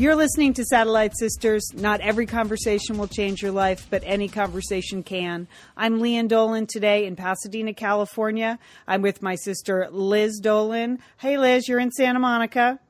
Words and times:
You're 0.00 0.16
listening 0.16 0.54
to 0.54 0.64
Satellite 0.64 1.12
Sisters. 1.14 1.62
Not 1.74 2.00
every 2.00 2.24
conversation 2.24 2.96
will 2.96 3.06
change 3.06 3.42
your 3.42 3.52
life, 3.52 3.86
but 3.90 4.02
any 4.06 4.28
conversation 4.28 5.02
can. 5.02 5.46
I'm 5.76 6.00
Lian 6.00 6.26
Dolan 6.26 6.66
today 6.66 7.04
in 7.04 7.16
Pasadena, 7.16 7.74
California. 7.74 8.58
I'm 8.88 9.02
with 9.02 9.20
my 9.20 9.34
sister 9.34 9.90
Liz 9.92 10.40
Dolan. 10.40 11.00
Hey, 11.18 11.36
Liz, 11.36 11.68
you're 11.68 11.80
in 11.80 11.90
Santa 11.90 12.18
Monica. 12.18 12.80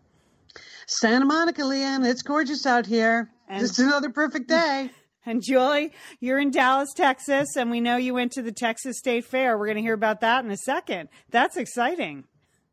Santa 0.87 1.25
Monica, 1.25 1.63
Lian. 1.63 2.05
It's 2.05 2.23
gorgeous 2.23 2.65
out 2.65 2.87
here. 2.87 3.29
And- 3.49 3.63
Just 3.63 3.81
another 3.81 4.11
perfect 4.11 4.49
day. 4.49 4.91
And 5.27 5.43
Julie, 5.43 5.93
you're 6.21 6.39
in 6.39 6.51
Dallas, 6.51 6.95
Texas, 6.97 7.49
and 7.57 7.71
we 7.71 7.81
know 7.81 7.97
you 7.97 8.15
went 8.15 8.33
to 8.33 8.43
the 8.43 8.53
Texas 8.53 8.99
State 8.99 9.27
Fair. 9.27 9.59
We're 9.59 9.67
going 9.67 9.77
to 9.77 9.83
hear 9.83 9.95
about 9.95 10.21
that 10.23 10.45
in 10.45 10.51
a 10.51 10.57
second. 10.57 11.09
That's 11.29 11.57
exciting. 11.59 12.25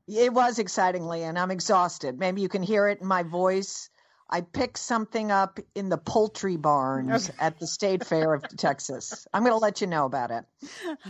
It 0.08 0.32
was 0.32 0.58
excitingly, 0.58 1.24
and 1.24 1.38
I'm 1.38 1.52
exhausted. 1.52 2.18
Maybe 2.20 2.42
you 2.42 2.48
can 2.48 2.64
hear 2.64 2.88
it 2.88 3.02
in 3.02 3.08
my 3.08 3.24
voice. 3.24 3.90
I 4.30 4.42
picked 4.42 4.78
something 4.78 5.32
up 5.32 5.60
in 5.76 5.90
the 5.90 5.98
poultry 5.98 6.58
barns 6.58 7.30
okay. 7.30 7.38
at 7.40 7.60
the 7.60 7.68
State 7.68 8.06
Fair 8.06 8.34
of 8.34 8.44
Texas. 8.58 9.28
I'm 9.34 9.44
going 9.44 9.54
to 9.54 9.58
let 9.58 9.82
you 9.82 9.88
know 9.88 10.06
about 10.06 10.32
it. 10.32 10.46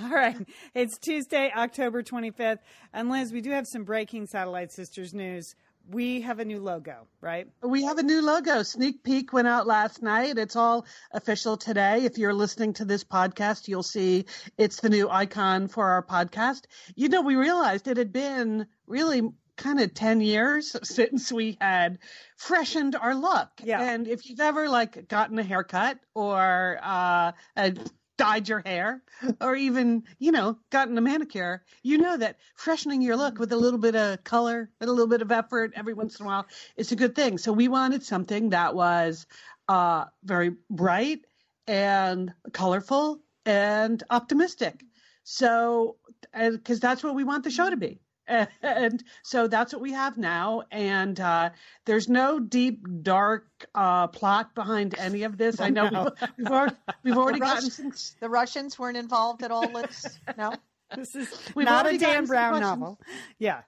All 0.02 0.10
right. 0.10 0.38
It's 0.76 0.98
Tuesday, 0.98 1.52
October 1.56 2.04
25th. 2.04 2.60
And 2.94 3.10
Liz, 3.10 3.32
we 3.32 3.42
do 3.42 3.52
have 3.52 3.68
some 3.68 3.84
breaking 3.84 4.28
Satellite 4.28 4.72
Sisters 4.72 5.14
news 5.14 5.56
we 5.90 6.22
have 6.22 6.40
a 6.40 6.46
new 6.46 6.60
logo, 6.60 7.08
right? 7.22 7.48
We 7.62 7.84
have 7.84 7.98
a 7.98 8.04
new 8.04 8.22
logo. 8.22 8.64
Sneak 8.64 9.04
peek 9.04 9.32
went 9.32 9.48
out 9.48 9.68
last 9.68 10.02
night. 10.02 10.38
It's 10.38 10.56
all 10.56 10.86
official 11.12 11.58
today. 11.58 12.04
If 12.04 12.18
you're 12.18 12.34
listening 12.34 12.74
to 12.74 12.86
this 12.86 13.04
podcast, 13.04 13.68
you'll 13.68 13.84
see 13.84 14.26
it's 14.58 14.82
the 14.82 14.90
new 14.90 15.10
icon 15.10 15.68
for 15.68 15.86
our 15.86 16.04
podcast. 16.04 16.64
You 16.96 17.10
know, 17.10 17.22
we 17.22 17.36
realized 17.36 17.88
it 17.88 17.98
had 17.98 18.12
been 18.12 18.68
really 18.86 19.22
kind 19.58 19.80
of 19.80 19.94
10 19.94 20.22
years 20.22 20.76
since 20.84 21.32
we 21.32 21.58
had 21.60 22.00
freshened 22.38 22.96
our 22.96 23.16
look. 23.16 23.50
Yeah. 23.64 23.82
And 23.82 24.08
if 24.08 24.30
you've 24.30 24.40
ever 24.40 24.70
like 24.70 25.08
gotten 25.08 25.38
a 25.40 25.44
haircut 25.44 26.00
or 26.14 26.80
uh, 26.82 27.32
a 27.56 27.74
dyed 28.18 28.50
your 28.50 28.62
hair 28.66 29.02
or 29.42 29.56
even, 29.56 30.04
you 30.20 30.32
know, 30.32 30.58
gotten 30.72 30.98
a 30.98 31.02
manicure, 31.02 31.64
you 31.84 31.98
know 31.98 32.18
that 32.18 32.38
freshening 32.56 33.02
your 33.02 33.16
look 33.16 33.40
with 33.40 33.52
a 33.52 33.58
little 33.58 33.80
bit 33.80 33.96
of 33.96 34.24
color 34.24 34.70
and 34.80 34.90
a 34.90 34.94
little 34.94 35.08
bit 35.08 35.22
of 35.22 35.32
effort 35.32 35.74
every 35.76 35.94
once 35.94 36.20
in 36.20 36.26
a 36.26 36.28
while 36.28 36.46
is 36.76 36.92
a 36.92 36.96
good 36.96 37.16
thing. 37.16 37.38
So 37.38 37.52
we 37.54 37.68
wanted 37.68 38.04
something 38.04 38.50
that 38.50 38.76
was 38.76 39.26
uh, 39.68 40.06
very 40.24 40.54
bright 40.70 41.22
and 41.68 42.34
colorful 42.54 43.20
and 43.46 44.02
optimistic. 44.10 44.84
So, 45.24 45.98
because 46.34 46.80
that's 46.80 47.04
what 47.04 47.16
we 47.16 47.26
want 47.26 47.44
the 47.44 47.52
show 47.52 47.70
to 47.70 47.76
be 47.76 48.00
and 48.28 49.04
so 49.24 49.48
that's 49.48 49.74
what 49.74 49.82
we 49.82 49.92
have 49.94 50.18
now. 50.18 50.64
And 50.72 51.20
uh, 51.20 51.52
there's 51.86 52.10
no 52.10 52.40
deep 52.40 52.86
dark 53.02 53.48
uh, 53.76 54.08
plot 54.08 54.54
behind 54.56 54.96
any 54.98 55.24
of 55.24 55.38
this. 55.38 55.60
I 55.60 55.70
know 55.78 55.90
no. 55.90 56.04
we've, 56.04 56.30
we've, 56.38 56.48
already, 56.48 56.76
we've 57.04 57.18
already 57.18 57.40
the 57.40 57.46
gotten 57.46 57.64
Russians, 57.66 58.16
the 58.20 58.30
russians 58.30 58.80
weren't 58.80 58.98
involved 58.98 59.44
at 59.44 59.52
all 59.52 59.72
Liz? 59.72 60.20
no? 60.38 60.54
This 60.96 61.16
is 61.16 61.30
we've 61.54 61.66
not 61.66 61.86
a 61.86 61.98
dan 61.98 62.26
brown 62.26 62.62
novel. 62.62 63.00
Yeah 63.40 63.62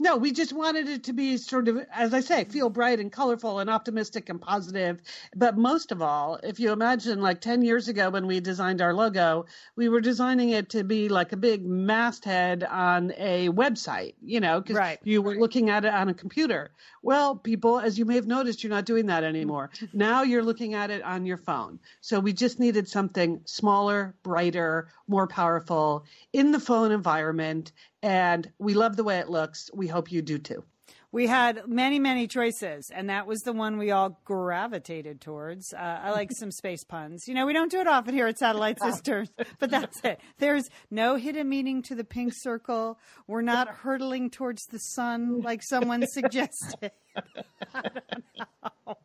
no, 0.00 0.16
we 0.16 0.32
just 0.32 0.52
wanted 0.52 0.88
it 0.88 1.04
to 1.04 1.12
be 1.12 1.36
sort 1.36 1.68
of, 1.68 1.84
as 1.92 2.14
I 2.14 2.20
say, 2.20 2.44
feel 2.44 2.68
bright 2.68 3.00
and 3.00 3.10
colorful 3.10 3.58
and 3.58 3.70
optimistic 3.70 4.28
and 4.28 4.40
positive. 4.40 5.00
But 5.34 5.56
most 5.56 5.92
of 5.92 6.02
all, 6.02 6.38
if 6.42 6.58
you 6.58 6.72
imagine 6.72 7.20
like 7.20 7.40
10 7.40 7.62
years 7.62 7.88
ago 7.88 8.10
when 8.10 8.26
we 8.26 8.40
designed 8.40 8.82
our 8.82 8.94
logo, 8.94 9.46
we 9.76 9.88
were 9.88 10.00
designing 10.00 10.50
it 10.50 10.70
to 10.70 10.84
be 10.84 11.08
like 11.08 11.32
a 11.32 11.36
big 11.36 11.64
masthead 11.64 12.64
on 12.64 13.12
a 13.16 13.48
website, 13.50 14.14
you 14.22 14.40
know, 14.40 14.60
because 14.60 14.76
right. 14.76 14.98
you 15.04 15.22
were 15.22 15.36
looking 15.36 15.70
at 15.70 15.84
it 15.84 15.92
on 15.92 16.08
a 16.08 16.14
computer. 16.14 16.70
Well, 17.02 17.36
people, 17.36 17.78
as 17.78 17.98
you 17.98 18.04
may 18.04 18.14
have 18.14 18.26
noticed, 18.26 18.62
you're 18.62 18.70
not 18.70 18.86
doing 18.86 19.06
that 19.06 19.24
anymore. 19.24 19.70
now 19.92 20.22
you're 20.22 20.42
looking 20.42 20.74
at 20.74 20.90
it 20.90 21.02
on 21.02 21.26
your 21.26 21.36
phone. 21.38 21.78
So 22.00 22.18
we 22.20 22.32
just 22.32 22.58
needed 22.58 22.88
something 22.88 23.40
smaller, 23.44 24.14
brighter, 24.22 24.88
more 25.06 25.26
powerful 25.26 26.04
in 26.32 26.52
the 26.52 26.60
phone 26.60 26.92
environment 26.92 27.72
and 28.02 28.50
we 28.58 28.74
love 28.74 28.96
the 28.96 29.04
way 29.04 29.18
it 29.18 29.30
looks. 29.30 29.70
We 29.74 29.86
hope 29.86 30.10
you 30.10 30.22
do 30.22 30.38
too. 30.38 30.64
We 31.14 31.28
had 31.28 31.68
many, 31.68 32.00
many 32.00 32.26
choices, 32.26 32.90
and 32.90 33.08
that 33.08 33.28
was 33.28 33.42
the 33.42 33.52
one 33.52 33.78
we 33.78 33.92
all 33.92 34.20
gravitated 34.24 35.20
towards. 35.20 35.72
Uh, 35.72 36.00
I 36.02 36.10
like 36.10 36.32
some 36.32 36.50
space 36.50 36.82
puns. 36.82 37.28
You 37.28 37.34
know, 37.34 37.46
we 37.46 37.52
don't 37.52 37.70
do 37.70 37.78
it 37.78 37.86
often 37.86 38.14
here 38.14 38.26
at 38.26 38.36
Satellite 38.36 38.82
Sisters, 38.82 39.30
but 39.60 39.70
that's 39.70 40.00
it. 40.02 40.18
There's 40.38 40.68
no 40.90 41.14
hidden 41.14 41.48
meaning 41.48 41.82
to 41.82 41.94
the 41.94 42.02
pink 42.02 42.32
circle. 42.34 42.98
We're 43.28 43.42
not 43.42 43.68
hurtling 43.68 44.28
towards 44.30 44.66
the 44.66 44.80
sun 44.80 45.40
like 45.42 45.62
someone 45.62 46.04
suggested. 46.08 46.90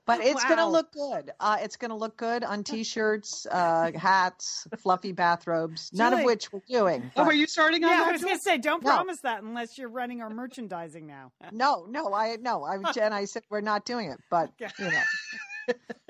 But 0.06 0.22
it's 0.22 0.44
wow. 0.44 0.50
going 0.50 0.60
to 0.60 0.68
look 0.68 0.92
good. 0.92 1.32
Uh, 1.40 1.58
it's 1.62 1.78
going 1.78 1.90
to 1.90 1.96
look 1.96 2.18
good 2.18 2.44
on 2.44 2.64
t-shirts, 2.64 3.46
uh, 3.50 3.92
hats, 3.94 4.68
fluffy 4.82 5.12
bathrobes. 5.12 5.92
None 5.94 6.14
of 6.14 6.24
which 6.24 6.52
we're 6.52 6.62
doing. 6.68 7.12
But... 7.16 7.22
Oh, 7.22 7.26
are 7.26 7.34
you 7.34 7.46
starting 7.46 7.84
on 7.84 7.92
yeah, 7.92 8.00
that? 8.00 8.08
I 8.08 8.12
was 8.14 8.24
going 8.24 8.36
to 8.36 8.42
say, 8.42 8.58
don't 8.58 8.84
no. 8.84 8.90
promise 8.90 9.22
that 9.22 9.44
unless 9.44 9.78
you're 9.78 9.90
running 9.90 10.22
our 10.22 10.30
merchandising 10.32 11.06
now. 11.06 11.32
no, 11.52 11.86
no, 11.88 11.99
I 12.08 12.38
no, 12.42 12.64
I 12.64 12.76
and 13.02 13.14
I 13.14 13.26
said 13.26 13.44
we're 13.50 13.62
not 13.62 13.86
doing 13.86 14.12
it, 14.12 14.20
but 14.30 14.52
you 14.60 14.86
know. 14.86 15.02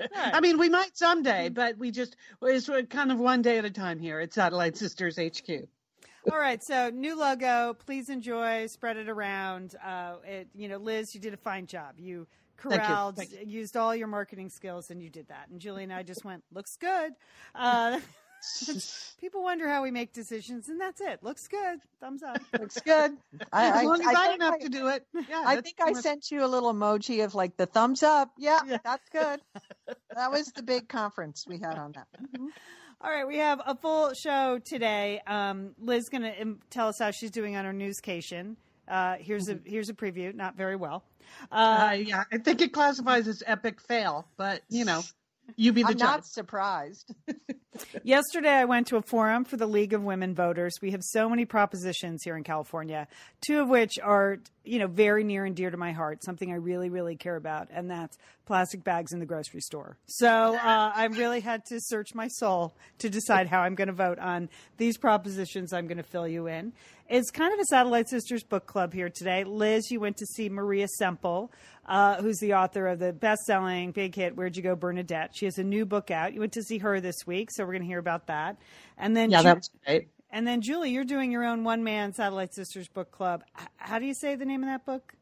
Right. 0.00 0.10
I 0.14 0.40
mean, 0.40 0.58
we 0.58 0.70
might 0.70 0.96
someday, 0.96 1.50
but 1.50 1.76
we 1.76 1.90
just 1.90 2.16
it's 2.40 2.70
kind 2.88 3.12
of 3.12 3.18
one 3.18 3.42
day 3.42 3.58
at 3.58 3.64
a 3.64 3.70
time 3.70 3.98
here 3.98 4.18
at 4.20 4.32
Satellite 4.32 4.76
Sisters 4.76 5.18
HQ. 5.18 5.68
All 6.30 6.38
right, 6.38 6.62
so 6.62 6.90
new 6.90 7.18
logo. 7.18 7.74
Please 7.74 8.08
enjoy. 8.10 8.66
Spread 8.66 8.96
it 8.96 9.08
around. 9.08 9.74
Uh, 9.84 10.16
it, 10.24 10.48
you 10.54 10.68
know, 10.68 10.76
Liz, 10.76 11.14
you 11.14 11.20
did 11.20 11.32
a 11.32 11.38
fine 11.38 11.66
job. 11.66 11.94
You 11.98 12.26
corralled, 12.60 13.16
Thank 13.16 13.30
you. 13.30 13.36
Thank 13.38 13.48
you. 13.48 13.58
used 13.58 13.76
all 13.76 13.94
your 13.96 14.06
marketing 14.06 14.50
skills, 14.50 14.90
and 14.90 15.02
you 15.02 15.08
did 15.08 15.28
that. 15.28 15.48
And 15.50 15.60
Julie 15.60 15.82
and 15.82 15.92
I 15.92 16.02
just 16.02 16.24
went, 16.24 16.44
looks 16.52 16.76
good. 16.76 17.12
Uh, 17.54 17.98
people 19.20 19.42
wonder 19.42 19.68
how 19.68 19.82
we 19.82 19.90
make 19.90 20.12
decisions, 20.12 20.68
and 20.68 20.80
that's 20.80 21.00
it. 21.00 21.22
Looks 21.22 21.48
good. 21.48 21.80
Thumbs 22.00 22.22
up. 22.22 22.40
Looks 22.58 22.80
good. 22.80 23.16
I, 23.52 23.80
as 23.80 23.84
long 23.84 24.06
I, 24.06 24.10
as 24.10 24.16
I, 24.16 24.30
I 24.30 24.34
enough 24.34 24.54
I, 24.54 24.58
to 24.58 24.68
do 24.68 24.88
it. 24.88 25.06
Yeah, 25.28 25.42
I 25.44 25.60
think 25.60 25.76
I 25.80 25.92
sent 25.92 26.30
you 26.30 26.44
a 26.44 26.48
little 26.48 26.72
emoji 26.72 27.24
of 27.24 27.34
like 27.34 27.56
the 27.56 27.66
thumbs 27.66 28.02
up. 28.02 28.30
Yeah, 28.38 28.60
yeah. 28.66 28.78
that's 28.84 29.08
good. 29.10 29.40
that 30.14 30.30
was 30.30 30.46
the 30.52 30.62
big 30.62 30.88
conference 30.88 31.44
we 31.46 31.58
had 31.58 31.78
on 31.78 31.92
that. 31.92 32.06
Mm-hmm. 32.20 32.46
All 33.02 33.10
right, 33.10 33.26
we 33.26 33.38
have 33.38 33.62
a 33.64 33.74
full 33.74 34.12
show 34.12 34.58
today. 34.58 35.22
Um, 35.26 35.70
Liz 35.78 36.10
going 36.10 36.22
to 36.22 36.42
um, 36.42 36.60
tell 36.68 36.88
us 36.88 36.98
how 36.98 37.10
she's 37.10 37.30
doing 37.30 37.56
on 37.56 37.64
her 37.64 37.72
newscation. 37.72 38.56
Uh, 38.86 39.16
here's 39.18 39.48
a 39.48 39.58
here's 39.64 39.88
a 39.88 39.94
preview. 39.94 40.34
Not 40.34 40.56
very 40.56 40.76
well. 40.76 41.04
Uh, 41.50 41.88
uh, 41.90 41.92
yeah, 41.92 42.24
I 42.32 42.38
think 42.38 42.60
it 42.60 42.72
classifies 42.72 43.28
as 43.28 43.42
epic 43.46 43.80
fail, 43.80 44.26
but 44.36 44.62
you 44.68 44.84
know, 44.84 45.02
you 45.56 45.72
be 45.72 45.82
the 45.82 45.88
I'm 45.88 45.94
judge. 45.94 46.00
not 46.00 46.26
surprised. 46.26 47.14
Yesterday, 48.02 48.52
I 48.52 48.64
went 48.64 48.88
to 48.88 48.96
a 48.96 49.02
forum 49.02 49.44
for 49.44 49.56
the 49.56 49.66
League 49.66 49.92
of 49.92 50.02
Women 50.02 50.34
Voters. 50.34 50.74
We 50.82 50.90
have 50.90 51.02
so 51.02 51.28
many 51.28 51.44
propositions 51.44 52.22
here 52.22 52.36
in 52.36 52.44
California, 52.44 53.08
two 53.40 53.60
of 53.60 53.68
which 53.68 53.98
are, 54.02 54.38
you 54.70 54.78
know, 54.78 54.86
very 54.86 55.24
near 55.24 55.44
and 55.44 55.56
dear 55.56 55.68
to 55.68 55.76
my 55.76 55.90
heart, 55.90 56.22
something 56.22 56.52
I 56.52 56.54
really, 56.54 56.90
really 56.90 57.16
care 57.16 57.34
about, 57.34 57.66
and 57.72 57.90
that's 57.90 58.16
plastic 58.46 58.84
bags 58.84 59.12
in 59.12 59.18
the 59.18 59.26
grocery 59.26 59.60
store. 59.60 59.96
So 60.06 60.28
uh, 60.28 60.92
I 60.94 61.06
really 61.06 61.40
had 61.40 61.64
to 61.66 61.80
search 61.80 62.14
my 62.14 62.28
soul 62.28 62.76
to 62.98 63.10
decide 63.10 63.48
how 63.48 63.62
I'm 63.62 63.74
going 63.74 63.88
to 63.88 63.94
vote 63.94 64.20
on 64.20 64.48
these 64.76 64.96
propositions 64.96 65.72
I'm 65.72 65.88
going 65.88 65.96
to 65.96 66.04
fill 66.04 66.28
you 66.28 66.46
in. 66.46 66.72
It's 67.08 67.32
kind 67.32 67.52
of 67.52 67.58
a 67.58 67.64
Satellite 67.64 68.08
Sisters 68.08 68.44
book 68.44 68.66
club 68.66 68.94
here 68.94 69.08
today. 69.08 69.42
Liz, 69.42 69.90
you 69.90 69.98
went 69.98 70.16
to 70.18 70.26
see 70.26 70.48
Maria 70.48 70.86
Semple, 70.86 71.50
uh, 71.86 72.22
who's 72.22 72.38
the 72.38 72.54
author 72.54 72.86
of 72.86 73.00
the 73.00 73.12
best-selling 73.12 73.90
big 73.90 74.14
hit 74.14 74.36
"Where'd 74.36 74.56
You 74.56 74.62
Go, 74.62 74.76
Bernadette." 74.76 75.32
She 75.34 75.46
has 75.46 75.58
a 75.58 75.64
new 75.64 75.84
book 75.84 76.12
out. 76.12 76.32
You 76.32 76.38
went 76.38 76.52
to 76.52 76.62
see 76.62 76.78
her 76.78 77.00
this 77.00 77.26
week, 77.26 77.50
so 77.50 77.64
we're 77.64 77.72
going 77.72 77.82
to 77.82 77.88
hear 77.88 77.98
about 77.98 78.28
that. 78.28 78.56
And 78.96 79.16
then 79.16 79.32
yeah, 79.32 79.38
Ju- 79.38 79.44
that's 79.48 79.70
great. 79.84 80.10
And 80.30 80.46
then 80.46 80.60
Julie, 80.60 80.90
you're 80.90 81.04
doing 81.04 81.32
your 81.32 81.44
own 81.44 81.64
one-man 81.64 82.12
Satellite 82.12 82.54
Sisters 82.54 82.88
book 82.88 83.10
club. 83.10 83.42
How 83.76 83.98
do 83.98 84.06
you 84.06 84.14
say 84.14 84.36
the 84.36 84.44
name 84.44 84.62
of 84.62 84.68
that 84.68 84.86
book? 84.86 85.14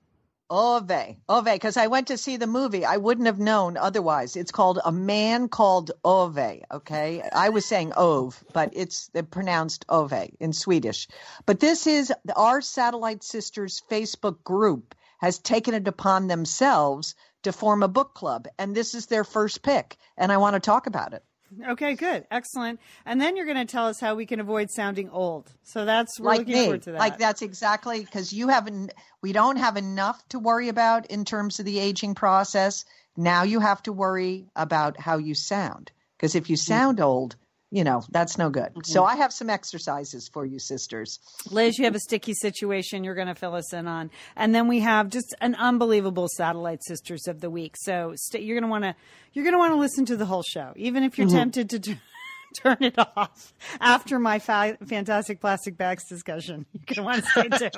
Ove, 0.50 1.16
Ove, 1.28 1.44
because 1.44 1.76
I 1.76 1.88
went 1.88 2.06
to 2.06 2.16
see 2.16 2.38
the 2.38 2.46
movie. 2.46 2.84
I 2.84 2.96
wouldn't 2.96 3.26
have 3.26 3.38
known 3.38 3.76
otherwise. 3.76 4.34
It's 4.34 4.50
called 4.50 4.81
A 4.82 4.90
Man 4.90 5.49
Called 5.49 5.90
Ove. 6.05 6.62
Okay, 6.72 7.22
I 7.34 7.50
was 7.50 7.66
saying 7.66 7.93
Ove, 7.96 8.43
but 8.55 8.70
it's 8.72 9.10
pronounced 9.31 9.84
Ove 9.90 10.31
in 10.40 10.55
Swedish. 10.55 11.06
But 11.44 11.61
this 11.61 11.87
is 11.87 12.12
our 12.34 12.62
Satellite 12.62 13.22
Sisters 13.22 13.82
Facebook 13.90 14.43
group 14.43 14.94
has 15.19 15.38
taken 15.38 15.75
it 15.75 15.87
upon 15.87 16.28
themselves 16.28 17.14
to 17.43 17.52
form 17.52 17.82
a 17.82 17.88
book 17.88 18.14
club, 18.14 18.49
and 18.58 18.75
this 18.75 18.94
is 18.94 19.06
their 19.06 19.25
first 19.25 19.62
pick, 19.62 19.96
and 20.16 20.32
I 20.32 20.38
want 20.38 20.54
to 20.54 20.61
talk 20.61 20.87
about 20.87 21.12
it. 21.12 21.22
Okay, 21.70 21.94
good, 21.94 22.26
excellent. 22.30 22.80
And 23.06 23.20
then 23.20 23.36
you're 23.36 23.46
going 23.46 23.58
to 23.58 23.64
tell 23.64 23.86
us 23.86 24.00
how 24.00 24.14
we 24.14 24.26
can 24.26 24.40
avoid 24.40 24.70
sounding 24.70 25.10
old. 25.10 25.52
So 25.62 25.84
that's 25.84 26.18
we're 26.20 26.26
like 26.26 26.38
looking 26.40 26.54
me. 26.54 26.62
forward 26.64 26.82
to 26.82 26.92
that. 26.92 26.98
Like 26.98 27.18
that's 27.18 27.42
exactly 27.42 28.00
because 28.00 28.32
you 28.32 28.48
haven't. 28.48 28.92
We 29.22 29.32
don't 29.32 29.56
have 29.56 29.76
enough 29.76 30.26
to 30.28 30.38
worry 30.38 30.68
about 30.68 31.06
in 31.06 31.24
terms 31.24 31.58
of 31.58 31.64
the 31.64 31.78
aging 31.78 32.14
process. 32.14 32.84
Now 33.16 33.42
you 33.42 33.60
have 33.60 33.82
to 33.84 33.92
worry 33.92 34.46
about 34.54 35.00
how 35.00 35.18
you 35.18 35.34
sound 35.34 35.90
because 36.16 36.34
if 36.34 36.50
you 36.50 36.56
mm-hmm. 36.56 36.72
sound 36.72 37.00
old, 37.00 37.36
you 37.70 37.84
know, 37.84 38.02
that's 38.10 38.38
no 38.38 38.48
good. 38.48 38.72
So 38.84 39.02
mm-hmm. 39.02 39.10
I 39.10 39.16
have 39.16 39.32
some 39.32 39.50
exercises 39.50 40.28
for 40.32 40.46
you, 40.46 40.58
sisters. 40.58 41.18
Liz, 41.50 41.78
you 41.78 41.84
have 41.84 41.94
a 41.94 42.00
sticky 42.00 42.32
situation 42.34 43.04
you're 43.04 43.14
going 43.14 43.28
to 43.28 43.34
fill 43.34 43.54
us 43.54 43.72
in 43.74 43.86
on. 43.86 44.10
And 44.36 44.54
then 44.54 44.68
we 44.68 44.80
have 44.80 45.10
just 45.10 45.34
an 45.40 45.54
unbelievable 45.54 46.28
satellite 46.36 46.82
sisters 46.82 47.28
of 47.28 47.40
the 47.40 47.50
week. 47.50 47.74
So 47.76 48.14
st- 48.16 48.42
you're 48.42 48.58
going 48.58 48.68
to 48.68 48.70
want 48.70 48.84
to 48.84 48.94
you're 49.34 49.44
going 49.44 49.54
to 49.54 49.58
want 49.58 49.72
to 49.72 49.78
listen 49.78 50.06
to 50.06 50.16
the 50.16 50.24
whole 50.24 50.42
show, 50.42 50.72
even 50.76 51.02
if 51.02 51.18
you're 51.18 51.26
mm-hmm. 51.26 51.36
tempted 51.36 51.70
to 51.70 51.78
t- 51.78 51.98
turn 52.62 52.78
it 52.80 52.98
off 52.98 53.52
after 53.80 54.18
my 54.18 54.38
fa- 54.38 54.78
fantastic 54.86 55.40
plastic 55.40 55.76
bags 55.76 56.08
discussion. 56.08 56.64
You're 56.72 56.82
going 56.86 56.96
to 56.96 57.02
want 57.02 57.24
to 57.24 57.30
stay 57.30 57.68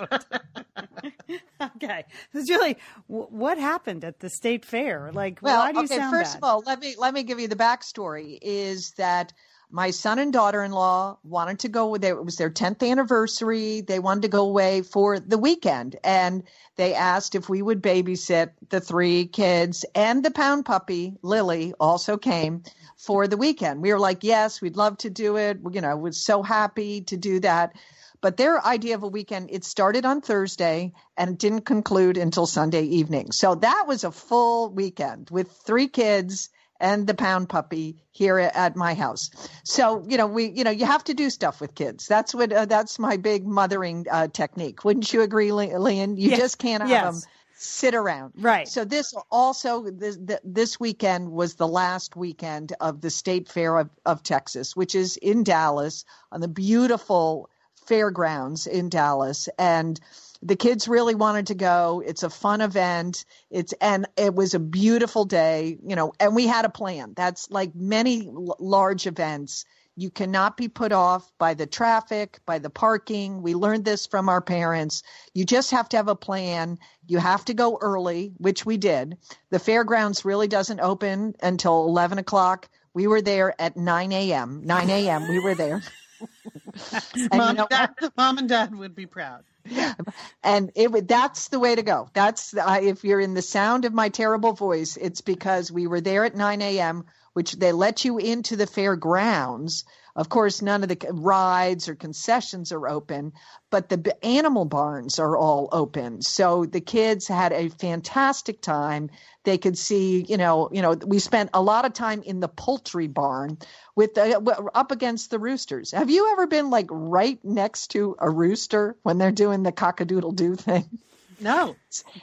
tuned. 1.29 1.41
okay. 1.77 2.05
It's 2.33 2.49
really 2.49 2.77
w- 3.09 3.27
what 3.31 3.59
happened 3.59 4.05
at 4.05 4.21
the 4.21 4.31
state 4.31 4.65
fair? 4.65 5.11
Like, 5.13 5.41
Well, 5.43 5.59
why 5.59 5.73
do 5.73 5.79
you 5.79 5.85
okay. 5.87 5.97
sound 5.97 6.13
First 6.13 6.35
bad? 6.35 6.39
of 6.39 6.45
all, 6.45 6.63
let 6.65 6.79
me 6.79 6.95
let 6.97 7.13
me 7.13 7.25
give 7.25 7.41
you 7.41 7.49
the 7.49 7.57
backstory. 7.57 8.39
Is 8.41 8.93
that 8.97 9.33
my 9.71 9.91
son 9.91 10.19
and 10.19 10.33
daughter-in-law 10.33 11.19
wanted 11.23 11.61
to 11.61 11.69
go 11.69 11.89
with 11.89 12.05
it 12.05 12.25
was 12.25 12.37
their 12.37 12.51
10th 12.51 12.89
anniversary. 12.89 13.81
They 13.83 13.99
wanted 13.99 14.23
to 14.23 14.29
go 14.29 14.43
away 14.43 14.83
for 14.83 15.21
the 15.21 15.39
weekend, 15.39 15.97
and 16.03 16.43
they 16.77 16.95
asked 16.95 17.35
if 17.35 17.49
we 17.49 17.63
would 17.63 17.83
babysit 17.83 18.53
the 18.69 18.81
three 18.81 19.27
kids 19.27 19.85
and 19.95 20.25
the 20.25 20.31
pound 20.31 20.65
puppy 20.65 21.17
Lily 21.23 21.73
also 21.79 22.17
came 22.17 22.65
for 22.97 23.29
the 23.29 23.37
weekend. 23.37 23.83
We 23.83 23.93
were 23.93 23.99
like, 23.99 24.25
yes, 24.25 24.61
we'd 24.61 24.77
love 24.77 24.99
to 24.99 25.11
do 25.11 25.37
it. 25.37 25.59
You 25.71 25.81
know, 25.81 25.97
was 25.97 26.19
so 26.19 26.43
happy 26.43 27.03
to 27.03 27.17
do 27.17 27.41
that. 27.41 27.75
But 28.21 28.37
their 28.37 28.65
idea 28.65 28.97
of 28.97 29.03
a 29.03 29.09
weekend, 29.09 29.51
it 29.51 29.65
started 29.65 30.05
on 30.05 30.21
Thursday 30.21 30.93
and 31.17 31.39
didn't 31.39 31.63
conclude 31.63 32.19
until 32.19 32.47
Sunday 32.47 32.83
evening. 32.83 33.33
So 33.33 33.55
that 33.55 33.85
was 33.87 34.05
a 34.05 34.11
full 34.11 34.71
weekend 34.71 35.31
with 35.31 35.51
three 35.53 35.89
kids 35.89 36.51
and 36.81 37.07
the 37.07 37.15
pound 37.15 37.49
puppy 37.49 38.03
here 38.11 38.39
at 38.39 38.75
my 38.75 38.95
house. 38.95 39.31
So, 39.65 40.05
you 40.09 40.17
know, 40.17 40.27
we, 40.27 40.47
you 40.51 40.65
know, 40.65 40.71
you 40.71 40.87
have 40.87 41.05
to 41.05 41.15
do 41.15 41.31
stuff 41.31 41.61
with 41.61 41.75
kids. 41.75 42.07
That's 42.09 42.35
what, 42.35 42.53
uh, 42.53 42.65
that's 42.65 42.99
my 42.99 43.17
big 43.17 43.47
mothering 43.47 44.07
uh, 44.11 44.29
technique. 44.29 44.85
Wouldn't 44.85 45.13
you 45.13 45.23
agree, 45.23 45.53
Le- 45.53 45.79
Lian? 45.79 46.17
You 46.17 46.31
Yes. 46.31 46.39
just 46.39 46.59
can't 46.59 46.83
have 46.83 46.91
Yes. 46.91 47.23
them 47.23 47.31
sit 47.55 47.95
around. 47.95 48.33
Right. 48.39 48.67
So 48.67 48.85
this 48.87 49.15
also 49.31 49.85
this, 49.91 50.19
this 50.43 50.81
weekend 50.81 51.31
was 51.31 51.55
the 51.55 51.69
last 51.69 52.17
weekend 52.17 52.73
of 52.81 53.03
the 53.03 53.11
State 53.11 53.49
Fair 53.49 53.77
of, 53.77 53.91
of 54.07 54.23
Texas, 54.23 54.75
which 54.75 54.95
is 54.95 55.19
in 55.19 55.45
Dallas 55.45 56.05
on 56.33 56.41
the 56.41 56.49
beautiful 56.49 57.51
fairgrounds 57.87 58.67
in 58.67 58.89
Dallas, 58.89 59.49
and 59.59 60.01
the 60.43 60.57
kids 60.57 60.89
really 60.89 61.15
wanted 61.15 61.49
to 61.49 61.55
go. 61.55 62.03
It's 62.05 62.23
a 62.23 62.31
fun 62.31 62.61
event. 62.61 63.25
It's 63.51 63.73
and 63.75 64.07
it 64.17 64.35
was 64.35 64.55
a 64.55 64.61
beautiful 64.61 65.25
day, 65.25 65.79
you 65.85 65.97
know, 65.97 66.13
and 66.19 66.35
we 66.35 66.47
had 66.47 66.65
a 66.65 66.71
plan. 66.71 67.13
That's 67.17 67.51
like 67.51 67.75
many 67.75 68.27
l- 68.29 68.57
large 68.59 69.07
events. 69.07 69.65
You 69.97 70.11
cannot 70.11 70.57
be 70.57 70.69
put 70.69 70.93
off 70.93 71.31
by 71.39 71.53
the 71.55 71.67
traffic, 71.67 72.41
by 72.47 72.59
the 72.59 72.71
parking. 72.71 73.43
We 73.43 73.55
learned 73.55 73.85
this 73.85 74.07
from 74.07 74.31
our 74.31 74.41
parents. 74.41 75.03
You 75.35 75.45
just 75.45 75.73
have 75.73 75.91
to 75.91 75.99
have 75.99 76.09
a 76.09 76.17
plan. 76.17 76.79
You 77.07 77.19
have 77.19 77.45
to 77.47 77.55
go 77.55 77.79
early, 77.83 78.33
which 78.39 78.65
we 78.65 78.79
did. 78.79 79.19
The 79.51 79.59
fairgrounds 79.59 80.25
really 80.25 80.49
doesn't 80.49 80.81
open 80.81 81.35
until 81.43 81.85
11 81.87 82.19
o'clock. 82.19 82.71
We 82.95 83.09
were 83.09 83.21
there 83.21 83.55
at 83.61 83.77
9 83.77 84.13
a.m. 84.13 84.63
9 84.65 84.91
a.m. 84.91 85.27
We 85.27 85.39
were 85.39 85.55
there. 85.55 85.83
And 87.33 87.39
Mom, 87.39 87.51
you 87.51 87.57
know 87.57 87.69
dad, 87.69 87.91
Mom 88.17 88.39
and 88.39 88.49
Dad 88.49 88.75
would 88.75 88.95
be 88.95 89.07
proud. 89.07 89.45
and 90.43 90.71
it 90.75 91.09
that's 91.09 91.49
the 91.49 91.59
way 91.59 91.75
to 91.75 91.83
go. 91.83 92.09
That's 92.13 92.57
I, 92.57 92.81
if 92.81 93.05
you're 93.05 93.21
in 93.21 93.35
the 93.35 93.43
sound 93.43 93.85
of 93.85 93.93
my 93.93 94.09
terrible 94.09 94.53
voice 94.53 94.97
it's 94.97 95.21
because 95.21 95.71
we 95.71 95.87
were 95.87 96.01
there 96.01 96.25
at 96.25 96.35
9 96.35 96.63
a.m 96.63 97.05
which 97.33 97.53
they 97.53 97.73
let 97.73 98.05
you 98.05 98.19
into 98.19 98.57
the 98.57 98.67
fairgrounds. 98.67 99.85
Of 100.17 100.29
course 100.29 100.61
none 100.61 100.83
of 100.83 100.89
the 100.89 100.99
rides 101.13 101.89
or 101.89 101.95
concessions 101.95 102.73
are 102.73 102.89
open 102.89 103.33
but 103.71 103.89
the 103.89 104.25
animal 104.25 104.65
barns 104.65 105.19
are 105.21 105.37
all 105.37 105.69
open. 105.71 106.23
So 106.23 106.67
the 106.67 106.81
kids 106.81 107.29
had 107.29 107.53
a 107.53 107.69
fantastic 107.69 108.61
time. 108.61 109.11
They 109.45 109.59
could 109.59 109.79
see 109.79 110.25
you 110.29 110.37
know 110.37 110.69
you 110.73 110.83
know 110.83 110.95
we 110.95 111.21
spent 111.21 111.51
a 111.55 111.63
lot 111.63 111.85
of 111.85 111.93
time 111.93 112.23
in 112.23 112.41
the 112.41 112.49
poultry 112.49 113.07
barn 113.07 113.59
with 113.95 114.15
the, 114.15 114.71
up 114.75 114.91
against 114.91 115.31
the 115.31 115.39
roosters. 115.39 115.93
Have 115.93 116.11
you 116.11 116.33
ever 116.33 116.47
been 116.47 116.71
like 116.71 116.87
right 116.91 117.39
next 117.45 117.89
to 117.93 118.17
a 118.19 118.29
rooster 118.29 118.97
when 119.03 119.19
they're 119.19 119.33
doing 119.33 119.63
the 119.63 119.73
cockadoodle 119.73 120.35
doo 120.35 120.57
thing 120.57 120.99
No. 121.41 121.77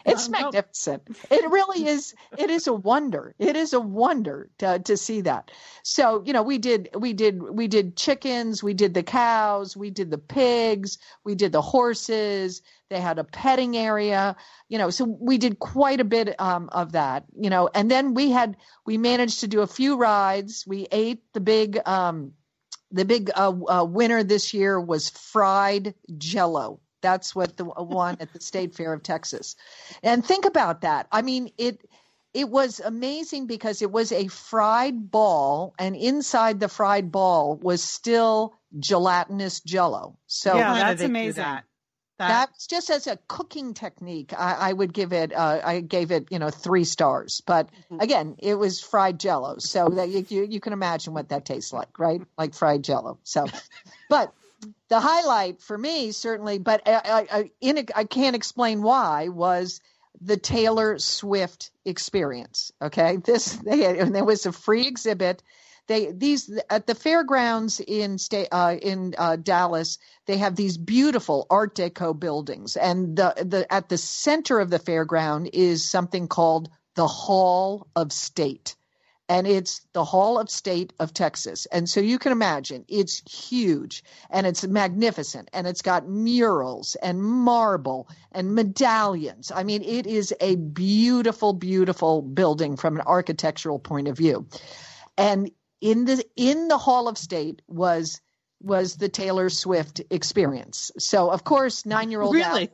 it's 0.06 0.30
no. 0.30 0.40
magnificent. 0.40 1.04
It 1.30 1.50
really 1.50 1.88
is. 1.88 2.14
It 2.38 2.50
is 2.50 2.68
a 2.68 2.74
wonder. 2.74 3.34
It 3.40 3.56
is 3.56 3.74
a 3.74 3.80
wonder 3.80 4.50
to, 4.60 4.80
to 4.80 4.98
see 4.98 5.22
that. 5.22 5.52
So 5.84 6.24
you 6.26 6.34
know, 6.34 6.44
we 6.44 6.58
did 6.58 6.90
we 6.98 7.14
did 7.14 7.42
we 7.42 7.68
did 7.68 7.98
chickens, 7.98 8.64
we 8.64 8.74
did 8.74 8.94
the 8.94 9.04
cows, 9.04 9.76
we 9.76 9.90
did 9.90 10.12
the 10.12 10.18
pigs, 10.18 10.98
we 11.24 11.36
did 11.36 11.52
the 11.52 11.62
horses. 11.62 12.62
They 12.90 13.02
had 13.02 13.20
a 13.20 13.24
petting 13.24 13.76
area. 13.76 14.36
You 14.70 14.78
know, 14.78 14.90
so 14.90 15.06
we 15.06 15.38
did 15.38 15.60
quite 15.60 16.00
a 16.00 16.06
bit 16.06 16.40
um, 16.40 16.70
of 16.72 16.94
that. 16.94 17.26
You 17.36 17.50
know, 17.50 17.70
and 17.74 17.90
then 17.90 18.14
we 18.14 18.32
had 18.32 18.58
we 18.86 18.98
managed 18.98 19.42
to 19.42 19.48
do 19.48 19.62
a 19.62 19.68
few 19.68 19.98
rides. 19.98 20.66
We 20.68 20.88
ate 20.92 21.24
the 21.34 21.42
big. 21.42 21.80
Um, 21.86 22.34
the 22.90 23.04
big 23.04 23.30
uh, 23.36 23.52
uh, 23.68 23.84
winner 23.84 24.24
this 24.24 24.54
year 24.54 24.80
was 24.80 25.10
fried 25.10 25.94
jello. 26.18 26.80
That's 27.08 27.34
what 27.34 27.56
the 27.56 27.64
one 27.64 28.18
at 28.20 28.34
the 28.34 28.42
State 28.42 28.76
Fair 28.76 28.92
of 28.92 29.02
Texas. 29.02 29.56
And 30.04 30.26
think 30.26 30.44
about 30.44 30.82
that. 30.82 31.08
I 31.10 31.22
mean, 31.22 31.52
it 31.58 31.80
it 32.34 32.50
was 32.50 32.82
amazing 32.82 33.48
because 33.48 33.82
it 33.82 33.90
was 33.90 34.12
a 34.12 34.28
fried 34.28 35.10
ball, 35.10 35.74
and 35.80 35.96
inside 35.96 36.60
the 36.60 36.68
fried 36.68 37.10
ball 37.10 37.56
was 37.56 37.82
still 37.82 38.56
gelatinous 38.78 39.62
jello. 39.62 40.18
So 40.28 40.58
Yeah, 40.58 40.74
that's 40.74 41.02
amazing. 41.02 41.44
That? 41.44 41.64
That- 42.18 42.50
that's 42.50 42.68
just 42.68 42.90
as 42.90 43.06
a 43.08 43.18
cooking 43.28 43.74
technique. 43.76 44.34
I, 44.36 44.70
I 44.70 44.74
would 44.74 44.92
give 44.92 45.14
it. 45.14 45.32
Uh, 45.32 45.62
I 45.64 45.82
gave 45.82 46.12
it, 46.12 46.26
you 46.32 46.40
know, 46.40 46.50
three 46.50 46.84
stars. 46.84 47.42
But 47.46 47.70
again, 48.02 48.36
it 48.40 48.56
was 48.56 48.82
fried 48.82 49.20
Jello, 49.20 49.60
so 49.60 49.88
that 49.90 50.10
you, 50.10 50.26
you 50.28 50.44
you 50.50 50.60
can 50.60 50.74
imagine 50.74 51.14
what 51.14 51.30
that 51.30 51.46
tastes 51.46 51.72
like, 51.72 52.00
right? 52.00 52.22
Like 52.38 52.56
fried 52.56 52.84
Jello. 52.84 53.20
So, 53.24 53.46
but 54.10 54.34
the 54.90 55.00
highlight 55.00 55.62
for 55.62 55.78
me 55.78 56.12
certainly, 56.12 56.58
but 56.60 56.82
I, 56.88 57.02
I, 57.32 57.38
I, 57.40 57.52
in 57.62 57.78
can't 58.04 58.36
explain 58.36 58.82
why 58.82 59.28
was 59.30 59.82
the 60.22 60.38
Taylor 60.38 60.98
Swift 61.00 61.72
experience. 61.86 62.72
Okay, 62.82 63.18
this 63.18 63.54
they 63.54 63.80
had, 63.80 63.98
and 63.98 64.16
there 64.16 64.26
was 64.26 64.46
a 64.46 64.52
free 64.52 64.88
exhibit. 64.88 65.44
They 65.88 66.12
these 66.12 66.52
at 66.70 66.86
the 66.86 66.96
fairgrounds 66.96 67.80
in 67.80 68.18
state 68.18 68.50
uh, 68.52 68.76
in 68.82 69.16
uh, 69.18 69.38
Dallas. 69.38 70.00
They 70.26 70.38
have 70.38 70.56
these 70.56 70.78
beautiful 70.78 71.48
Art 71.50 71.76
Deco 71.76 72.20
buildings, 72.20 72.76
and 72.76 73.16
the 73.16 73.34
the 73.38 73.72
at 73.72 73.90
the 73.90 73.98
center 73.98 74.60
of 74.60 74.70
the 74.70 74.80
fairground 74.80 75.50
is 75.54 75.86
something 75.90 76.28
called 76.28 76.70
the 76.96 77.08
Hall 77.08 77.88
of 77.96 78.12
State 78.12 78.76
and 79.30 79.46
it's 79.46 79.82
the 79.94 80.06
Hall 80.06 80.40
of 80.40 80.50
State 80.50 80.94
of 81.00 81.14
Texas. 81.14 81.66
And 81.68 81.90
so 81.90 82.00
you 82.00 82.18
can 82.18 82.32
imagine 82.32 82.86
it's 82.88 83.22
huge 83.30 84.04
and 84.30 84.48
it's 84.48 84.66
magnificent 84.66 85.50
and 85.54 85.68
it's 85.68 85.82
got 85.82 86.08
murals 86.08 86.96
and 86.96 87.22
marble 87.22 88.08
and 88.32 88.56
medallions. 88.56 89.52
I 89.54 89.64
mean, 89.64 89.84
it 89.84 90.08
is 90.08 90.34
a 90.40 90.56
beautiful, 90.56 91.54
beautiful 91.54 92.22
building 92.22 92.78
from 92.78 92.96
an 92.96 93.02
architectural 93.06 93.80
point 93.80 94.08
of 94.08 94.18
view. 94.18 94.48
And 95.18 95.52
in 95.82 96.06
the 96.06 96.26
in 96.36 96.70
the 96.70 96.78
Hall 96.78 97.08
of 97.08 97.18
State 97.18 97.62
was 97.68 98.22
was 98.62 98.96
the 98.96 99.10
Taylor 99.10 99.50
Swift 99.50 100.02
experience. 100.10 100.92
So 100.98 101.30
of 101.30 101.44
course, 101.44 101.86
nine 101.86 102.12
year 102.12 102.22
old 102.22 102.34
Really? 102.34 102.70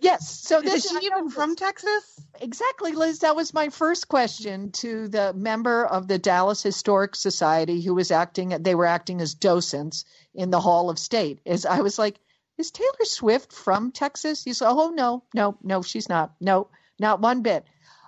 Yes. 0.00 0.40
So 0.40 0.58
Is 0.58 0.64
this 0.64 0.90
she 0.90 1.06
even 1.06 1.30
from 1.30 1.56
Texas? 1.56 2.20
Exactly, 2.40 2.92
Liz. 2.92 3.20
That 3.20 3.36
was 3.36 3.54
my 3.54 3.68
first 3.68 4.08
question 4.08 4.70
to 4.72 5.08
the 5.08 5.32
member 5.34 5.84
of 5.86 6.08
the 6.08 6.18
Dallas 6.18 6.62
Historic 6.62 7.14
Society 7.14 7.80
who 7.80 7.94
was 7.94 8.10
acting. 8.10 8.50
They 8.60 8.74
were 8.74 8.86
acting 8.86 9.20
as 9.20 9.34
docents 9.34 10.04
in 10.34 10.50
the 10.50 10.60
Hall 10.60 10.90
of 10.90 10.98
State. 10.98 11.40
Is 11.44 11.66
I 11.66 11.80
was 11.80 11.98
like, 11.98 12.18
is 12.58 12.70
Taylor 12.70 13.04
Swift 13.04 13.52
from 13.52 13.92
Texas? 13.92 14.44
He 14.44 14.52
said, 14.52 14.68
oh 14.68 14.90
no, 14.90 15.22
no, 15.34 15.56
no, 15.62 15.82
she's 15.82 16.08
not. 16.08 16.34
No, 16.40 16.68
not 16.98 17.20
one 17.20 17.42
bit. 17.42 17.64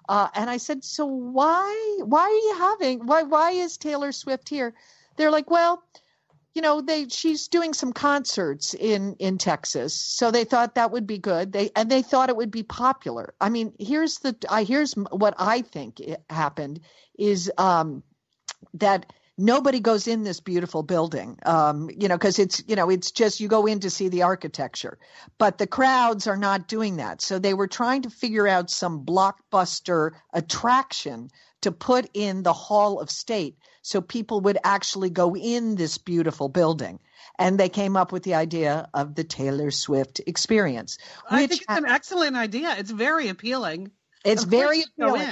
Uh, 0.08 0.28
and 0.34 0.50
I 0.50 0.56
said, 0.56 0.82
so 0.82 1.06
why, 1.06 1.98
why 2.04 2.22
are 2.22 2.28
you 2.30 2.54
having, 2.58 3.06
why, 3.06 3.22
why 3.22 3.52
is 3.52 3.76
Taylor 3.76 4.10
Swift 4.10 4.48
here? 4.48 4.74
They're 5.16 5.30
like, 5.30 5.48
well, 5.48 5.84
you 6.54 6.62
know 6.62 6.80
they 6.80 7.08
she's 7.08 7.48
doing 7.48 7.72
some 7.72 7.92
concerts 7.92 8.74
in 8.74 9.14
in 9.18 9.38
Texas 9.38 9.94
so 9.94 10.30
they 10.30 10.44
thought 10.44 10.74
that 10.74 10.90
would 10.90 11.06
be 11.06 11.18
good. 11.18 11.52
They 11.52 11.70
and 11.76 11.90
they 11.90 12.02
thought 12.02 12.28
it 12.28 12.36
would 12.36 12.50
be 12.50 12.62
popular. 12.62 13.34
I 13.40 13.50
mean 13.50 13.72
here's 13.78 14.18
the 14.18 14.36
i 14.48 14.64
here's 14.64 14.94
what 14.94 15.34
i 15.38 15.62
think 15.62 16.00
happened 16.28 16.80
is 17.18 17.50
um 17.58 18.02
that 18.74 19.12
nobody 19.38 19.80
goes 19.80 20.06
in 20.06 20.22
this 20.22 20.40
beautiful 20.40 20.82
building 20.82 21.38
um 21.46 21.88
you 21.96 22.08
know 22.08 22.16
because 22.16 22.38
it's 22.38 22.62
you 22.66 22.76
know 22.76 22.90
it's 22.90 23.10
just 23.10 23.40
you 23.40 23.48
go 23.48 23.66
in 23.66 23.80
to 23.80 23.90
see 23.90 24.08
the 24.08 24.22
architecture. 24.22 24.98
But 25.38 25.58
the 25.58 25.66
crowds 25.66 26.26
are 26.26 26.36
not 26.36 26.68
doing 26.68 26.96
that. 26.96 27.22
So 27.22 27.38
they 27.38 27.54
were 27.54 27.68
trying 27.68 28.02
to 28.02 28.10
figure 28.10 28.48
out 28.48 28.70
some 28.70 29.04
blockbuster 29.04 30.12
attraction 30.32 31.30
to 31.62 31.72
put 31.72 32.08
in 32.14 32.42
the 32.42 32.52
Hall 32.52 33.00
of 33.00 33.10
State 33.10 33.56
so 33.82 34.00
people 34.00 34.40
would 34.42 34.58
actually 34.64 35.10
go 35.10 35.34
in 35.36 35.74
this 35.74 35.98
beautiful 35.98 36.48
building. 36.48 37.00
And 37.38 37.58
they 37.58 37.68
came 37.68 37.96
up 37.96 38.12
with 38.12 38.22
the 38.22 38.34
idea 38.34 38.88
of 38.92 39.14
the 39.14 39.24
Taylor 39.24 39.70
Swift 39.70 40.20
experience. 40.26 40.98
I 41.28 41.46
think 41.46 41.62
it's 41.62 41.70
an 41.70 41.86
excellent 41.86 42.36
idea. 42.36 42.74
It's 42.78 42.90
very 42.90 43.28
appealing. 43.28 43.90
It's 44.24 44.44
very 44.44 44.82
appealing. 44.82 45.30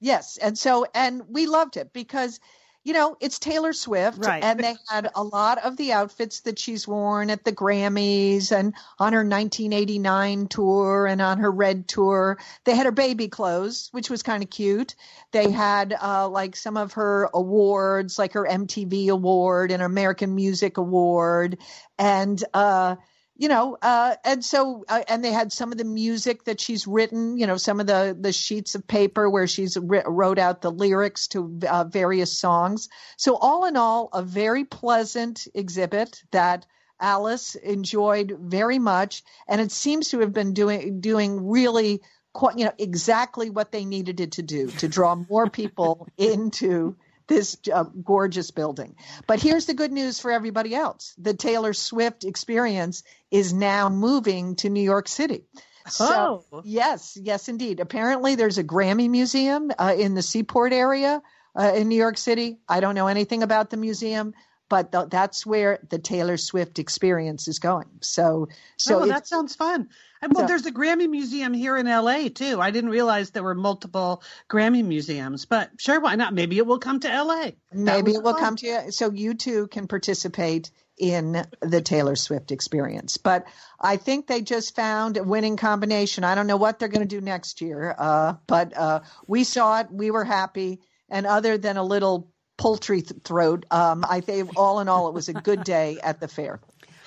Yes. 0.00 0.38
And 0.38 0.56
so, 0.56 0.86
and 0.94 1.22
we 1.28 1.46
loved 1.46 1.76
it 1.76 1.92
because 1.92 2.40
you 2.82 2.94
know, 2.94 3.16
it's 3.20 3.38
Taylor 3.38 3.74
Swift, 3.74 4.24
right. 4.24 4.42
and 4.42 4.58
they 4.58 4.74
had 4.88 5.10
a 5.14 5.22
lot 5.22 5.58
of 5.58 5.76
the 5.76 5.92
outfits 5.92 6.40
that 6.40 6.58
she's 6.58 6.88
worn 6.88 7.28
at 7.28 7.44
the 7.44 7.52
Grammys 7.52 8.52
and 8.52 8.72
on 8.98 9.12
her 9.12 9.18
1989 9.18 10.48
tour 10.48 11.06
and 11.06 11.20
on 11.20 11.38
her 11.38 11.50
Red 11.50 11.88
tour. 11.88 12.38
They 12.64 12.74
had 12.74 12.86
her 12.86 12.92
baby 12.92 13.28
clothes, 13.28 13.90
which 13.92 14.08
was 14.08 14.22
kind 14.22 14.42
of 14.42 14.48
cute. 14.48 14.94
They 15.32 15.50
had 15.50 15.94
uh, 16.00 16.28
like 16.28 16.56
some 16.56 16.78
of 16.78 16.94
her 16.94 17.28
awards, 17.34 18.18
like 18.18 18.32
her 18.32 18.46
MTV 18.46 19.08
Award 19.08 19.72
and 19.72 19.82
American 19.82 20.34
Music 20.34 20.78
Award, 20.78 21.58
and 21.98 22.42
uh, 22.54 22.96
you 23.40 23.48
know, 23.48 23.78
uh, 23.80 24.16
and 24.22 24.44
so, 24.44 24.84
uh, 24.86 25.02
and 25.08 25.24
they 25.24 25.32
had 25.32 25.50
some 25.50 25.72
of 25.72 25.78
the 25.78 25.84
music 25.84 26.44
that 26.44 26.60
she's 26.60 26.86
written, 26.86 27.38
you 27.38 27.46
know, 27.46 27.56
some 27.56 27.80
of 27.80 27.86
the 27.86 28.14
the 28.20 28.34
sheets 28.34 28.74
of 28.74 28.86
paper 28.86 29.30
where 29.30 29.46
she's 29.46 29.78
ri- 29.78 30.02
wrote 30.04 30.38
out 30.38 30.60
the 30.60 30.70
lyrics 30.70 31.26
to 31.28 31.58
uh, 31.66 31.84
various 31.84 32.38
songs. 32.38 32.90
So, 33.16 33.36
all 33.36 33.64
in 33.64 33.78
all, 33.78 34.10
a 34.12 34.22
very 34.22 34.64
pleasant 34.64 35.48
exhibit 35.54 36.22
that 36.32 36.66
Alice 37.00 37.54
enjoyed 37.54 38.36
very 38.38 38.78
much, 38.78 39.22
and 39.48 39.58
it 39.58 39.72
seems 39.72 40.10
to 40.10 40.20
have 40.20 40.34
been 40.34 40.52
doing 40.52 41.00
doing 41.00 41.48
really 41.48 42.02
quite, 42.34 42.58
you 42.58 42.66
know, 42.66 42.74
exactly 42.76 43.48
what 43.48 43.72
they 43.72 43.86
needed 43.86 44.20
it 44.20 44.32
to 44.32 44.42
do 44.42 44.66
to 44.66 44.86
draw 44.86 45.14
more 45.14 45.48
people 45.48 46.06
into 46.18 46.94
this 47.30 47.56
uh, 47.72 47.84
gorgeous 47.84 48.50
building. 48.50 48.96
But 49.26 49.40
here's 49.40 49.66
the 49.66 49.74
good 49.74 49.92
news 49.92 50.20
for 50.20 50.30
everybody 50.32 50.74
else 50.74 51.14
the 51.16 51.32
Taylor 51.32 51.72
Swift 51.72 52.24
experience 52.24 53.04
is 53.30 53.54
now 53.54 53.88
moving 53.88 54.56
to 54.56 54.68
New 54.68 54.82
York 54.82 55.08
City. 55.08 55.44
So, 55.88 56.44
oh. 56.52 56.62
yes, 56.64 57.16
yes, 57.20 57.48
indeed. 57.48 57.80
Apparently, 57.80 58.34
there's 58.34 58.58
a 58.58 58.64
Grammy 58.64 59.08
Museum 59.08 59.70
uh, 59.78 59.94
in 59.96 60.14
the 60.14 60.22
Seaport 60.22 60.72
area 60.72 61.22
uh, 61.58 61.72
in 61.74 61.88
New 61.88 61.96
York 61.96 62.18
City. 62.18 62.58
I 62.68 62.80
don't 62.80 62.94
know 62.94 63.06
anything 63.06 63.42
about 63.42 63.70
the 63.70 63.76
museum, 63.76 64.34
but 64.70 64.92
th- 64.92 65.10
that's 65.10 65.44
where 65.44 65.80
the 65.90 65.98
Taylor 65.98 66.38
Swift 66.38 66.78
experience 66.78 67.48
is 67.48 67.58
going. 67.58 67.88
So, 68.00 68.48
so 68.78 68.94
oh, 68.94 68.98
well, 69.00 69.08
that 69.08 69.26
sounds 69.26 69.54
fun. 69.54 69.90
And 70.22 70.32
well, 70.32 70.44
so, 70.44 70.48
there's 70.48 70.64
a 70.64 70.72
Grammy 70.72 71.10
Museum 71.10 71.52
here 71.52 71.76
in 71.76 71.86
LA 71.86 72.28
too. 72.28 72.60
I 72.60 72.70
didn't 72.70 72.90
realize 72.90 73.30
there 73.30 73.42
were 73.42 73.54
multiple 73.54 74.22
Grammy 74.48 74.84
museums, 74.84 75.44
but 75.44 75.70
sure, 75.78 76.00
why 76.00 76.14
not? 76.14 76.32
Maybe 76.32 76.56
it 76.56 76.66
will 76.66 76.78
come 76.78 77.00
to 77.00 77.08
LA. 77.08 77.50
Maybe 77.72 78.12
it 78.12 78.22
will 78.22 78.32
fun. 78.32 78.40
come 78.40 78.56
to 78.56 78.66
you. 78.66 78.90
So 78.92 79.10
you 79.10 79.34
too 79.34 79.66
can 79.66 79.88
participate 79.88 80.70
in 80.96 81.44
the 81.60 81.80
Taylor 81.80 82.14
Swift 82.14 82.52
experience. 82.52 83.16
But 83.16 83.46
I 83.80 83.96
think 83.96 84.26
they 84.26 84.42
just 84.42 84.76
found 84.76 85.16
a 85.16 85.24
winning 85.24 85.56
combination. 85.56 86.22
I 86.24 86.34
don't 86.34 86.46
know 86.46 86.58
what 86.58 86.78
they're 86.78 86.88
going 86.88 87.08
to 87.08 87.16
do 87.16 87.22
next 87.22 87.60
year, 87.60 87.94
uh, 87.98 88.34
but 88.46 88.76
uh, 88.76 89.00
we 89.26 89.42
saw 89.44 89.80
it. 89.80 89.88
We 89.90 90.10
were 90.10 90.24
happy. 90.24 90.80
And 91.08 91.26
other 91.26 91.58
than 91.58 91.76
a 91.76 91.82
little 91.82 92.30
poultry 92.60 93.02
th- 93.02 93.22
throat, 93.24 93.64
um, 93.70 94.04
I 94.08 94.20
think 94.20 94.52
all 94.56 94.80
in 94.80 94.88
all, 94.88 95.08
it 95.08 95.14
was 95.14 95.28
a 95.28 95.32
good 95.32 95.64
day 95.64 95.98
at 96.02 96.20
the 96.20 96.28
fair. 96.28 96.60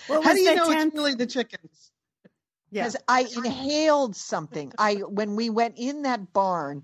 Well, 0.09 0.21
How 0.21 0.33
do 0.33 0.41
you 0.41 0.55
know 0.55 0.67
tenth... 0.71 0.87
it's 0.87 0.95
really 0.95 1.15
the 1.15 1.27
chickens? 1.27 1.91
because 2.71 2.95
yeah. 2.95 3.01
I 3.07 3.27
inhaled 3.35 4.15
something. 4.15 4.73
I 4.77 4.95
when 4.95 5.35
we 5.35 5.49
went 5.51 5.75
in 5.77 6.01
that 6.03 6.33
barn, 6.33 6.83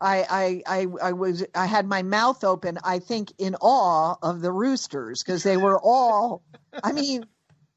I, 0.00 0.62
I 0.66 0.80
I 0.80 0.86
I 1.02 1.12
was 1.12 1.44
I 1.54 1.66
had 1.66 1.86
my 1.86 2.02
mouth 2.02 2.42
open. 2.42 2.78
I 2.82 3.00
think 3.00 3.32
in 3.38 3.54
awe 3.60 4.16
of 4.22 4.40
the 4.40 4.50
roosters 4.50 5.22
because 5.22 5.42
they 5.42 5.58
were 5.58 5.78
all. 5.78 6.42
I 6.82 6.92
mean, 6.92 7.26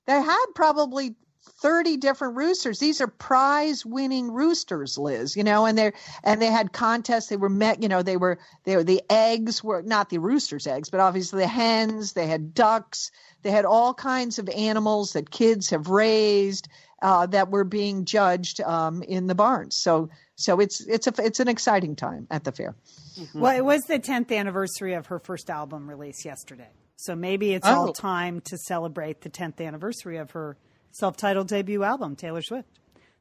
they 0.07 0.21
had 0.21 0.45
probably 0.55 1.15
30 1.61 1.97
different 1.97 2.37
roosters. 2.37 2.79
These 2.79 3.01
are 3.01 3.07
prize 3.07 3.85
winning 3.85 4.31
roosters, 4.31 4.97
Liz, 4.97 5.35
you 5.35 5.43
know, 5.43 5.65
and 5.65 5.77
they're, 5.77 5.93
and 6.23 6.41
they 6.41 6.47
had 6.47 6.71
contests. 6.71 7.27
They 7.27 7.37
were 7.37 7.49
met, 7.49 7.81
you 7.81 7.89
know, 7.89 8.01
they 8.01 8.17
were, 8.17 8.39
they 8.63 8.75
were, 8.75 8.83
the 8.83 9.01
eggs 9.09 9.63
were 9.63 9.81
not 9.81 10.09
the 10.09 10.19
rooster's 10.19 10.67
eggs, 10.67 10.89
but 10.89 10.99
obviously 10.99 11.41
the 11.41 11.47
hens, 11.47 12.13
they 12.13 12.27
had 12.27 12.53
ducks, 12.53 13.11
they 13.41 13.51
had 13.51 13.65
all 13.65 13.93
kinds 13.93 14.39
of 14.39 14.49
animals 14.49 15.13
that 15.13 15.29
kids 15.29 15.69
have 15.69 15.87
raised 15.87 16.67
uh, 17.01 17.25
that 17.27 17.49
were 17.49 17.63
being 17.63 18.05
judged 18.05 18.61
um, 18.61 19.03
in 19.03 19.27
the 19.27 19.35
barns. 19.35 19.75
So 19.75 20.09
so 20.35 20.59
it's 20.61 20.81
it's 20.81 21.07
a 21.07 21.13
it's 21.17 21.39
an 21.39 21.49
exciting 21.49 21.95
time 21.95 22.27
at 22.31 22.43
the 22.43 22.51
fair. 22.51 22.75
Mm-hmm. 23.17 23.39
Well, 23.39 23.57
it 23.57 23.63
was 23.63 23.81
the 23.83 23.99
10th 23.99 24.31
anniversary 24.31 24.93
of 24.93 25.07
her 25.07 25.19
first 25.19 25.49
album 25.49 25.89
release 25.89 26.23
yesterday. 26.23 26.69
So 26.95 27.15
maybe 27.15 27.53
it's 27.53 27.67
oh. 27.67 27.75
all 27.75 27.93
time 27.93 28.41
to 28.45 28.57
celebrate 28.57 29.21
the 29.21 29.29
10th 29.29 29.59
anniversary 29.65 30.17
of 30.17 30.31
her 30.31 30.57
self-titled 30.91 31.47
debut 31.47 31.83
album, 31.83 32.15
Taylor 32.15 32.41
Swift. 32.41 32.67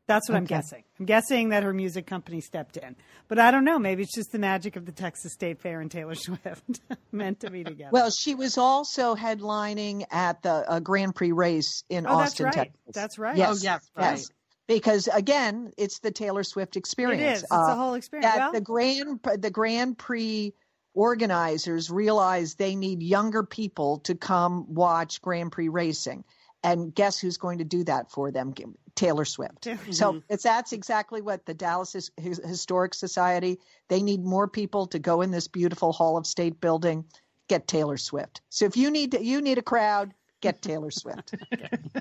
That's 0.09 0.27
what 0.27 0.37
okay. 0.37 0.41
I'm 0.41 0.47
guessing. 0.47 0.85
I'm 0.99 1.05
guessing 1.05 1.49
that 1.51 1.63
her 1.63 1.75
music 1.75 2.07
company 2.07 2.41
stepped 2.41 2.79
in. 2.79 2.97
But 3.29 3.39
I 3.39 3.51
don't 3.51 3.65
know. 3.65 3.79
Maybe 3.79 4.03
it's 4.03 4.15
just 4.15 4.33
the 4.33 4.39
magic 4.39 4.77
of 4.77 4.87
the 4.87 4.93
Texas 4.93 5.35
State 5.35 5.61
Fair 5.61 5.83
and 5.83 5.91
Taylor 5.91 6.15
Swift 6.17 6.81
meant 7.13 7.41
to 7.41 7.51
be 7.51 7.63
together. 7.63 7.91
Well, 7.93 8.11
she 8.11 8.35
was 8.35 8.57
also 8.57 9.15
headlining 9.15 10.05
at 10.11 10.43
the 10.43 10.51
uh, 10.51 10.81
Grand 10.81 11.15
Prix 11.15 11.33
race 11.33 11.85
in 11.91 12.07
oh, 12.07 12.11
Austin, 12.11 12.47
that's 12.47 12.57
right. 12.57 12.65
Texas. 12.65 12.95
That's 12.95 13.19
right. 13.19 13.37
Yes. 13.37 13.49
Oh, 13.51 13.59
yes. 13.63 13.91
Right. 13.95 14.11
Yes. 14.13 14.29
Because 14.67 15.09
again, 15.09 15.73
it's 15.77 16.01
the 16.01 16.11
Taylor 16.11 16.43
Swift 16.43 16.77
experience. 16.77 17.23
It 17.23 17.33
is. 17.33 17.43
It's 17.43 17.53
uh, 17.53 17.67
a 17.69 17.75
whole 17.75 17.95
experience. 17.95 18.35
Well, 18.35 18.53
the 18.53 18.61
Grand 18.63 19.21
the 19.39 19.51
Grand 19.51 19.99
Prix 19.99 20.55
organizers 20.95 21.91
realized 21.91 22.59
they 22.59 22.77
need 22.77 23.03
younger 23.03 23.45
people 23.45 24.01
to 24.01 24.15
come 24.15 24.75
watch 24.75 25.21
Grand 25.23 25.53
Prix 25.53 25.69
racing. 25.69 26.25
And 26.73 26.95
guess 26.95 27.19
who's 27.19 27.37
going 27.37 27.59
to 27.59 27.65
do 27.65 27.85
that 27.85 28.11
for 28.11 28.31
them? 28.31 28.55
Taylor 28.95 29.25
Swift. 29.25 29.65
Mm-hmm. 29.65 29.93
So 29.93 30.23
it's 30.29 30.43
that's 30.43 30.73
exactly 30.73 31.23
what 31.23 31.47
the 31.47 31.55
Dallas 31.55 32.11
Historic 32.17 32.95
Society. 32.95 33.61
They 33.89 34.03
need 34.03 34.25
more 34.25 34.49
people 34.49 34.87
to 34.89 34.99
go 34.99 35.23
in 35.23 35.31
this 35.31 35.49
beautiful 35.49 35.93
Hall 35.93 36.17
of 36.17 36.27
State 36.27 36.61
building. 36.61 37.05
Get 37.49 37.67
Taylor 37.67 37.97
Swift. 37.97 38.43
So 38.51 38.67
if 38.67 38.77
you 38.77 38.91
need 38.91 39.15
you 39.21 39.41
need 39.41 39.57
a 39.57 39.63
crowd, 39.63 40.13
get 40.41 40.63
Taylor 40.63 40.91
Swift. 40.91 41.35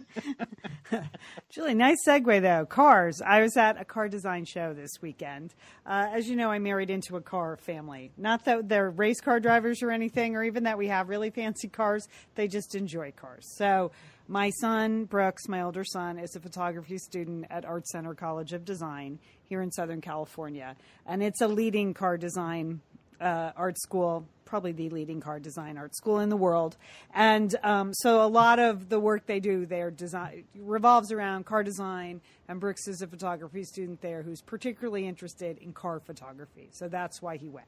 Julie, 1.50 1.74
nice 1.74 1.98
segue 2.08 2.42
though. 2.42 2.66
Cars. 2.66 3.22
I 3.26 3.42
was 3.42 3.58
at 3.58 3.80
a 3.80 3.86
car 3.86 4.08
design 4.10 4.46
show 4.46 4.74
this 4.74 4.92
weekend. 5.02 5.54
Uh, 5.86 6.08
as 6.14 6.28
you 6.28 6.36
know, 6.36 6.50
I 6.50 6.60
married 6.60 6.90
into 6.90 7.16
a 7.16 7.22
car 7.22 7.58
family. 7.58 8.12
Not 8.18 8.46
that 8.46 8.70
they're 8.70 8.90
race 8.90 9.20
car 9.20 9.40
drivers 9.40 9.82
or 9.82 9.92
anything, 9.92 10.36
or 10.36 10.44
even 10.44 10.64
that 10.64 10.78
we 10.78 10.88
have 10.88 11.10
really 11.10 11.30
fancy 11.30 11.68
cars. 11.68 12.08
They 12.36 12.48
just 12.48 12.76
enjoy 12.76 13.12
cars. 13.16 13.46
So 13.58 13.92
my 14.28 14.50
son, 14.50 15.06
Brooks, 15.06 15.48
my 15.48 15.62
older 15.62 15.84
son, 15.86 16.20
is 16.20 16.36
a 16.36 16.40
photography 16.40 16.98
student 16.98 17.46
at 17.50 17.66
Art 17.66 17.88
Center 17.88 18.14
College 18.14 18.54
of 18.54 18.66
Design 18.66 19.20
here 19.44 19.62
in 19.62 19.72
Southern 19.72 20.02
California. 20.02 20.76
And 21.06 21.24
it's 21.24 21.42
a 21.42 21.48
leading 21.48 21.94
car 21.94 22.18
design 22.18 22.82
uh, 23.20 23.52
art 23.56 23.80
school, 23.80 24.28
probably 24.46 24.72
the 24.72 24.90
leading 24.90 25.20
car 25.20 25.40
design 25.40 25.78
art 25.78 25.96
school 25.96 26.20
in 26.20 26.30
the 26.30 26.38
world. 26.38 26.78
And 27.14 27.56
um, 27.64 27.94
so 27.94 28.24
a 28.24 28.28
lot 28.28 28.60
of 28.60 28.90
the 28.90 29.00
work 29.00 29.26
they 29.26 29.40
do 29.40 29.66
there 29.66 29.92
design, 29.92 30.46
revolves 30.58 31.12
around 31.12 31.46
car 31.46 31.64
design. 31.64 32.22
And 32.48 32.60
Brooks 32.60 32.88
is 32.88 33.02
a 33.02 33.08
photography 33.08 33.64
student 33.64 34.02
there 34.02 34.24
who's 34.24 34.42
particularly 34.42 35.08
interested 35.08 35.58
in 35.60 35.74
car 35.74 36.00
photography. 36.00 36.70
So 36.72 36.88
that's 36.88 37.22
why 37.22 37.38
he 37.38 37.50
went. 37.50 37.68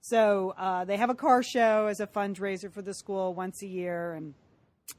So 0.00 0.54
uh, 0.56 0.84
they 0.84 0.96
have 0.96 1.10
a 1.10 1.14
car 1.14 1.42
show 1.42 1.86
as 1.86 2.00
a 2.00 2.06
fundraiser 2.06 2.72
for 2.72 2.82
the 2.82 2.94
school 2.94 3.34
once 3.34 3.62
a 3.62 3.66
year. 3.66 4.14
And 4.14 4.34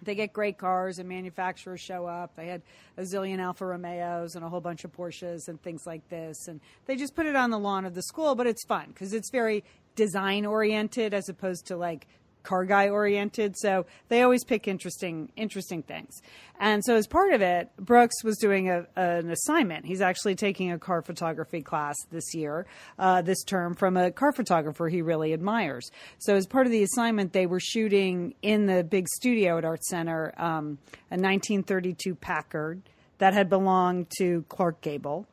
they 0.04 0.16
get 0.16 0.34
great 0.34 0.58
cars 0.58 1.00
and 1.00 1.10
manufacturers 1.10 1.82
show 1.82 2.06
up. 2.06 2.36
They 2.36 2.48
had 2.48 2.62
a 2.98 3.02
zillion 3.02 3.40
Alfa 3.40 3.66
Romeos 3.66 4.36
and 4.36 4.46
a 4.46 4.50
whole 4.50 4.62
bunch 4.62 4.84
of 4.84 4.92
Porsches 4.92 5.48
and 5.48 5.62
things 5.62 5.86
like 5.86 6.08
this. 6.10 6.48
And 6.48 6.62
they 6.86 6.96
just 6.96 7.16
put 7.16 7.26
it 7.26 7.36
on 7.36 7.50
the 7.50 7.60
lawn 7.60 7.86
of 7.86 7.96
the 7.96 8.04
school, 8.04 8.36
but 8.36 8.48
it's 8.48 8.66
fun 8.66 8.88
because 8.88 9.14
it's 9.14 9.30
very 9.32 9.64
design 10.00 10.46
oriented 10.46 11.14
as 11.14 11.28
opposed 11.28 11.68
to 11.68 11.76
like 11.76 12.08
car 12.42 12.64
guy 12.64 12.88
oriented. 12.88 13.54
So 13.58 13.86
they 14.08 14.22
always 14.22 14.46
pick 14.46 14.66
interesting 14.66 15.30
interesting 15.36 15.84
things. 15.84 16.22
And 16.58 16.84
so 16.86 16.96
as 16.96 17.06
part 17.06 17.34
of 17.34 17.42
it, 17.42 17.70
Brooks 17.78 18.24
was 18.24 18.38
doing 18.38 18.70
a, 18.70 18.88
an 18.96 19.30
assignment. 19.30 19.86
He's 19.86 20.02
actually 20.02 20.36
taking 20.36 20.72
a 20.72 20.80
car 20.80 21.02
photography 21.02 21.62
class 21.62 21.96
this 22.12 22.34
year, 22.34 22.66
uh, 22.98 23.22
this 23.22 23.44
term 23.44 23.76
from 23.76 23.98
a 23.98 24.10
car 24.10 24.32
photographer 24.32 24.88
he 24.88 25.02
really 25.02 25.34
admires. 25.34 25.92
So 26.20 26.36
as 26.36 26.48
part 26.48 26.66
of 26.66 26.72
the 26.72 26.84
assignment, 26.84 27.34
they 27.34 27.46
were 27.46 27.60
shooting 27.60 28.34
in 28.42 28.68
the 28.68 28.86
big 28.86 29.10
studio 29.10 29.58
at 29.58 29.66
Art 29.66 29.84
Center 29.84 30.34
um, 30.38 30.80
a 31.12 31.20
1932 31.20 32.16
Packard 32.16 32.82
that 33.18 33.34
had 33.34 33.50
belonged 33.50 34.08
to 34.18 34.46
Clark 34.48 34.80
Gable 34.80 35.28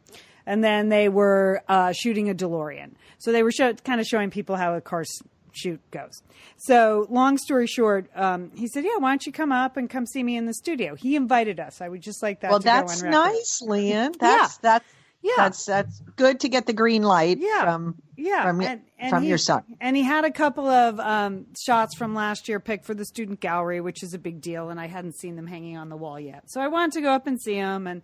and 0.47 0.63
then 0.63 0.89
they 0.89 1.09
were 1.09 1.63
uh, 1.69 1.93
shooting 1.93 2.31
a 2.31 2.35
DeLorean. 2.35 2.93
So 3.19 3.33
they 3.33 3.43
were 3.43 3.51
show, 3.53 3.73
kind 3.75 4.01
of 4.01 4.07
showing 4.07 4.31
people 4.31 4.57
how 4.57 4.75
a 4.75 4.81
car 4.81 5.05
shoot 5.53 5.81
goes. 5.91 6.23
So, 6.59 7.07
long 7.11 7.39
story 7.39 7.67
short, 7.67 8.09
um, 8.15 8.51
he 8.55 8.69
said, 8.69 8.85
"Yeah, 8.85 8.97
why 8.99 9.11
don't 9.11 9.25
you 9.27 9.33
come 9.33 9.53
up 9.53 9.77
and 9.77 9.89
come 9.89 10.07
see 10.07 10.23
me 10.23 10.37
in 10.37 10.47
the 10.47 10.55
studio?" 10.55 10.95
He 10.95 11.17
invited 11.17 11.59
us. 11.61 11.81
I 11.81 11.89
would 11.89 12.03
just 12.03 12.23
like 12.23 12.41
that. 12.41 12.51
Well, 12.51 12.61
to 12.61 12.65
that's 12.65 13.03
go 13.03 13.11
nice, 13.11 13.61
Lian. 13.63 14.13
That's 14.19 14.55
yeah. 14.55 14.59
that's 14.63 14.85
Yeah. 15.23 15.33
That's 15.39 15.65
that's 15.65 16.01
good 16.17 16.41
to 16.41 16.49
get 16.49 16.67
the 16.67 16.73
green 16.73 17.03
light 17.03 17.39
Yeah. 17.41 17.65
from 17.65 17.97
yeah, 18.17 18.43
from 18.45 18.59
y- 18.59 18.81
from 19.11 19.23
he, 19.23 19.29
your 19.31 19.39
son. 19.39 19.63
And 19.81 19.97
he 19.97 20.03
had 20.03 20.25
a 20.25 20.31
couple 20.31 20.67
of 20.69 21.01
um, 21.01 21.47
shots 21.59 21.97
from 21.97 22.15
last 22.15 22.49
year 22.49 22.61
picked 22.61 22.85
for 22.85 22.95
the 22.95 23.05
student 23.05 23.41
gallery, 23.41 23.81
which 23.81 24.03
is 24.03 24.15
a 24.15 24.19
big 24.19 24.41
deal, 24.41 24.69
and 24.71 24.79
I 24.79 24.87
hadn't 24.87 25.17
seen 25.17 25.37
them 25.37 25.47
hanging 25.47 25.77
on 25.77 25.89
the 25.89 25.97
wall 25.97 26.21
yet. 26.21 26.45
So 26.51 26.61
I 26.61 26.69
wanted 26.69 26.93
to 26.93 27.01
go 27.01 27.11
up 27.13 27.27
and 27.27 27.41
see 27.41 27.57
them, 27.57 27.87
and 27.87 28.03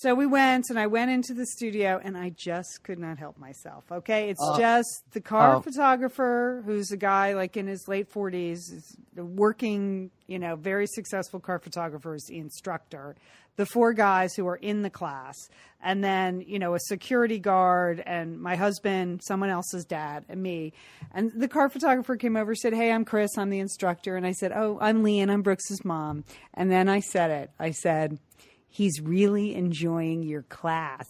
so 0.00 0.14
we 0.14 0.26
went, 0.26 0.66
and 0.70 0.78
I 0.78 0.86
went 0.86 1.10
into 1.10 1.34
the 1.34 1.44
studio, 1.44 2.00
and 2.00 2.16
I 2.16 2.28
just 2.30 2.84
could 2.84 3.00
not 3.00 3.18
help 3.18 3.36
myself. 3.36 3.82
Okay, 3.90 4.30
it's 4.30 4.38
oh. 4.40 4.56
just 4.56 5.02
the 5.10 5.20
car 5.20 5.56
Oh. 5.56 5.60
photographer, 5.60 6.62
who's 6.64 6.92
a 6.92 6.96
guy 6.96 7.34
like 7.34 7.56
in 7.56 7.66
his 7.66 7.88
late 7.88 8.08
forties, 8.08 8.96
working, 9.16 10.12
you 10.28 10.38
know, 10.38 10.54
very 10.54 10.86
successful 10.86 11.40
car 11.40 11.58
photographer, 11.58 12.14
is 12.14 12.24
the 12.28 12.38
instructor. 12.38 13.16
The 13.56 13.66
four 13.66 13.92
guys 13.92 14.36
who 14.36 14.46
are 14.46 14.54
in 14.54 14.82
the 14.82 14.90
class, 14.90 15.34
and 15.82 16.04
then 16.04 16.44
you 16.46 16.60
know 16.60 16.74
a 16.74 16.78
security 16.78 17.40
guard, 17.40 18.00
and 18.06 18.40
my 18.40 18.54
husband, 18.54 19.20
someone 19.26 19.50
else's 19.50 19.84
dad, 19.84 20.24
and 20.28 20.40
me. 20.40 20.74
And 21.12 21.32
the 21.34 21.48
car 21.48 21.68
photographer 21.68 22.14
came 22.14 22.36
over, 22.36 22.54
said, 22.54 22.72
"Hey, 22.72 22.92
I'm 22.92 23.04
Chris. 23.04 23.36
I'm 23.36 23.50
the 23.50 23.58
instructor." 23.58 24.14
And 24.16 24.24
I 24.24 24.30
said, 24.30 24.52
"Oh, 24.52 24.78
I'm 24.80 25.02
Lee, 25.02 25.18
and 25.18 25.28
I'm 25.32 25.42
Brooks's 25.42 25.84
mom." 25.84 26.22
And 26.54 26.70
then 26.70 26.88
I 26.88 27.00
said 27.00 27.32
it. 27.32 27.50
I 27.58 27.72
said. 27.72 28.20
He's 28.68 29.00
really 29.00 29.54
enjoying 29.54 30.22
your 30.22 30.42
class. 30.42 31.08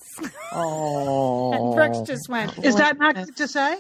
Oh, 0.53 1.53
and 1.55 1.75
Brooks 1.75 2.01
just 2.07 2.29
went, 2.29 2.57
Is 2.65 2.77
that 2.77 2.99
not 2.99 3.15
good 3.15 3.37
to 3.37 3.49
say? 3.49 3.77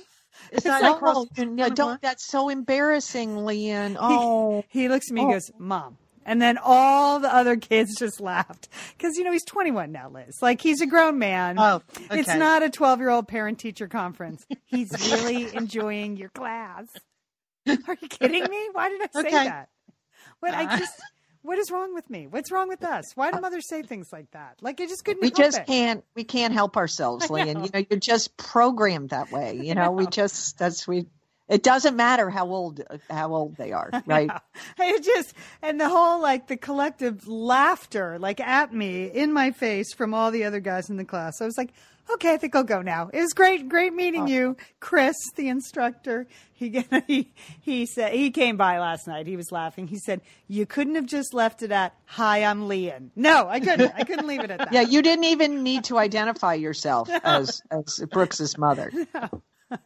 Is 0.53 0.63
that 0.65 0.83
no, 0.83 0.95
across 0.97 1.17
you 1.17 1.27
the 1.35 1.47
know, 1.47 1.63
line? 1.65 1.75
don't. 1.75 2.03
That's 2.03 2.27
so 2.27 2.49
embarrassing, 2.49 3.37
Lian. 3.45 3.97
Oh, 3.99 4.65
he 4.69 4.89
looks 4.89 5.11
at 5.11 5.15
me 5.15 5.21
Oh. 5.23 5.25
and 5.25 5.33
goes, 5.33 5.51
Mom. 5.59 5.97
And 6.25 6.43
then 6.43 6.59
all 6.63 7.21
the 7.21 7.35
other 7.35 7.57
kids 7.57 7.97
just 7.99 8.21
laughed. 8.21 8.69
Because, 8.97 9.17
you 9.17 9.25
know, 9.25 9.33
he's 9.33 9.45
21 9.47 9.91
now, 9.93 10.11
Liz. 10.11 10.37
Like, 10.43 10.61
he's 10.61 10.83
a 10.83 10.87
grown 10.87 11.19
man. 11.19 11.59
Oh, 11.59 11.81
It's 12.11 12.29
not 12.35 12.63
a 12.63 12.69
12 12.69 12.99
year 12.99 13.09
old 13.09 13.27
parent 13.29 13.59
teacher 13.59 13.89
conference. 13.89 14.45
He's 14.67 14.91
really 15.11 15.55
enjoying 15.57 16.19
your 16.19 16.29
class. 16.29 16.87
Are 17.67 17.97
you 18.01 18.09
kidding 18.09 18.45
me? 18.45 18.69
Why 18.73 18.91
did 18.91 19.01
I 19.03 19.23
say 19.23 19.29
Okay. 19.29 19.45
that? 19.45 19.71
What 20.41 20.53
I 20.55 20.65
Uh. 20.67 20.79
just. 20.79 20.93
What 21.49 21.57
is 21.57 21.71
wrong 21.71 21.95
with 21.95 22.11
me? 22.11 22.27
What's 22.27 22.53
wrong 22.53 22.69
with 22.69 22.85
us? 22.85 23.17
Why 23.17 23.31
do 23.31 23.41
mothers 23.41 23.67
say 23.67 23.81
things 23.81 24.13
like 24.13 24.31
that? 24.33 24.59
Like 24.61 24.83
I 24.83 24.87
just 24.87 25.03
couldn't. 25.03 25.23
we 25.23 25.31
just 25.31 25.57
it. 25.57 25.67
can't. 25.67 26.05
We 26.15 26.23
can't 26.23 26.53
help 26.53 26.77
ourselves, 26.77 27.31
Lian. 27.31 27.65
You 27.65 27.71
know, 27.73 27.87
you're 27.89 27.99
just 27.99 28.37
programmed 28.37 29.11
that 29.11 29.33
way. 29.33 29.57
You 29.57 29.75
know, 29.75 29.91
we 29.91 30.07
just 30.11 30.59
that's 30.59 30.87
we. 30.87 31.07
It 31.49 31.63
doesn't 31.63 31.97
matter 31.97 32.29
how 32.29 32.49
old 32.49 32.83
how 33.09 33.33
old 33.33 33.57
they 33.57 33.73
are, 33.73 33.91
right? 34.05 34.31
It 34.79 35.03
just 35.03 35.33
and 35.63 35.81
the 35.81 35.89
whole 35.89 36.21
like 36.21 36.49
the 36.49 36.59
collective 36.59 37.27
laughter 37.27 38.19
like 38.19 38.41
at 38.41 38.75
me 38.75 39.07
in 39.07 39.33
my 39.33 39.51
face 39.51 39.95
from 39.95 40.13
all 40.13 40.31
the 40.31 40.45
other 40.45 40.61
guys 40.61 40.91
in 40.91 40.99
the 40.99 41.05
class. 41.07 41.41
I 41.41 41.47
was 41.47 41.57
like, 41.57 41.73
okay, 42.15 42.35
I 42.35 42.37
think 42.37 42.55
I'll 42.55 42.65
go 42.65 42.83
now. 42.83 43.11
It 43.13 43.21
was 43.21 43.33
great, 43.33 43.69
great 43.69 43.93
meeting 43.93 44.27
you, 44.29 44.57
Chris, 44.81 45.17
the 45.37 45.49
instructor. 45.49 46.27
He 46.53 46.85
he 47.07 47.33
he 47.61 47.87
said 47.87 48.13
he 48.13 48.31
came 48.31 48.57
by 48.57 48.79
last 48.79 49.07
night. 49.07 49.27
He 49.27 49.37
was 49.37 49.53
laughing. 49.53 49.87
He 49.87 49.99
said 49.99 50.21
you 50.47 50.67
couldn't 50.67 50.95
have 50.97 51.07
just 51.07 51.35
left 51.35 51.63
it 51.63 51.71
at 51.73 51.95
"Hi, 52.07 52.45
I'm 52.45 52.69
Lian." 52.69 53.11
No, 53.17 53.49
I 53.49 53.61
couldn't. 53.61 53.93
I 53.95 54.05
couldn't 54.05 54.27
leave 54.27 54.41
it 54.41 54.51
at 54.51 54.59
that. 54.59 54.73
Yeah, 54.73 54.83
you 54.83 55.03
didn't 55.03 55.25
even 55.25 55.63
need 55.63 55.85
to 55.85 55.99
identify 55.99 56.55
yourself 56.55 57.09
as 57.25 57.63
as 57.71 58.05
Brooks's 58.11 58.59
mother. 58.59 58.91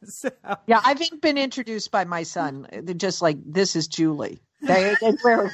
So, 0.04 0.30
Yeah, 0.66 0.80
I've 0.84 1.00
been 1.20 1.36
introduced 1.38 1.90
by 1.90 2.04
my 2.04 2.22
son. 2.22 2.68
They're 2.72 2.94
just 2.94 3.20
like 3.20 3.36
this 3.44 3.74
is 3.74 3.88
Julie. 3.88 4.40
They, 4.60 4.94
they 5.00 5.10
where 5.22 5.50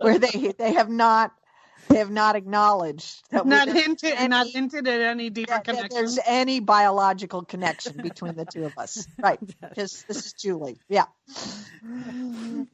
where 0.00 0.18
they 0.18 0.52
they 0.58 0.72
have 0.72 0.90
not 0.90 1.32
they 1.88 1.98
have 1.98 2.10
not 2.10 2.36
acknowledged 2.36 3.22
that 3.30 3.46
not 3.46 3.68
hinted, 3.68 4.12
any- 4.14 4.28
not 4.28 4.46
hinted 4.48 4.86
at 4.88 5.00
any 5.00 5.30
deeper 5.30 5.52
that, 5.52 5.64
that 5.64 5.74
connection. 5.74 5.96
there's 5.96 6.18
any 6.26 6.60
biological 6.60 7.42
connection 7.42 7.96
between 8.02 8.34
the 8.34 8.44
two 8.44 8.64
of 8.64 8.76
us. 8.78 9.06
Right. 9.18 9.38
Just 9.76 10.06
this 10.08 10.26
is 10.26 10.32
Julie. 10.32 10.78
Yeah. 10.88 11.04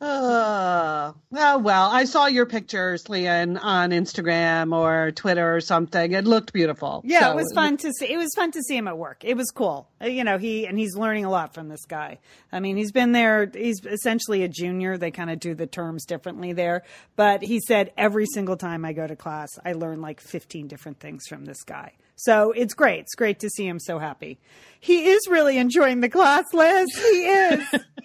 Uh, 0.00 1.12
oh 1.34 1.58
well, 1.58 1.90
I 1.90 2.04
saw 2.04 2.26
your 2.26 2.46
pictures, 2.46 3.08
Lian, 3.08 3.56
on 3.58 3.90
Instagram 3.90 4.74
or 4.76 5.10
Twitter 5.12 5.54
or 5.54 5.60
something. 5.60 6.12
It 6.12 6.24
looked 6.24 6.52
beautiful. 6.52 7.02
Yeah, 7.04 7.20
So- 7.20 7.32
it 7.32 7.36
was 7.36 7.52
fun 7.54 7.76
to 7.78 7.92
see. 7.92 8.12
It 8.12 8.16
was 8.18 8.30
fun 8.36 8.50
to 8.52 8.62
see 8.62 8.76
him 8.76 8.88
at 8.88 8.98
work. 8.98 9.24
It 9.24 9.36
was 9.36 9.50
cool. 9.50 9.88
Uh, 10.00 10.06
You 10.06 10.24
know, 10.24 10.38
he 10.38 10.66
and 10.66 10.78
he's 10.78 10.96
learning 10.96 11.24
a 11.24 11.30
lot 11.30 11.54
from 11.54 11.68
this 11.68 11.84
guy. 11.86 12.18
I 12.52 12.60
mean, 12.60 12.76
he's 12.76 12.92
been 12.92 13.12
there. 13.12 13.46
He's 13.52 13.84
essentially 13.84 14.42
a 14.42 14.48
junior. 14.48 14.98
They 14.98 15.10
kind 15.10 15.30
of 15.30 15.40
do 15.40 15.54
the 15.54 15.66
terms 15.66 16.04
differently 16.04 16.52
there. 16.52 16.82
But 17.16 17.42
he 17.42 17.60
said 17.66 17.92
every 17.96 18.26
single 18.26 18.56
time 18.56 18.84
I 18.84 18.92
go 18.92 19.01
to 19.06 19.16
class, 19.16 19.58
I 19.64 19.72
learn 19.72 20.00
like 20.00 20.20
15 20.20 20.68
different 20.68 21.00
things 21.00 21.26
from 21.26 21.44
this 21.44 21.62
guy. 21.62 21.92
So 22.16 22.52
it's 22.52 22.74
great. 22.74 23.00
It's 23.00 23.14
great 23.14 23.40
to 23.40 23.48
see 23.48 23.66
him 23.66 23.80
so 23.80 23.98
happy. 23.98 24.38
He 24.80 25.10
is 25.10 25.20
really 25.28 25.58
enjoying 25.58 26.00
the 26.00 26.08
class, 26.08 26.44
Liz. 26.52 26.88
He 26.94 27.26
is. 27.26 27.64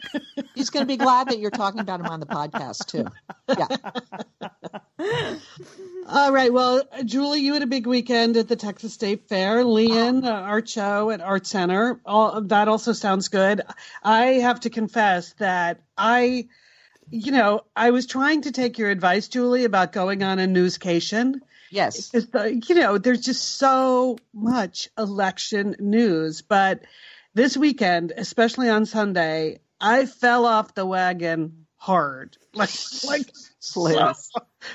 He's 0.56 0.70
going 0.70 0.84
to 0.84 0.88
be 0.88 0.98
glad 0.98 1.30
that 1.30 1.40
you're 1.40 1.52
talking 1.52 1.80
about 1.80 2.00
him 2.00 2.08
on 2.08 2.20
the 2.20 2.26
podcast 2.26 2.88
too. 2.88 3.06
Yeah. 3.58 3.68
All 6.10 6.32
right. 6.32 6.52
Well, 6.52 6.84
uh, 6.92 7.04
Julie, 7.04 7.42
you 7.42 7.54
had 7.54 7.64
a 7.64 7.68
big 7.68 7.86
weekend 7.86 8.38
at 8.38 8.48
the 8.48 8.56
Texas 8.56 8.94
State 8.94 9.28
Fair. 9.28 9.64
Lian, 9.64 10.24
uh, 10.24 10.32
art 10.32 10.70
show 10.70 11.12
at 11.12 11.22
Art 11.22 11.46
Center. 11.46 12.00
All 12.06 12.42
that 12.42 12.68
also 12.68 12.94
sounds 12.94 13.28
good. 13.28 13.62
I 14.04 14.26
have 14.26 14.62
to 14.62 14.70
confess 14.70 15.34
that 15.34 15.82
I, 15.98 16.48
you 17.10 17.32
know, 17.32 17.62
I 17.76 17.92
was 17.92 18.06
trying 18.06 18.42
to 18.44 18.52
take 18.52 18.78
your 18.78 18.90
advice, 18.90 19.28
Julie, 19.28 19.64
about 19.64 19.92
going 19.92 20.24
on 20.24 20.40
a 20.40 20.48
newscation. 20.48 21.36
Yes. 21.70 22.12
It's 22.14 22.28
the, 22.28 22.62
you 22.68 22.76
know, 22.76 22.98
there's 22.98 23.22
just 23.22 23.58
so 23.58 24.18
much 24.34 24.90
election 24.98 25.76
news. 25.80 26.42
But 26.42 26.82
this 27.34 27.58
weekend, 27.58 28.14
especially 28.16 28.70
on 28.70 28.86
Sunday, 28.86 29.60
I 29.80 30.06
fell 30.06 30.46
off 30.46 30.74
the 30.74 30.86
wagon 30.86 31.66
hard. 31.78 32.38
Like, 32.58 32.72
like 33.08 33.30
so, 33.60 34.14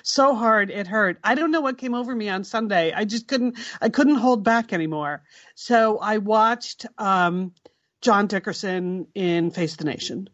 so 0.05 0.37
hard 0.37 0.71
it 0.71 0.87
hurt. 0.87 1.19
I 1.25 1.35
don't 1.35 1.51
know 1.51 1.61
what 1.61 1.79
came 1.79 1.95
over 1.95 2.15
me 2.15 2.29
on 2.29 2.45
Sunday. 2.45 2.93
I 2.93 3.05
just 3.05 3.27
couldn't, 3.27 3.59
I 3.81 3.89
couldn't 3.89 4.15
hold 4.15 4.45
back 4.45 4.73
anymore. 4.73 5.25
So 5.57 5.99
I 5.99 6.19
watched 6.19 6.87
um, 6.97 7.55
John 8.01 8.29
Dickerson 8.29 9.09
in 9.17 9.51
Face 9.51 9.75
the 9.75 9.83
Nation. 9.85 10.29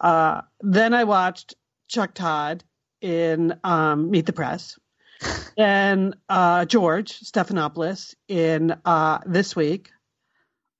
Uh, 0.00 0.42
then 0.60 0.94
I 0.94 1.04
watched 1.04 1.54
Chuck 1.88 2.14
Todd 2.14 2.64
in 3.00 3.58
um, 3.64 4.10
Meet 4.10 4.26
the 4.26 4.32
Press 4.32 4.78
then 5.56 6.14
uh, 6.28 6.64
George 6.64 7.20
Stephanopoulos 7.20 8.14
in 8.28 8.74
uh, 8.84 9.18
this 9.26 9.56
week, 9.56 9.90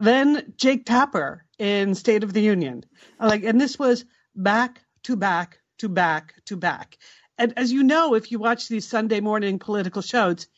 then 0.01 0.53
Jake 0.57 0.87
Tapper 0.87 1.45
in 1.59 1.95
State 1.95 2.25
of 2.25 2.33
the 2.33 2.43
Union. 2.43 2.85
Like, 3.19 3.45
and 3.45 3.61
this 3.61 3.79
was 3.79 4.05
back 4.35 4.81
to 5.05 5.17
back 5.17 5.59
to 5.79 5.89
back 5.89 6.35
to 6.47 6.57
back. 6.57 6.99
And 7.37 7.53
as 7.57 7.73
you 7.73 7.85
know, 7.85 8.15
if 8.15 8.33
you 8.33 8.39
watch 8.39 8.69
these 8.69 8.87
Sunday 8.87 9.21
morning 9.21 9.59
political 9.59 10.03
shows, 10.03 10.49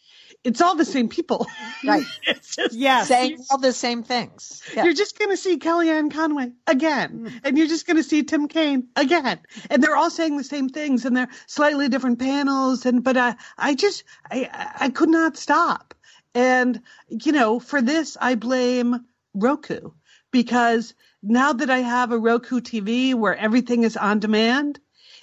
it's 0.44 0.60
all 0.60 0.74
the 0.74 0.84
same 0.84 1.08
people. 1.08 1.46
Right. 1.82 2.04
it's 2.26 2.56
just 2.56 2.74
Yes. 2.74 3.08
Saying 3.08 3.38
all 3.50 3.56
the 3.56 3.72
same 3.72 4.02
things. 4.02 4.62
Yeah. 4.76 4.84
you're 4.84 4.92
just 4.92 5.18
going 5.18 5.30
to 5.30 5.36
see 5.38 5.56
Kellyanne 5.56 6.12
Conway 6.12 6.52
again, 6.66 7.24
mm. 7.24 7.40
and 7.42 7.56
you're 7.56 7.68
just 7.68 7.86
going 7.86 7.96
to 7.96 8.02
see 8.02 8.22
Tim 8.22 8.48
Kaine 8.48 8.88
again, 8.96 9.40
and 9.70 9.82
they're 9.82 9.96
all 9.96 10.10
saying 10.10 10.36
the 10.36 10.44
same 10.44 10.68
things, 10.68 11.06
and 11.06 11.16
they're 11.16 11.30
slightly 11.46 11.88
different 11.88 12.18
panels, 12.18 12.84
and 12.84 13.02
but 13.02 13.16
I, 13.16 13.34
I 13.56 13.74
just, 13.74 14.04
I, 14.30 14.74
I 14.78 14.90
could 14.90 15.08
not 15.08 15.38
stop, 15.38 15.94
and 16.34 16.82
you 17.08 17.32
know, 17.32 17.60
for 17.60 17.80
this 17.80 18.18
I 18.20 18.34
blame 18.34 19.06
Roku 19.32 19.92
because 20.30 20.92
now 21.22 21.54
that 21.54 21.70
I 21.70 21.78
have 21.78 22.12
a 22.12 22.18
Roku 22.18 22.60
TV 22.60 23.14
where 23.14 23.36
everything 23.36 23.84
is 23.84 23.96
on 23.96 24.18
demand, 24.18 24.80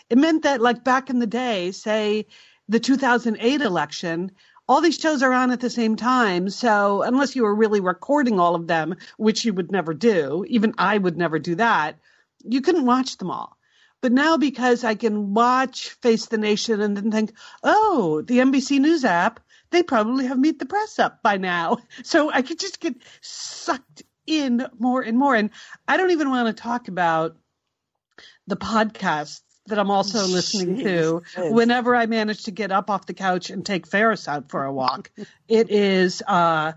it 0.09 0.17
meant 0.17 0.43
that 0.43 0.59
like 0.59 0.83
back 0.83 1.11
in 1.11 1.19
the 1.19 1.27
day, 1.27 1.71
say 1.71 2.25
the 2.69 2.79
2008 2.79 3.61
election, 3.61 4.31
all 4.67 4.81
these 4.81 4.99
shows 4.99 5.23
are 5.23 5.31
on 5.31 5.51
at 5.51 5.59
the 5.59 5.69
same 5.69 5.95
time. 5.95 6.49
So 6.49 7.01
unless 7.01 7.35
you 7.35 7.43
were 7.43 7.55
really 7.55 7.79
recording 7.79 8.39
all 8.39 8.55
of 8.55 8.67
them, 8.67 8.95
which 9.17 9.45
you 9.45 9.53
would 9.53 9.71
never 9.71 9.93
do, 9.93 10.45
even 10.47 10.73
I 10.77 10.97
would 10.97 11.17
never 11.17 11.39
do 11.39 11.55
that, 11.55 11.99
you 12.43 12.61
couldn't 12.61 12.85
watch 12.85 13.17
them 13.17 13.31
all. 13.31 13.57
But 14.01 14.11
now 14.11 14.37
because 14.37 14.83
I 14.83 14.95
can 14.95 15.33
watch 15.33 15.89
Face 16.01 16.27
the 16.27 16.37
Nation 16.37 16.81
and 16.81 16.95
then 16.95 17.11
think, 17.11 17.33
oh, 17.63 18.21
the 18.21 18.39
NBC 18.39 18.79
News 18.79 19.05
app, 19.05 19.39
they 19.71 19.83
probably 19.83 20.27
have 20.27 20.37
Meet 20.37 20.59
the 20.59 20.65
Press 20.65 20.99
up 20.99 21.23
by 21.23 21.37
now. 21.37 21.77
So 22.03 22.31
I 22.31 22.41
could 22.41 22.59
just 22.59 22.79
get 22.79 22.95
sucked 23.21 24.03
in 24.27 24.65
more 24.77 25.01
and 25.01 25.17
more. 25.17 25.35
And 25.35 25.49
I 25.87 25.97
don't 25.97 26.11
even 26.11 26.29
want 26.29 26.55
to 26.55 26.61
talk 26.61 26.89
about 26.89 27.37
the 28.45 28.57
podcasts 28.57 29.41
that 29.67 29.79
I'm 29.79 29.91
also 29.91 30.19
listening 30.27 30.77
to 30.83 31.21
whenever 31.37 31.95
I 31.95 32.05
manage 32.05 32.43
to 32.43 32.51
get 32.51 32.71
up 32.71 32.89
off 32.89 33.05
the 33.05 33.13
couch 33.13 33.49
and 33.49 33.65
take 33.65 33.87
Ferris 33.87 34.27
out 34.27 34.49
for 34.49 34.63
a 34.63 34.73
walk. 34.73 35.11
it 35.47 35.69
is, 35.69 36.21
uh, 36.27 36.73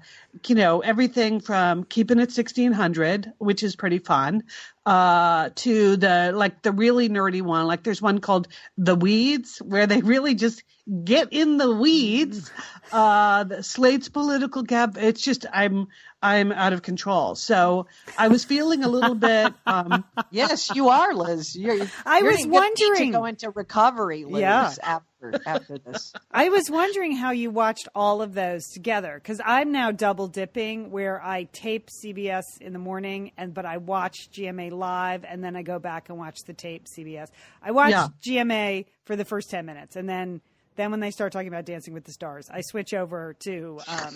you 0.47 0.55
know, 0.55 0.81
everything 0.81 1.41
from 1.41 1.85
keeping 1.85 2.19
it 2.19 2.31
1600, 2.31 3.33
which 3.39 3.63
is 3.63 3.77
pretty 3.77 3.99
fun, 3.99 4.45
uh, 4.87 5.51
to 5.55 5.97
the 5.97 6.33
like 6.35 6.63
the 6.63 6.73
really 6.73 7.09
nerdy 7.09 7.43
one. 7.43 7.67
Like 7.67 7.83
there's 7.83 8.01
one 8.03 8.19
called 8.21 8.49
The 8.79 8.95
Weeds, 8.95 9.59
where 9.59 9.87
they 9.87 10.01
really 10.01 10.35
just 10.35 10.63
get 11.05 11.29
in 11.33 11.57
the 11.59 11.73
weeds. 11.75 12.51
Uh, 12.93 13.45
the 13.45 13.63
Slate's 13.63 14.09
political 14.09 14.65
gap. 14.65 14.97
It's 14.97 15.21
just 15.23 15.47
I'm 15.53 15.87
I'm 16.21 16.51
out 16.51 16.73
of 16.73 16.83
control. 16.83 17.37
So 17.37 17.87
I 18.19 18.27
was 18.27 18.45
feeling 18.45 18.83
a 18.83 18.89
little 18.89 19.15
bit. 19.15 19.53
Um, 19.65 20.05
yes, 20.33 20.75
you 20.75 20.89
are, 20.89 21.15
Liz. 21.15 21.55
You're, 21.55 21.87
I 22.05 22.19
you're 22.19 22.33
was 22.33 22.43
to 22.43 22.49
wondering- 22.49 23.13
go 23.13 23.27
into 23.27 23.49
recovery, 23.51 24.25
Liz, 24.25 24.41
Yeah. 24.41 24.75
after 24.83 25.07
after 25.47 25.79
this. 25.79 26.13
I 26.31 26.49
was 26.49 26.71
wondering 26.71 27.13
how 27.17 27.31
you 27.33 27.51
watched 27.51 27.89
all 27.95 28.23
of 28.23 28.35
those 28.35 28.67
together 28.69 29.15
because 29.15 29.41
I'm 29.45 29.73
now 29.73 29.91
double 29.91 30.29
dipping 30.29 30.91
where 30.91 31.23
I 31.23 31.45
tape 31.45 31.89
CBS 31.91 32.45
in 32.61 32.73
the 32.73 32.79
morning 32.79 33.33
and 33.37 33.53
but 33.55 33.67
I 33.67 33.77
watch 33.79 34.31
GMA 34.33 34.73
live 34.73 35.25
and 35.25 35.43
then 35.45 35.57
I 35.57 35.63
go 35.63 35.79
back 35.79 36.09
and 36.09 36.19
watch 36.19 36.39
the 36.47 36.53
tape 36.55 36.87
CBS. 36.87 37.29
I 37.63 37.71
watch 37.73 37.91
Yeah. 37.91 38.09
GMA 38.23 38.87
for 39.05 39.17
the 39.17 39.25
first 39.25 39.51
10 39.51 39.67
minutes 39.67 39.97
and 39.97 40.09
then 40.09 40.41
then 40.77 40.91
when 40.93 41.01
they 41.01 41.11
start 41.11 41.33
talking 41.33 41.49
about 41.49 41.67
Dancing 41.67 41.93
with 41.93 42.05
the 42.05 42.13
Stars, 42.13 42.49
I 42.51 42.63
switch 42.63 42.95
over 42.95 43.35
to 43.41 43.81
um 43.89 44.15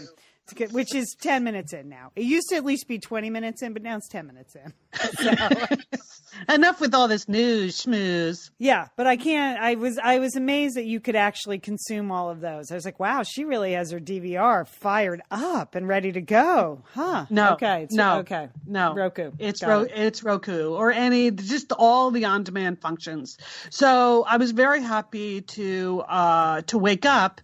to 0.48 0.54
get, 0.54 0.72
which 0.72 0.94
is 0.94 1.16
10 1.20 1.44
minutes 1.44 1.72
in 1.72 1.88
now. 1.88 2.12
It 2.16 2.24
used 2.24 2.48
to 2.50 2.56
at 2.56 2.64
least 2.64 2.88
be 2.88 2.98
20 2.98 3.30
minutes 3.30 3.62
in, 3.62 3.72
but 3.72 3.82
now 3.82 3.96
it's 3.96 4.08
10 4.08 4.26
minutes 4.26 4.56
in. 4.56 4.72
enough 6.48 6.80
with 6.80 6.94
all 6.94 7.08
this 7.08 7.28
news 7.28 7.82
schmooze. 7.82 8.50
Yeah, 8.58 8.88
but 8.96 9.06
I 9.06 9.16
can't. 9.16 9.60
I 9.60 9.74
was 9.74 9.98
I 10.02 10.18
was 10.18 10.36
amazed 10.36 10.76
that 10.76 10.84
you 10.84 11.00
could 11.00 11.16
actually 11.16 11.58
consume 11.58 12.10
all 12.10 12.30
of 12.30 12.40
those. 12.40 12.70
I 12.70 12.74
was 12.74 12.84
like, 12.84 13.00
wow, 13.00 13.22
she 13.22 13.44
really 13.44 13.72
has 13.72 13.90
her 13.90 14.00
DVR 14.00 14.66
fired 14.66 15.22
up 15.30 15.74
and 15.74 15.88
ready 15.88 16.12
to 16.12 16.20
go, 16.20 16.82
huh? 16.92 17.26
No, 17.30 17.54
okay, 17.54 17.84
it's, 17.84 17.94
no, 17.94 18.18
okay, 18.18 18.48
no. 18.66 18.94
Roku. 18.94 19.32
It's 19.38 19.62
Ro- 19.62 19.82
it. 19.82 19.92
it's 19.94 20.22
Roku 20.22 20.74
or 20.74 20.90
any 20.90 21.30
just 21.30 21.72
all 21.72 22.10
the 22.10 22.24
on-demand 22.24 22.80
functions. 22.80 23.36
So 23.70 24.24
I 24.28 24.36
was 24.36 24.52
very 24.52 24.82
happy 24.82 25.42
to 25.42 26.02
uh, 26.08 26.62
to 26.62 26.78
wake 26.78 27.06
up 27.06 27.40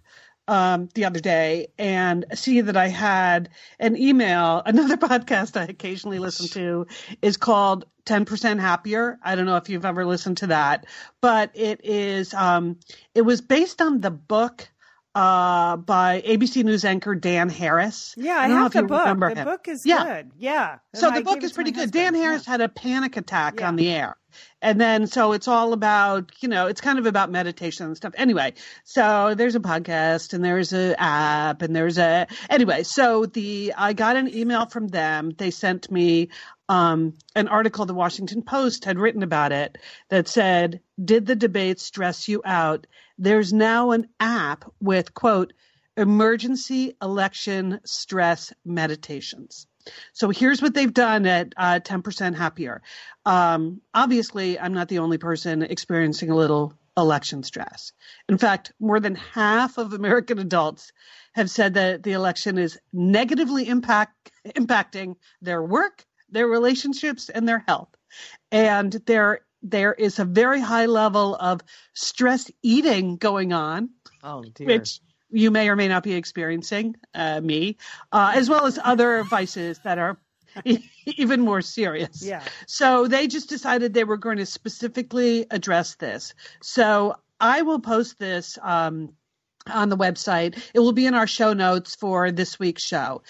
um, 0.51 0.89
the 0.95 1.05
other 1.05 1.21
day 1.21 1.69
and 1.79 2.27
see 2.35 2.61
that 2.61 2.77
I 2.77 2.89
had 2.89 3.49
an 3.79 3.97
email. 3.97 4.63
Another 4.67 4.97
podcast 4.97 5.59
I 5.59 5.65
occasionally 5.65 6.19
listen 6.19 6.49
to 6.49 6.89
is 7.23 7.37
called 7.37 7.87
10% 8.07 8.59
Happier. 8.59 9.19
I 9.23 9.37
don't 9.37 9.47
know 9.47 9.57
if 9.57 9.69
you've 9.69 9.85
ever 9.85 10.05
listened 10.05 10.39
to 10.39 10.49
that, 10.49 10.87
but 11.21 11.53
it 11.55 11.81
is 11.85 12.35
um, 12.35 12.81
it 13.15 13.23
was 13.23 13.41
based 13.41 13.81
on 13.81 14.01
the 14.01 14.11
book 14.11 14.69
uh, 15.15 15.77
by 15.77 16.23
ABC 16.25 16.63
News 16.65 16.85
anchor 16.85 17.15
Dan 17.15 17.49
Harris. 17.49 18.15
Yeah, 18.17 18.37
I, 18.37 18.49
know 18.49 18.55
have 18.63 18.73
the 18.73 18.83
book. 18.85 19.05
The 19.19 19.29
him. 19.35 19.45
book 19.45 19.69
is 19.69 19.85
Yeah. 19.85 20.05
good. 20.05 20.31
Yeah. 20.39 20.79
So 20.95 21.09
And 21.09 21.17
I 21.17 21.19
the 21.19 21.25
book 21.25 21.35
gave 21.35 21.43
it 21.43 21.47
is 21.47 21.53
pretty 21.53 21.71
good. 21.73 21.81
husband. 21.81 21.93
Dan 22.05 22.15
Yeah. 22.15 22.21
Harris 22.23 22.47
had 22.47 22.61
a 22.61 22.69
panic 22.69 23.17
attack 23.17 23.61
Yeah. 23.61 23.69
on 23.69 23.77
the 23.77 23.91
air. 23.91 24.17
And 24.63 24.81
then 24.81 25.09
so 25.09 25.33
it's 25.33 25.49
all 25.49 25.73
about, 25.73 26.31
you 26.41 26.49
know, 26.49 26.69
it's 26.69 26.81
kind 26.81 27.01
of 27.01 27.07
about 27.07 27.33
meditation 27.33 27.87
and 27.87 27.97
stuff. 27.97 28.13
Anyway, 28.17 28.55
so 28.85 29.35
there's 29.37 29.57
a 29.57 29.61
podcast 29.61 30.33
and 30.35 30.45
there's 30.45 30.73
a 30.73 30.95
app 31.01 31.63
and 31.63 31.75
there's 31.75 31.99
a 31.99 32.29
anyway, 32.49 32.85
so 32.85 33.27
the 33.27 33.75
I 33.77 33.93
got 33.93 34.15
an 34.15 34.33
email 34.33 34.67
from 34.67 34.87
them. 34.87 35.33
They 35.37 35.51
sent 35.51 35.91
me 35.91 36.29
um, 36.69 37.15
an 37.35 37.49
article 37.49 37.85
the 37.87 37.95
Washington 37.95 38.43
Post 38.43 38.85
had 38.85 38.97
written 39.01 39.25
about 39.25 39.51
it 39.51 39.77
that 40.11 40.29
said, 40.29 40.81
Did 41.05 41.27
the 41.27 41.35
debate 41.35 41.81
stress 41.81 42.29
you 42.29 42.43
out? 42.45 42.87
There's 43.21 43.53
now 43.53 43.91
an 43.91 44.09
app 44.19 44.65
with 44.81 45.13
quote 45.13 45.53
emergency 45.95 46.97
election 47.03 47.81
stress 47.85 48.51
meditations. 48.65 49.67
So 50.15 50.31
here's 50.31 50.63
what 50.63 50.73
they've 50.73 50.93
done 50.93 51.27
at 51.27 51.53
uh, 51.57 51.81
10% 51.81 52.35
happier. 52.35 52.81
Um, 53.27 53.83
obviously, 53.93 54.59
I'm 54.59 54.73
not 54.73 54.89
the 54.89 55.01
only 55.01 55.19
person 55.19 55.61
experiencing 55.61 56.31
a 56.31 56.37
little 56.37 56.73
election 56.97 57.43
stress. 57.43 57.93
In 58.27 58.39
fact, 58.39 58.73
more 58.81 59.01
than 59.01 59.17
half 59.17 59.77
of 59.77 59.93
American 59.93 60.39
adults 60.39 60.91
have 61.35 61.51
said 61.51 61.75
that 61.75 62.03
the 62.03 62.13
election 62.13 62.57
is 62.57 62.79
negatively 62.91 63.69
impact, 63.69 64.33
impacting 64.47 65.17
their 65.43 65.63
work, 65.63 66.07
their 66.31 66.47
relationships, 66.47 67.29
and 67.29 67.47
their 67.47 67.65
health. 67.69 67.95
And 68.51 68.93
there, 69.05 69.41
there 69.63 69.93
is 69.93 70.19
a 70.19 70.25
very 70.25 70.61
high 70.61 70.87
level 70.87 71.37
of 71.37 71.61
stress 71.95 72.51
eating 72.63 73.17
going 73.17 73.53
on 73.53 73.91
Oh 74.23 74.43
dear. 74.43 74.67
which 74.67 75.01
you 75.31 75.51
may 75.51 75.69
or 75.69 75.77
may 75.77 75.89
not 75.89 76.03
be 76.03 76.15
experiencing, 76.15 76.97
uh, 77.15 77.41
me, 77.41 77.77
uh, 78.13 78.33
as 78.35 78.51
well 78.51 78.67
as 78.67 78.79
other 78.83 79.23
vices 79.25 79.79
that 79.85 79.99
are 79.99 80.19
even 81.07 81.41
more 81.41 81.63
serious. 81.63 82.23
Yeah. 82.25 82.43
So 82.67 83.07
they 83.07 83.29
just 83.29 83.49
decided 83.49 83.95
they 83.95 84.05
were 84.05 84.17
going 84.17 84.39
to 84.39 84.47
specifically 84.47 85.47
address 85.51 85.95
this. 85.95 86.35
So 86.63 87.15
I 87.41 87.63
will 87.63 87.79
post 87.81 88.19
this. 88.19 88.59
Um, 88.61 89.13
on 89.71 89.89
the 89.89 89.97
website. 89.97 90.59
It 90.75 90.81
will 90.81 90.93
be 90.93 91.07
in 91.07 91.15
our 91.15 91.27
show 91.27 91.53
notes 91.53 91.95
for 91.95 92.31
this 92.31 92.59
week's 92.59 92.83
show. 92.83 93.23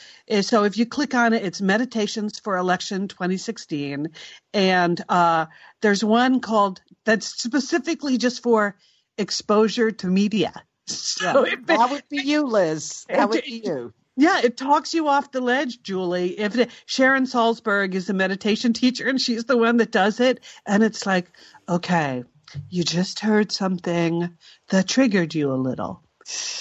So 0.42 0.64
if 0.64 0.76
you 0.78 0.86
click 0.86 1.14
on 1.14 1.32
it, 1.32 1.44
it's 1.44 1.60
Meditations 1.60 2.38
for 2.38 2.56
Election 2.56 3.08
2016. 3.08 4.08
And 4.54 5.00
uh, 5.08 5.46
there's 5.82 6.02
one 6.04 6.40
called 6.40 6.80
that's 7.04 7.26
specifically 7.26 8.18
just 8.18 8.42
for 8.42 8.76
exposure 9.18 9.90
to 9.90 10.06
media. 10.06 10.52
So 10.86 11.46
Yeah. 11.46 11.52
it- 11.52 11.66
that 11.66 11.90
would 11.90 12.08
be 12.08 12.22
you, 12.22 12.46
Liz. 12.46 13.04
That 13.08 13.28
would 13.28 13.44
be 13.44 13.62
you. 13.64 13.92
yeah, 14.16 14.40
it 14.42 14.56
talks 14.56 14.92
you 14.92 15.06
off 15.06 15.30
the 15.30 15.40
ledge, 15.40 15.80
Julie. 15.84 16.36
If 16.38 16.56
it, 16.58 16.70
Sharon 16.86 17.24
Salzberg 17.26 17.94
is 17.94 18.10
a 18.10 18.12
meditation 18.14 18.72
teacher 18.72 19.08
and 19.08 19.20
she's 19.20 19.44
the 19.44 19.56
one 19.56 19.76
that 19.76 19.92
does 19.92 20.18
it, 20.18 20.40
and 20.66 20.82
it's 20.82 21.06
like, 21.06 21.30
okay, 21.68 22.24
you 22.68 22.82
just 22.82 23.20
heard 23.20 23.52
something 23.52 24.36
that 24.70 24.88
triggered 24.88 25.32
you 25.32 25.52
a 25.52 25.54
little. 25.54 26.02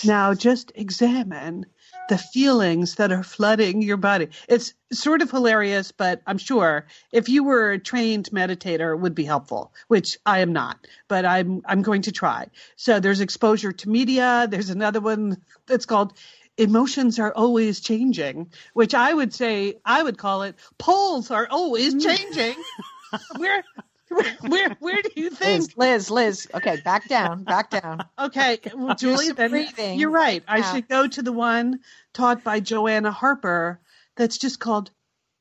Now 0.04 0.34
just 0.34 0.72
examine 0.76 1.66
the 2.10 2.18
feelings 2.18 2.96
that 2.96 3.12
are 3.12 3.24
flooding 3.24 3.82
your 3.82 3.98
body. 3.98 4.30
It's 4.48 4.74
sort 4.92 5.22
of 5.22 5.30
hilarious, 5.30 5.92
but 5.92 6.22
I'm 6.26 6.40
sure 6.40 6.88
if 7.12 7.30
you 7.30 7.44
were 7.44 7.72
a 7.72 7.80
trained 7.80 8.30
meditator, 8.32 8.94
it 8.94 9.00
would 9.00 9.14
be 9.14 9.24
helpful, 9.24 9.74
which 9.88 10.18
I 10.26 10.40
am 10.40 10.52
not, 10.52 10.88
but 11.08 11.24
I'm 11.24 11.62
I'm 11.66 11.84
going 11.84 12.02
to 12.04 12.12
try. 12.12 12.48
So 12.76 13.00
there's 13.00 13.22
exposure 13.22 13.72
to 13.72 13.90
media. 13.90 14.48
There's 14.50 14.72
another 14.72 15.00
one 15.00 15.38
that's 15.68 15.86
called 15.86 16.14
emotions 16.58 17.20
are 17.20 17.34
always 17.34 17.80
changing, 17.80 18.52
which 18.74 18.94
I 18.94 19.14
would 19.14 19.34
say 19.34 19.76
I 19.86 20.02
would 20.04 20.18
call 20.18 20.44
it 20.44 20.56
poles 20.78 21.32
are 21.32 21.48
always 21.50 21.96
mm. 21.96 22.04
changing. 22.04 22.56
where, 23.38 23.64
where 24.10 24.38
where 24.48 24.76
where 24.80 25.02
do 25.02 25.10
you 25.16 25.30
think? 25.30 25.62
Liz, 25.62 25.78
Liz, 25.78 26.12
Liz. 26.12 26.48
Okay, 26.54 26.82
back 26.84 27.08
down, 27.08 27.44
back 27.44 27.70
down. 27.70 28.06
Okay, 28.18 28.60
well, 28.76 28.96
Julie, 28.96 29.32
then 29.32 29.52
breathing. 29.52 30.00
you're 30.00 30.10
right. 30.12 30.44
I 30.48 30.58
Yeah. 30.58 30.74
should 30.74 30.88
go 30.88 31.08
to 31.08 31.22
the 31.22 31.32
one 31.34 31.80
taught 32.14 32.44
by 32.44 32.60
Joanna 32.60 33.12
Harper 33.12 33.80
that's 34.16 34.38
just 34.38 34.60
called 34.60 34.92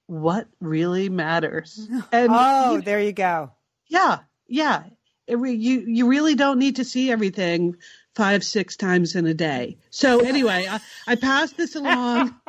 "What 0.06 0.48
Really 0.60 1.08
Matters." 1.08 1.88
And 2.12 2.30
Oh, 2.32 2.76
you- 2.76 2.82
there 2.82 3.00
you 3.00 3.12
go. 3.12 3.52
yeah, 3.88 4.20
yeah. 4.46 4.84
It 5.26 5.36
you 5.36 5.80
you 5.86 6.06
really 6.08 6.34
don't 6.36 6.58
need 6.58 6.76
to 6.76 6.84
see 6.84 7.10
everything 7.12 7.76
five 8.18 8.42
six 8.42 8.76
times 8.76 9.14
in 9.14 9.26
a 9.26 9.32
day. 9.32 9.78
So 9.90 10.18
anyway, 10.18 10.66
I, 10.68 10.80
I 11.06 11.14
passed 11.14 11.56
this 11.56 11.76
along. 11.76 12.34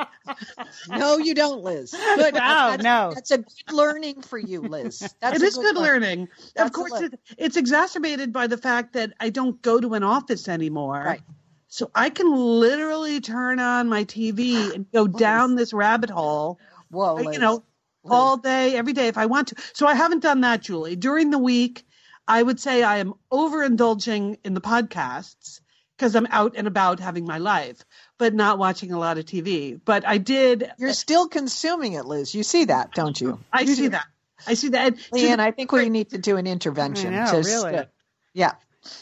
No, 0.88 1.18
you 1.18 1.34
don't, 1.34 1.64
Liz. 1.64 1.92
Good. 1.92 2.36
Wow, 2.36 2.70
that's, 2.72 2.84
no. 2.84 3.12
That's 3.16 3.32
a 3.32 3.38
good 3.40 3.48
learning 3.72 4.22
for 4.22 4.38
you, 4.38 4.62
Liz. 4.62 5.00
That's 5.20 5.38
it 5.38 5.42
a 5.42 5.46
is 5.46 5.56
good 5.56 5.76
one. 5.76 5.84
learning. 5.84 6.28
That's 6.56 6.68
of 6.68 6.74
course, 6.74 7.02
it, 7.02 7.20
it's 7.36 7.58
exacerbated 7.58 8.32
by 8.32 8.46
the 8.46 8.58
fact 8.58 8.94
that 8.94 9.14
I 9.20 9.32
don't 9.32 9.60
go 9.64 9.80
to 9.80 9.96
an 9.96 10.04
office 10.04 10.48
anymore. 10.48 11.02
Right. 11.04 11.22
So 11.68 11.90
I 11.96 12.12
can 12.12 12.32
literally 12.32 13.22
turn 13.22 13.60
on 13.60 13.90
my 13.90 14.04
TV 14.04 14.72
and 14.72 14.86
go 14.92 15.08
down 15.08 15.56
this 15.56 15.74
rabbit 15.74 16.12
hole, 16.12 16.60
Whoa, 16.92 17.16
Liz. 17.16 17.34
you 17.34 17.40
know, 17.40 17.64
all 18.08 18.38
day, 18.38 18.76
every 18.76 18.94
day 18.94 19.08
if 19.08 19.18
I 19.18 19.26
want 19.26 19.48
to. 19.48 19.56
So 19.74 19.88
I 19.88 19.96
haven't 19.96 20.22
done 20.22 20.42
that, 20.42 20.62
Julie. 20.62 20.96
During 20.96 21.32
the 21.32 21.40
week, 21.40 21.86
I 22.30 22.44
would 22.44 22.60
say 22.60 22.84
I 22.84 22.98
am 23.00 23.16
overindulging 23.32 24.38
in 24.44 24.54
the 24.54 24.62
podcasts 24.62 25.62
because 25.98 26.16
I'm 26.16 26.28
out 26.30 26.54
and 26.56 26.68
about 26.68 27.00
having 27.00 27.26
my 27.26 27.40
life, 27.40 27.84
but 28.18 28.34
not 28.34 28.60
watching 28.60 28.94
a 28.94 29.00
lot 29.00 29.18
of 29.18 29.26
TV. 29.26 29.80
But 29.84 30.08
I 30.08 30.20
did. 30.20 30.72
You're 30.78 30.94
still 30.94 31.28
consuming 31.28 31.94
it, 31.94 32.06
Liz. 32.06 32.34
You 32.34 32.44
see 32.44 32.66
that, 32.66 32.94
don't 32.94 33.20
you? 33.20 33.40
I 33.52 33.66
see 33.66 33.90
that. 33.90 34.06
I 34.48 34.54
see 34.54 34.70
that. 34.70 34.94
And 34.94 35.00
Lian, 35.12 35.40
I 35.40 35.52
think 35.52 35.72
we 35.72 35.90
need 35.90 36.12
to 36.12 36.18
do 36.18 36.38
an 36.38 36.48
intervention. 36.48 37.14
I 37.14 37.26
know, 37.26 37.32
to 37.32 37.38
really. 37.38 37.74
st- 37.74 37.90
yeah. 38.34 38.54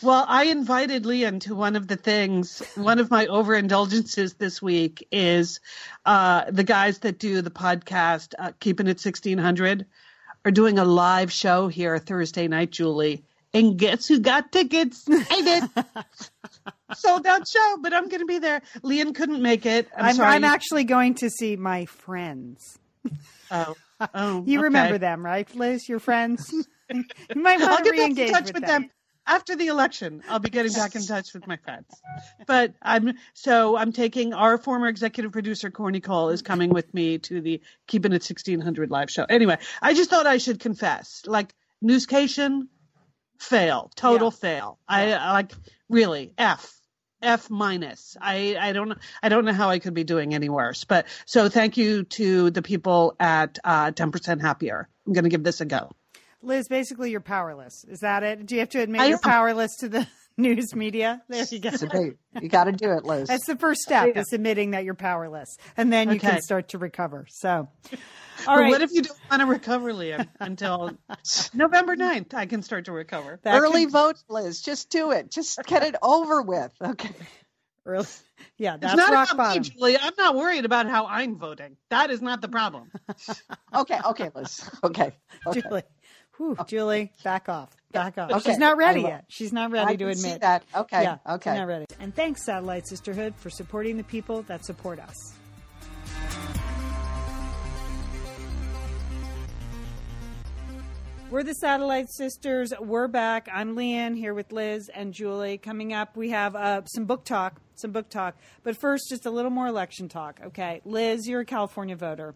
Well, 0.01 0.25
I 0.27 0.45
invited 0.45 1.05
Lian 1.05 1.39
to 1.41 1.53
one 1.53 1.75
of 1.75 1.87
the 1.87 1.97
things. 1.97 2.63
One 2.75 2.99
of 2.99 3.11
my 3.11 3.27
overindulgences 3.27 4.37
this 4.37 4.61
week 4.61 5.07
is 5.11 5.59
uh, 6.05 6.45
the 6.49 6.63
guys 6.63 6.99
that 6.99 7.19
do 7.19 7.41
the 7.41 7.51
podcast, 7.51 8.33
uh, 8.39 8.53
Keeping 8.59 8.87
It 8.87 8.97
1600, 8.97 9.85
are 10.47 10.51
doing 10.51 10.79
a 10.79 10.85
live 10.85 11.29
show 11.29 11.67
here 11.67 11.99
Thursday 11.99 12.47
night, 12.47 12.71
Julie. 12.71 13.25
And 13.53 13.77
guess 13.77 14.07
who 14.07 14.19
got 14.19 14.51
tickets? 14.51 15.03
I 15.09 15.41
did. 15.75 15.85
Sold 16.95 17.27
out 17.27 17.45
show, 17.45 17.77
but 17.81 17.93
I'm 17.93 18.07
going 18.07 18.21
to 18.21 18.25
be 18.25 18.39
there. 18.39 18.61
Lian 18.81 19.13
couldn't 19.13 19.41
make 19.41 19.65
it. 19.65 19.89
I'm, 19.97 20.05
I'm, 20.05 20.15
sorry. 20.15 20.35
I'm 20.35 20.45
actually 20.45 20.85
going 20.85 21.15
to 21.15 21.29
see 21.29 21.57
my 21.57 21.85
friends. 21.85 22.79
oh, 23.51 23.75
Oh, 24.13 24.43
you 24.45 24.59
okay. 24.59 24.65
remember 24.65 24.99
them, 24.99 25.25
right, 25.25 25.53
Liz? 25.55 25.89
Your 25.89 25.99
friends. 25.99 26.49
you 26.93 27.03
might 27.35 27.59
I'll 27.59 27.69
want 27.69 27.85
to 27.85 27.91
get 27.91 28.15
back 28.15 28.27
in 28.27 28.31
touch 28.31 28.43
with, 28.45 28.53
with 28.53 28.65
them. 28.67 28.91
After 29.27 29.55
the 29.55 29.67
election. 29.67 30.23
I'll 30.29 30.39
be 30.39 30.49
getting 30.49 30.71
back 30.71 30.95
in 30.95 31.05
touch 31.05 31.33
with 31.33 31.45
my 31.47 31.57
friends. 31.57 31.85
But 32.47 32.73
I'm 32.81 33.13
so 33.33 33.77
I'm 33.77 33.91
taking 33.91 34.33
our 34.33 34.57
former 34.57 34.87
executive 34.87 35.31
producer 35.31 35.69
Corny 35.69 35.99
Cole 35.99 36.29
is 36.29 36.41
coming 36.41 36.69
with 36.69 36.93
me 36.93 37.19
to 37.19 37.41
the 37.41 37.61
Keeping 37.87 38.11
It 38.11 38.23
1600 38.23 38.89
live 38.89 39.11
show. 39.11 39.25
Anyway, 39.29 39.57
I 39.81 39.93
just 39.93 40.09
thought 40.09 40.25
I 40.25 40.37
should 40.37 40.59
confess, 40.59 41.23
like 41.25 41.53
Newscation, 41.83 42.67
fail, 43.39 43.91
total 43.95 44.27
Yeah. 44.27 44.39
fail. 44.39 44.79
I, 44.87 45.13
I 45.13 45.31
like 45.33 45.51
really 45.89 46.33
F. 46.37 46.73
F 47.21 47.49
minus. 47.49 48.15
I, 48.21 48.55
I 48.59 48.73
don't 48.73 48.89
know. 48.89 48.95
I 49.23 49.29
don't 49.29 49.43
know 49.43 49.53
how 49.53 49.69
I 49.69 49.79
could 49.79 49.95
be 49.95 50.03
doing 50.03 50.35
any 50.35 50.49
worse. 50.49 50.83
But 50.83 51.07
so 51.25 51.49
thank 51.49 51.75
you 51.75 52.03
to 52.03 52.51
the 52.51 52.61
people 52.61 53.15
at 53.19 53.57
uh, 53.63 53.91
10% 53.91 54.39
happier. 54.39 54.87
I'm 55.05 55.13
going 55.13 55.23
to 55.23 55.29
give 55.31 55.43
this 55.43 55.59
a 55.59 55.65
go. 55.65 55.91
Liz, 56.47 56.67
basically, 56.67 57.11
you're 57.11 57.19
powerless. 57.19 57.85
Is 57.87 57.99
that 57.99 58.23
it? 58.23 58.45
Do 58.45 58.55
you 58.55 58.61
have 58.61 58.69
to 58.69 58.79
admit 58.81 59.01
I 59.01 59.05
you're 59.07 59.17
am. 59.17 59.21
powerless 59.21 59.75
to 59.81 59.89
the 59.89 60.07
news 60.37 60.73
media? 60.75 61.21
There 61.27 61.45
you 61.51 61.59
go. 61.59 61.69
So 61.71 61.87
you 62.41 62.49
got 62.49 62.63
to 62.65 62.71
do 62.71 62.91
it, 62.93 63.03
Liz. 63.05 63.27
That's 63.27 63.45
the 63.45 63.57
first 63.57 63.81
step 63.81 64.09
Yeah. 64.15 64.21
is 64.21 64.31
admitting 64.33 64.71
that 64.71 64.83
you're 64.85 64.93
powerless, 64.95 65.57
and 65.75 65.91
then 65.93 66.09
you 66.09 66.15
Okay. 66.15 66.29
can 66.31 66.41
start 66.41 66.69
to 66.69 66.77
recover. 66.77 67.25
So, 67.29 67.49
all 68.47 68.55
But 68.55 68.59
right. 68.61 68.69
what 68.69 68.81
if 68.81 68.91
you 68.93 69.01
don't 69.03 69.17
want 69.29 69.41
to 69.41 69.45
recover, 69.47 69.91
Liam, 69.93 70.27
until 70.39 70.91
November 71.53 71.95
9th? 71.95 72.33
I 72.33 72.45
can 72.45 72.63
start 72.63 72.85
to 72.85 72.91
recover. 72.91 73.39
That 73.43 73.59
Early 73.59 73.85
could- 73.85 73.91
vote, 73.93 74.15
Liz. 74.29 74.61
Just 74.61 74.89
do 74.89 75.11
it. 75.11 75.29
Just 75.31 75.59
get 75.65 75.83
it 75.83 75.95
over 76.01 76.41
with. 76.41 76.71
Okay. 76.81 77.09
early- 77.85 78.05
yeah, 78.57 78.73
It's 78.75 78.81
that's 78.81 78.95
not 78.95 79.11
rock 79.11 79.31
about 79.31 79.37
bottom. 79.55 79.61
me, 79.63 79.69
Julie. 79.69 79.97
I'm 79.97 80.13
not 80.17 80.35
worried 80.35 80.65
about 80.65 80.87
how 80.87 81.05
I'm 81.07 81.37
voting. 81.37 81.77
That 81.89 82.09
is 82.11 82.21
not 82.21 82.41
the 82.41 82.47
problem. 82.47 82.91
Okay. 83.75 83.99
Okay, 84.05 84.29
Liz. 84.33 84.67
Okay. 84.83 85.11
okay. 85.45 85.61
Julie, 85.61 85.83
Whew, 86.37 86.55
Julie, 86.67 87.11
back 87.23 87.49
off, 87.49 87.75
back 87.91 88.17
off. 88.17 88.29
Okay, 88.29 88.51
She's 88.51 88.59
not 88.59 88.77
ready 88.77 89.01
yet. 89.01 89.25
She's 89.27 89.51
not 89.51 89.71
ready 89.71 89.93
I 89.93 89.95
to 89.95 90.07
admit 90.07 90.41
that. 90.41 90.63
Okay. 90.75 91.01
Yeah, 91.03 91.17
she's 91.25 91.35
okay. 91.35 91.55
not 91.55 91.67
ready. 91.67 91.85
And 91.99 92.15
thanks, 92.15 92.45
Satellite 92.45 92.87
Sisterhood, 92.87 93.35
for 93.35 93.49
supporting 93.49 93.97
the 93.97 94.03
people 94.03 94.43
that 94.43 94.63
support 94.63 94.99
us. 94.99 95.15
We're 101.29 101.43
the 101.43 101.55
Satellite 101.55 102.09
Sisters. 102.09 102.71
We're 102.79 103.09
back. 103.09 103.49
I'm 103.51 103.75
Lian 103.75 104.15
here 104.15 104.33
with 104.33 104.53
Liz 104.53 104.89
and 104.93 105.13
Julie. 105.13 105.57
Coming 105.57 105.91
up, 105.91 106.15
we 106.15 106.29
have 106.29 106.55
uh, 106.55 106.85
some 106.85 107.03
book 107.03 107.25
talk. 107.25 107.59
Some 107.75 107.91
book 107.91 108.09
talk. 108.09 108.37
But 108.63 108.77
first, 108.77 109.09
just 109.09 109.25
a 109.25 109.29
little 109.29 109.51
more 109.51 109.67
election 109.67 110.07
talk. 110.07 110.39
Okay. 110.45 110.81
Liz, 110.85 111.27
you're 111.27 111.41
a 111.41 111.45
California 111.45 111.97
voter. 111.97 112.33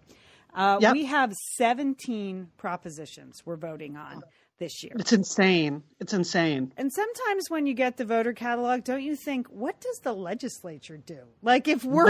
Uh, 0.54 0.78
Yep. 0.82 0.94
We 0.94 1.06
have 1.06 1.34
17 1.34 2.48
propositions 2.58 3.44
we're 3.46 3.56
voting 3.58 3.98
on 3.98 4.22
this 4.60 4.84
year. 4.84 4.94
It's 4.96 5.14
insane. 5.14 5.84
It's 6.00 6.14
insane. 6.14 6.74
And 6.78 6.92
sometimes 6.92 7.50
when 7.50 7.66
you 7.66 7.74
get 7.74 7.98
the 7.98 8.06
voter 8.06 8.34
catalog, 8.34 8.84
don't 8.84 9.02
you 9.02 9.16
think, 9.16 9.48
what 9.48 9.80
does 9.82 10.00
the 10.00 10.14
legislature 10.14 10.98
do? 10.98 11.20
Like 11.42 11.68
if 11.68 11.84
we're 11.84 12.06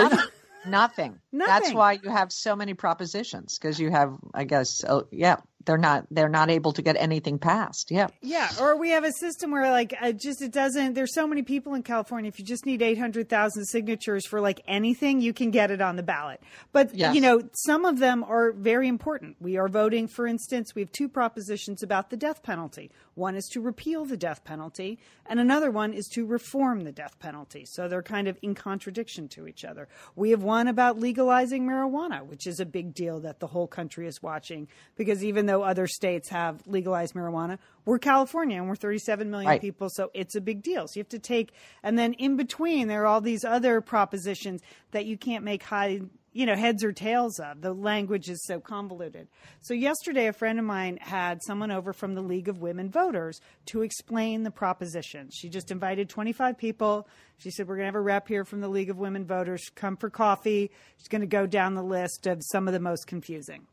Nothing. 0.66 1.20
Nothing. 1.32 1.48
That's 1.48 1.74
why 1.74 1.94
you 2.04 2.10
have 2.12 2.32
so 2.32 2.56
many 2.56 2.76
propositions 2.76 3.58
because 3.58 3.80
you 3.80 3.90
have, 3.90 4.16
I 4.34 4.44
guess, 4.44 4.84
oh, 4.88 5.08
yeah, 5.12 5.38
they're 5.66 5.78
not 5.78 6.06
they're 6.12 6.30
not 6.30 6.50
able 6.50 6.74
to 6.74 6.82
get 6.82 6.96
anything 6.98 7.40
passed. 7.40 7.92
Yeah. 7.92 8.08
yeah, 8.22 8.50
or 8.60 8.78
we 8.78 8.90
have 8.90 9.04
a 9.04 9.12
system 9.12 9.52
where 9.52 9.70
like 9.72 9.94
uh, 10.02 10.12
just 10.12 10.42
it 10.42 10.52
doesn't. 10.52 10.94
There's 10.94 11.14
so 11.14 11.28
many 11.28 11.42
people 11.44 11.74
in 11.74 11.84
California. 11.84 12.30
If 12.30 12.40
you 12.40 12.46
just 12.46 12.66
need 12.66 12.82
800,000 12.82 13.66
signatures 13.66 14.26
for 14.26 14.42
like 14.42 14.62
anything, 14.68 15.22
you 15.22 15.34
can 15.34 15.52
get 15.52 15.72
it 15.72 15.82
on 15.82 15.96
the 15.96 16.04
ballot. 16.04 16.42
But 16.72 16.94
Yes. 16.94 17.16
you 17.16 17.22
know, 17.22 17.42
some 17.54 17.86
of 17.86 18.00
them 18.00 18.24
are 18.24 18.52
very 18.52 18.88
important. 18.88 19.38
We 19.40 19.58
are 19.58 19.68
voting, 19.68 20.08
for 20.08 20.28
instance, 20.28 20.74
we 20.76 20.82
have 20.82 20.92
two 20.92 21.08
propositions 21.10 21.84
about 21.84 22.10
the 22.10 22.18
death 22.18 22.44
penalty. 22.44 22.92
One 23.22 23.36
is 23.36 23.48
to 23.50 23.62
repeal 23.62 24.04
the 24.06 24.18
death 24.18 24.44
penalty, 24.44 24.98
and 25.28 25.40
another 25.40 25.70
one 25.70 25.94
is 25.94 26.08
to 26.14 26.26
reform 26.26 26.82
the 26.82 26.92
death 26.92 27.20
penalty. 27.20 27.66
So 27.68 27.88
they're 27.88 28.02
kind 28.02 28.28
of 28.28 28.36
in 28.42 28.56
contradiction 28.56 29.28
to 29.30 29.46
each 29.48 29.64
other. 29.64 29.88
We 30.16 30.32
have 30.32 30.42
one 30.42 30.68
about 30.68 31.00
legalizing 31.00 31.68
marijuana, 31.68 32.26
which 32.26 32.48
is 32.48 32.60
a 32.60 32.66
big 32.66 32.96
deal 32.96 33.20
that 33.20 33.40
the 33.40 33.46
whole 33.46 33.68
country 33.68 34.08
is 34.08 34.24
watching 34.24 34.68
because 34.96 35.24
even 35.24 35.46
though 35.46 35.62
other 35.62 35.86
states 35.86 36.30
have 36.30 36.64
legalized 36.66 37.14
marijuana, 37.14 37.60
we're 37.86 38.00
California 38.00 38.58
and 38.58 38.68
we're 38.68 38.76
37 38.76 39.30
million 39.30 39.50
Right. 39.50 39.62
people, 39.62 39.90
so 39.90 40.10
it's 40.16 40.36
a 40.36 40.42
big 40.42 40.64
deal. 40.64 40.88
So 40.88 40.94
you 40.96 41.02
have 41.02 41.10
to 41.10 41.20
take, 41.20 41.54
and 41.84 42.00
then 42.00 42.14
in 42.14 42.38
between, 42.38 42.88
there 42.88 43.04
are 43.04 43.06
all 43.06 43.22
these 43.22 43.46
other 43.46 43.82
propositions 43.82 44.62
that 44.92 45.06
you 45.06 45.16
can't 45.16 45.44
make 45.44 45.62
high 45.62 46.02
you 46.34 46.46
know, 46.46 46.56
heads 46.56 46.84
or 46.84 46.92
tails 46.92 47.40
of. 47.40 47.62
The 47.62 47.74
language 47.74 48.30
is 48.30 48.44
so 48.46 48.60
convoluted. 48.60 49.28
So 49.62 49.74
yesterday, 49.74 50.28
a 50.28 50.34
friend 50.34 50.60
of 50.60 50.66
mine 50.66 50.98
had 51.02 51.44
someone 51.44 51.72
over 51.72 51.94
from 51.94 52.16
the 52.16 52.22
League 52.22 52.48
of 52.48 52.62
Women 52.62 52.90
Voters 52.90 53.42
to 53.68 53.82
explain 53.82 54.44
the 54.44 54.52
propositions. 54.52 55.36
She 55.36 55.50
just 55.50 55.72
invited 55.72 56.10
25 56.10 56.58
people. 56.58 57.08
She 57.38 57.52
said, 57.52 57.68
We're 57.68 57.76
going 57.76 57.84
to 57.84 57.88
have 57.88 57.96
a 57.96 58.02
rep 58.02 58.28
here 58.28 58.46
from 58.46 58.62
the 58.62 58.70
League 58.70 58.90
of 58.90 58.98
Women 58.98 59.26
Voters. 59.26 59.70
Come 59.76 59.98
for 59.98 60.10
coffee. 60.10 60.72
She's 60.98 61.10
going 61.10 61.22
to 61.22 61.28
go 61.28 61.46
down 61.46 61.76
the 61.76 61.84
list 61.84 62.28
of 62.28 62.42
some 62.52 62.68
of 62.68 62.74
the 62.74 62.80
most 62.80 63.08
confusing. 63.08 63.68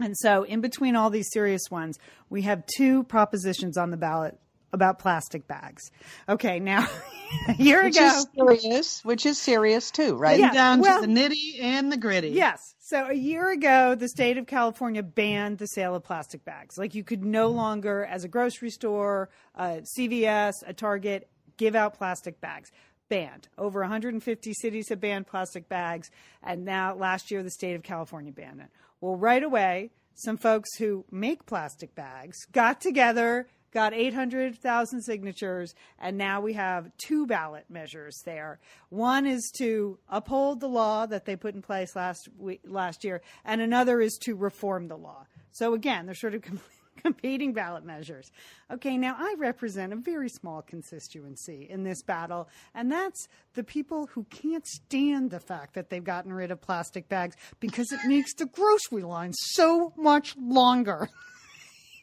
And 0.00 0.16
so, 0.18 0.42
in 0.42 0.60
between 0.60 0.96
all 0.96 1.10
these 1.10 1.30
serious 1.30 1.70
ones, 1.70 1.98
we 2.28 2.42
have 2.42 2.64
two 2.76 3.04
propositions 3.04 3.76
on 3.78 3.90
the 3.90 3.96
ballot 3.96 4.36
about 4.74 4.98
plastic 4.98 5.46
bags. 5.46 5.90
Okay, 6.28 6.58
now, 6.58 6.86
a 7.48 7.54
year 7.54 7.84
Which 7.84 7.96
ago. 7.96 8.06
is 8.06 8.26
serious, 8.36 9.04
which 9.04 9.24
is 9.24 9.38
serious 9.38 9.90
too, 9.90 10.16
right? 10.16 10.38
Yeah. 10.38 10.52
Down 10.52 10.80
well- 10.80 11.00
to 11.00 11.06
the 11.06 11.12
nitty 11.12 11.62
and 11.62 11.90
the 11.90 11.96
gritty. 11.96 12.30
Yes. 12.30 12.74
So 12.80 13.06
a 13.06 13.14
year 13.14 13.50
ago, 13.50 13.94
the 13.94 14.08
state 14.08 14.36
of 14.36 14.46
California 14.46 15.02
banned 15.02 15.56
the 15.56 15.66
sale 15.66 15.94
of 15.94 16.04
plastic 16.04 16.44
bags. 16.44 16.76
Like 16.76 16.94
you 16.94 17.02
could 17.02 17.24
no 17.24 17.48
mm-hmm. 17.48 17.56
longer, 17.56 18.04
as 18.04 18.24
a 18.24 18.28
grocery 18.28 18.70
store, 18.70 19.30
uh, 19.58 19.78
a 19.78 19.82
CVS, 19.98 20.52
a 20.66 20.74
Target, 20.74 21.30
give 21.56 21.74
out 21.74 21.94
plastic 21.94 22.40
bags. 22.40 22.70
Banned. 23.08 23.48
Over 23.56 23.80
150 23.80 24.52
cities 24.54 24.88
have 24.88 25.00
banned 25.00 25.26
plastic 25.26 25.68
bags, 25.68 26.10
and 26.42 26.64
now 26.64 26.94
last 26.94 27.30
year 27.30 27.42
the 27.42 27.50
state 27.50 27.74
of 27.74 27.82
California 27.82 28.32
banned 28.32 28.60
it. 28.60 28.68
Well, 29.00 29.16
right 29.16 29.42
away, 29.42 29.90
some 30.14 30.36
folks 30.36 30.76
who 30.78 31.04
make 31.10 31.44
plastic 31.44 31.94
bags 31.94 32.36
got 32.52 32.80
together, 32.80 33.48
got 33.74 33.92
800,000 33.92 35.02
signatures, 35.02 35.74
and 35.98 36.16
now 36.16 36.40
we 36.40 36.54
have 36.54 36.90
two 36.96 37.26
ballot 37.26 37.64
measures 37.68 38.22
there. 38.24 38.60
One 38.88 39.26
is 39.26 39.52
to 39.58 39.98
uphold 40.08 40.60
the 40.60 40.68
law 40.68 41.06
that 41.06 41.24
they 41.24 41.36
put 41.36 41.54
in 41.54 41.60
place 41.60 41.96
last 41.96 42.28
week, 42.38 42.60
last 42.64 43.04
year, 43.04 43.20
and 43.44 43.60
another 43.60 44.00
is 44.00 44.16
to 44.22 44.36
reform 44.36 44.88
the 44.88 44.96
law. 44.96 45.26
So 45.50 45.74
again, 45.74 46.06
they're 46.06 46.14
sort 46.14 46.34
of 46.34 46.42
com- 46.42 46.60
competing 47.02 47.52
ballot 47.52 47.84
measures. 47.84 48.30
Okay, 48.70 48.96
now 48.96 49.16
I 49.18 49.34
represent 49.36 49.92
a 49.92 49.96
very 49.96 50.28
small 50.28 50.62
constituency 50.62 51.66
in 51.68 51.82
this 51.82 52.02
battle, 52.02 52.48
and 52.74 52.90
that's 52.90 53.28
the 53.54 53.64
people 53.64 54.06
who 54.06 54.24
can't 54.30 54.66
stand 54.66 55.30
the 55.30 55.40
fact 55.40 55.74
that 55.74 55.90
they've 55.90 56.02
gotten 56.02 56.32
rid 56.32 56.52
of 56.52 56.60
plastic 56.60 57.08
bags 57.08 57.36
because 57.58 57.90
it 57.92 58.00
makes 58.06 58.34
the 58.34 58.46
grocery 58.46 59.02
line 59.02 59.32
so 59.32 59.92
much 59.96 60.36
longer. 60.36 61.08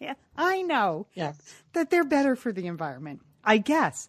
yeah, 0.01 0.15
I 0.35 0.61
know 0.63 1.07
Yeah. 1.13 1.33
that 1.73 1.89
they're 1.89 2.03
better 2.03 2.35
for 2.35 2.51
the 2.51 2.67
environment, 2.67 3.21
I 3.43 3.57
guess. 3.59 4.07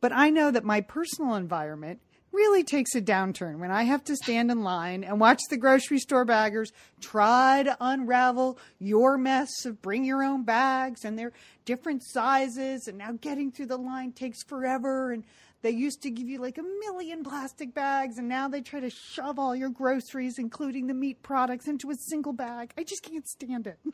But 0.00 0.12
I 0.12 0.30
know 0.30 0.50
that 0.50 0.64
my 0.64 0.80
personal 0.80 1.34
environment 1.34 2.00
really 2.30 2.62
takes 2.62 2.94
a 2.94 3.00
downturn 3.00 3.58
when 3.58 3.70
I 3.70 3.84
have 3.84 4.04
to 4.04 4.14
stand 4.14 4.50
in 4.50 4.62
line 4.62 5.02
and 5.02 5.18
watch 5.18 5.40
the 5.48 5.56
grocery 5.56 5.98
store 5.98 6.24
baggers 6.26 6.72
try 7.00 7.62
to 7.62 7.76
unravel 7.80 8.58
your 8.78 9.16
mess 9.16 9.64
of 9.64 9.80
bring 9.80 10.04
your 10.04 10.22
own 10.22 10.44
bags 10.44 11.04
and 11.04 11.18
they're 11.18 11.32
different 11.64 12.02
sizes 12.04 12.86
and 12.86 12.98
now 12.98 13.12
getting 13.12 13.50
through 13.50 13.66
the 13.66 13.78
line 13.78 14.12
takes 14.12 14.44
forever 14.44 15.10
and 15.12 15.24
they 15.62 15.70
used 15.70 16.02
to 16.02 16.10
give 16.10 16.28
you 16.28 16.38
like 16.38 16.58
a 16.58 16.62
million 16.62 17.24
plastic 17.24 17.74
bags 17.74 18.18
and 18.18 18.28
now 18.28 18.46
they 18.46 18.60
try 18.60 18.78
to 18.78 18.90
shove 18.90 19.38
all 19.38 19.56
your 19.56 19.70
groceries 19.70 20.38
including 20.38 20.86
the 20.86 20.94
meat 20.94 21.22
products 21.22 21.66
into 21.66 21.90
a 21.90 21.94
single 21.96 22.34
bag. 22.34 22.72
I 22.76 22.84
just 22.84 23.02
can't 23.02 23.26
stand 23.26 23.66
it. 23.66 23.78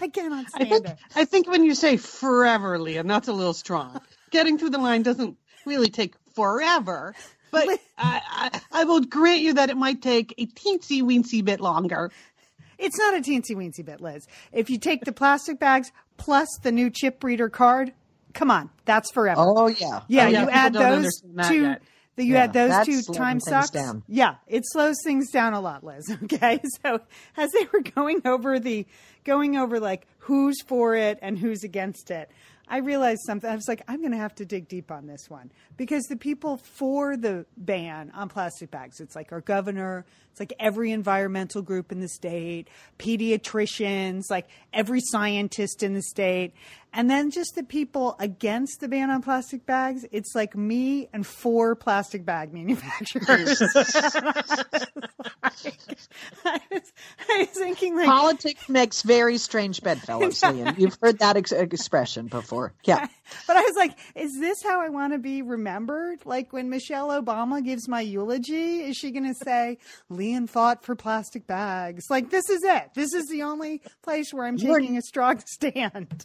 I 0.00 0.08
cannot 0.08 0.46
I 0.54 0.64
stand 0.64 0.70
think, 0.70 0.86
it. 0.86 0.98
I 1.14 1.24
think 1.24 1.48
when 1.48 1.64
you 1.64 1.74
say 1.74 1.96
forever, 1.96 2.78
Lian, 2.78 3.06
that's 3.06 3.28
a 3.28 3.32
little 3.32 3.54
strong. 3.54 4.00
Getting 4.30 4.58
through 4.58 4.70
the 4.70 4.78
line 4.78 5.02
doesn't 5.02 5.36
really 5.64 5.88
take 5.88 6.14
forever, 6.34 7.14
but 7.50 7.68
I, 7.98 8.22
I, 8.28 8.60
I 8.72 8.84
will 8.84 9.00
grant 9.00 9.40
you 9.40 9.54
that 9.54 9.70
it 9.70 9.76
might 9.76 10.02
take 10.02 10.34
a 10.38 10.46
teensy 10.46 11.02
weensy 11.02 11.44
bit 11.44 11.60
longer. 11.60 12.10
It's 12.78 12.98
not 12.98 13.14
a 13.14 13.18
teensy 13.18 13.52
weensy 13.52 13.84
bit, 13.84 14.00
Liz. 14.00 14.26
If 14.52 14.70
you 14.70 14.78
take 14.78 15.04
the 15.04 15.12
plastic 15.12 15.58
bags 15.58 15.90
plus 16.16 16.48
the 16.62 16.72
new 16.72 16.90
chip 16.90 17.24
reader 17.24 17.48
card, 17.48 17.92
come 18.34 18.50
on, 18.50 18.70
that's 18.84 19.10
forever. 19.10 19.40
Oh 19.44 19.66
yeah. 19.66 20.02
yeah, 20.08 20.26
oh, 20.26 20.28
yeah, 20.28 20.28
you 20.28 20.38
people 20.38 20.54
add 20.54 20.72
those 20.74 20.82
understand 20.82 21.48
two. 21.48 21.62
yet. 21.62 21.82
The, 22.18 22.24
you 22.24 22.34
Yeah, 22.34 22.44
add 22.44 22.52
those 22.52 22.84
two 22.84 23.00
time 23.14 23.38
sucks. 23.38 23.70
down. 23.70 24.02
Yeah, 24.08 24.34
it 24.48 24.64
slows 24.66 24.96
things 25.04 25.30
down 25.30 25.54
a 25.54 25.60
lot, 25.60 25.84
Liz. 25.84 26.04
Okay, 26.24 26.60
so 26.82 27.00
as 27.36 27.50
they 27.52 27.68
were 27.72 27.80
going 27.80 28.22
over 28.24 28.58
the 28.58 28.86
going 29.24 29.56
over 29.56 29.78
like 29.78 30.06
who's 30.18 30.60
for 30.62 30.96
it 30.96 31.18
and 31.22 31.38
who's 31.38 31.62
against 31.62 32.10
it, 32.10 32.28
I 32.66 32.78
realized 32.78 33.20
something. 33.24 33.48
I 33.48 33.54
was 33.54 33.68
like, 33.68 33.82
I'm 33.88 34.00
going 34.00 34.10
to 34.12 34.18
have 34.18 34.34
to 34.36 34.44
dig 34.44 34.68
deep 34.68 34.90
on 34.90 35.06
this 35.06 35.30
one 35.30 35.52
because 35.76 36.02
the 36.04 36.16
people 36.16 36.56
for 36.56 37.16
the 37.16 37.46
ban 37.56 38.10
on 38.14 38.28
plastic 38.28 38.70
bags, 38.70 39.00
it's 39.00 39.14
like 39.14 39.30
our 39.32 39.40
governor, 39.40 40.04
it's 40.32 40.40
like 40.40 40.52
every 40.58 40.90
environmental 40.90 41.62
group 41.62 41.92
in 41.92 42.00
the 42.00 42.08
state, 42.08 42.68
pediatricians, 42.98 44.24
like 44.28 44.48
every 44.72 45.00
scientist 45.02 45.82
in 45.82 45.94
the 45.94 46.02
state. 46.02 46.52
And 46.92 47.10
then 47.10 47.30
just 47.30 47.54
the 47.54 47.62
people 47.62 48.16
against 48.18 48.80
the 48.80 48.88
ban 48.88 49.10
on 49.10 49.22
plastic 49.22 49.66
bags, 49.66 50.04
it's 50.10 50.34
like 50.34 50.56
me 50.56 51.08
and 51.12 51.26
four 51.26 51.76
plastic 51.76 52.24
bag 52.24 52.52
manufacturers. 52.52 53.60
I, 56.44 56.60
was, 56.70 56.92
I 57.28 57.38
was 57.38 57.48
thinking 57.50 57.96
like 57.96 58.06
politics 58.06 58.68
makes 58.68 59.02
very 59.02 59.38
strange 59.38 59.82
bedfellows, 59.82 60.42
Lian. 60.42 60.74
You've 60.78 60.98
heard 61.00 61.18
that 61.18 61.36
ex- 61.36 61.52
expression 61.52 62.26
before. 62.26 62.72
Yeah. 62.84 63.06
But 63.46 63.56
I 63.58 63.60
was 63.60 63.76
like, 63.76 63.92
is 64.14 64.38
this 64.40 64.62
how 64.62 64.80
I 64.80 64.88
want 64.88 65.12
to 65.12 65.18
be 65.18 65.42
remembered? 65.42 66.24
Like 66.24 66.50
when 66.54 66.70
Michelle 66.70 67.08
Obama 67.10 67.62
gives 67.62 67.86
my 67.86 68.00
eulogy, 68.00 68.80
is 68.80 68.96
she 68.96 69.10
going 69.10 69.26
to 69.26 69.34
say, 69.34 69.76
Lian 70.08 70.46
fought 70.46 70.82
for 70.82 70.96
plastic 70.96 71.46
bags? 71.46 72.04
Like, 72.08 72.30
this 72.30 72.48
is 72.48 72.62
it. 72.64 72.88
This 72.94 73.12
is 73.12 73.26
the 73.26 73.42
only 73.42 73.82
place 74.02 74.32
where 74.32 74.46
I'm 74.46 74.56
taking 74.56 74.96
a 74.96 75.02
strong 75.02 75.40
stand. 75.46 76.24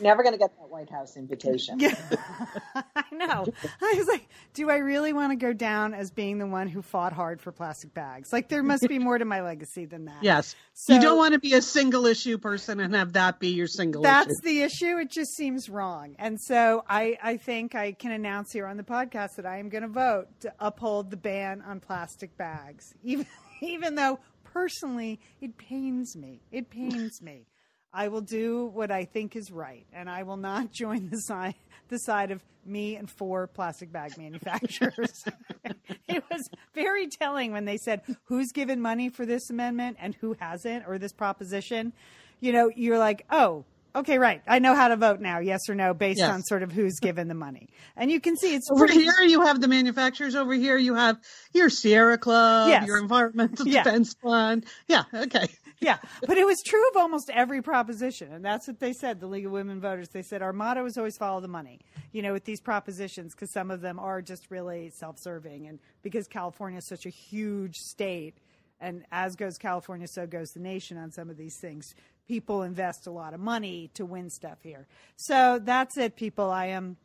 Never 0.00 0.22
going 0.22 0.34
to 0.34 0.38
get 0.38 0.56
that 0.58 0.68
White 0.68 0.90
House 0.90 1.16
invitation. 1.16 1.78
Yeah, 1.88 1.94
I 2.96 3.04
know. 3.12 3.46
I 3.80 3.94
was 3.96 4.06
like, 4.06 4.28
do 4.52 4.68
I 4.68 4.78
really 4.78 5.12
want 5.12 5.32
to 5.32 5.36
go 5.36 5.52
down 5.52 5.94
as 5.94 6.10
being 6.10 6.38
the 6.38 6.46
one 6.46 6.68
who 6.68 6.82
fought 6.82 7.12
hard 7.12 7.40
for 7.40 7.52
plastic 7.52 7.94
bags? 7.94 8.32
Like, 8.32 8.48
there 8.48 8.62
must 8.62 8.86
be 8.88 8.98
more 8.98 9.16
to 9.16 9.24
my 9.24 9.42
legacy 9.42 9.84
than 9.84 10.06
that. 10.06 10.22
Yes. 10.22 10.56
So- 10.74 10.94
you 10.94 11.00
don't 11.00 11.16
want 11.16 11.34
to 11.34 11.38
be 11.38 11.54
a 11.54 11.62
single 11.62 12.06
issue 12.06 12.38
person 12.38 12.80
and 12.80 12.94
have 12.94 13.14
that 13.14 13.38
be 13.38 13.48
your 13.48 13.66
single 13.66 14.02
issue. 14.02 14.10
That's 14.10 14.30
issue. 14.30 14.48
the 14.48 14.62
issue. 14.62 14.98
It 14.98 15.10
just 15.10 15.34
seems 15.36 15.68
wrong. 15.68 16.16
And 16.18 16.40
so 16.40 16.84
I, 16.88 17.16
I 17.22 17.36
think 17.36 17.74
I 17.74 17.92
can 17.92 18.10
announce 18.12 18.52
here 18.52 18.66
on 18.66 18.76
the 18.76 18.82
podcast 18.82 19.36
that 19.36 19.46
I 19.46 19.58
am 19.58 19.68
going 19.68 19.82
to 19.82 19.88
vote 19.88 20.26
to 20.40 20.52
uphold 20.58 21.10
the 21.10 21.16
ban 21.16 21.62
on 21.62 21.80
plastic 21.80 22.36
bags, 22.36 22.92
even, 23.02 23.26
even 23.62 23.94
though 23.94 24.18
personally 24.44 25.20
it 25.40 25.56
pains 25.58 26.16
me. 26.16 26.40
It 26.50 26.70
pains 26.70 27.22
me. 27.22 27.46
I 27.92 28.08
will 28.08 28.20
do 28.20 28.66
what 28.66 28.90
I 28.90 29.04
think 29.04 29.34
is 29.36 29.50
right, 29.50 29.86
and 29.92 30.08
I 30.10 30.22
will 30.24 30.36
not 30.36 30.72
join 30.72 31.08
the 31.10 31.18
side 31.18 31.54
the 31.88 31.98
side 31.98 32.30
of 32.30 32.42
me 32.66 32.96
and 32.96 33.08
four 33.10 33.46
plastic 33.46 33.90
bag 33.90 34.18
manufacturers. 34.18 35.24
it 36.06 36.22
was 36.30 36.50
very 36.74 37.06
telling 37.08 37.50
when 37.52 37.64
they 37.64 37.78
said 37.78 38.02
who's 38.24 38.52
given 38.52 38.78
money 38.82 39.08
for 39.08 39.24
this 39.24 39.48
amendment 39.48 39.96
and 39.98 40.14
who 40.16 40.36
hasn't, 40.38 40.84
or 40.86 40.98
this 40.98 41.12
proposition. 41.14 41.94
You 42.40 42.52
know, 42.52 42.70
you're 42.76 42.98
like, 42.98 43.24
oh, 43.30 43.64
okay, 43.96 44.18
right. 44.18 44.42
I 44.46 44.58
know 44.58 44.74
how 44.74 44.88
to 44.88 44.96
vote 44.96 45.18
now, 45.20 45.38
yes 45.38 45.60
or 45.70 45.74
no, 45.74 45.94
based 45.94 46.18
Yes. 46.18 46.30
on 46.30 46.42
sort 46.42 46.62
of 46.62 46.70
who's 46.70 46.98
given 47.00 47.26
the 47.26 47.34
money, 47.34 47.70
and 47.96 48.10
you 48.10 48.20
can 48.20 48.36
see 48.36 48.54
it's 48.54 48.70
Over 48.70 48.86
pretty. 48.86 49.02
here, 49.02 49.14
you 49.22 49.40
have 49.46 49.62
the 49.62 49.68
manufacturers. 49.68 50.34
Over 50.34 50.52
here, 50.52 50.76
you 50.76 50.94
have 50.94 51.16
your 51.54 51.70
Sierra 51.70 52.18
Club, 52.18 52.68
Yes. 52.68 52.86
your 52.86 52.98
Environmental 52.98 53.66
Yeah. 53.66 53.82
Defense 53.82 54.14
Fund. 54.22 54.66
Yeah, 54.88 55.04
okay. 55.14 55.48
Yeah, 55.80 55.98
but 56.26 56.38
it 56.38 56.44
was 56.44 56.58
true 56.66 56.88
of 56.88 56.96
almost 56.96 57.30
every 57.32 57.62
proposition, 57.62 58.32
and 58.32 58.44
that's 58.44 58.66
what 58.66 58.80
they 58.80 58.92
said. 58.92 59.20
The 59.20 59.26
League 59.26 59.46
of 59.46 59.52
Women 59.52 59.80
Voters. 59.80 60.08
They 60.08 60.22
said 60.22 60.42
our 60.42 60.52
motto 60.52 60.84
is 60.86 60.98
always 60.98 61.16
follow 61.16 61.40
the 61.40 61.48
money. 61.48 61.80
You 62.12 62.22
know, 62.22 62.32
with 62.32 62.44
these 62.44 62.60
propositions, 62.60 63.34
because 63.34 63.52
some 63.52 63.70
of 63.70 63.80
them 63.80 63.98
are 63.98 64.20
just 64.20 64.50
really 64.50 64.90
self-serving, 64.90 65.66
and 65.68 65.78
because 66.02 66.26
California 66.26 66.78
is 66.78 66.88
such 66.88 67.06
a 67.06 67.10
huge 67.10 67.74
state, 67.76 68.38
and 68.80 69.04
as 69.12 69.36
goes 69.36 69.56
California, 69.58 70.06
so 70.08 70.26
goes 70.26 70.50
the 70.50 70.60
nation 70.60 70.98
on 70.98 71.12
some 71.12 71.30
of 71.30 71.36
these 71.36 71.58
things. 71.60 71.94
People 72.26 72.62
invest 72.62 73.06
a 73.06 73.10
lot 73.10 73.32
of 73.32 73.40
money 73.40 73.90
to 73.94 74.04
win 74.04 74.30
stuff 74.30 74.58
here. 74.62 74.86
So 75.16 75.58
that's 75.62 75.96
it, 75.96 76.16
people. 76.16 76.50
I 76.50 76.66
am. 76.66 76.96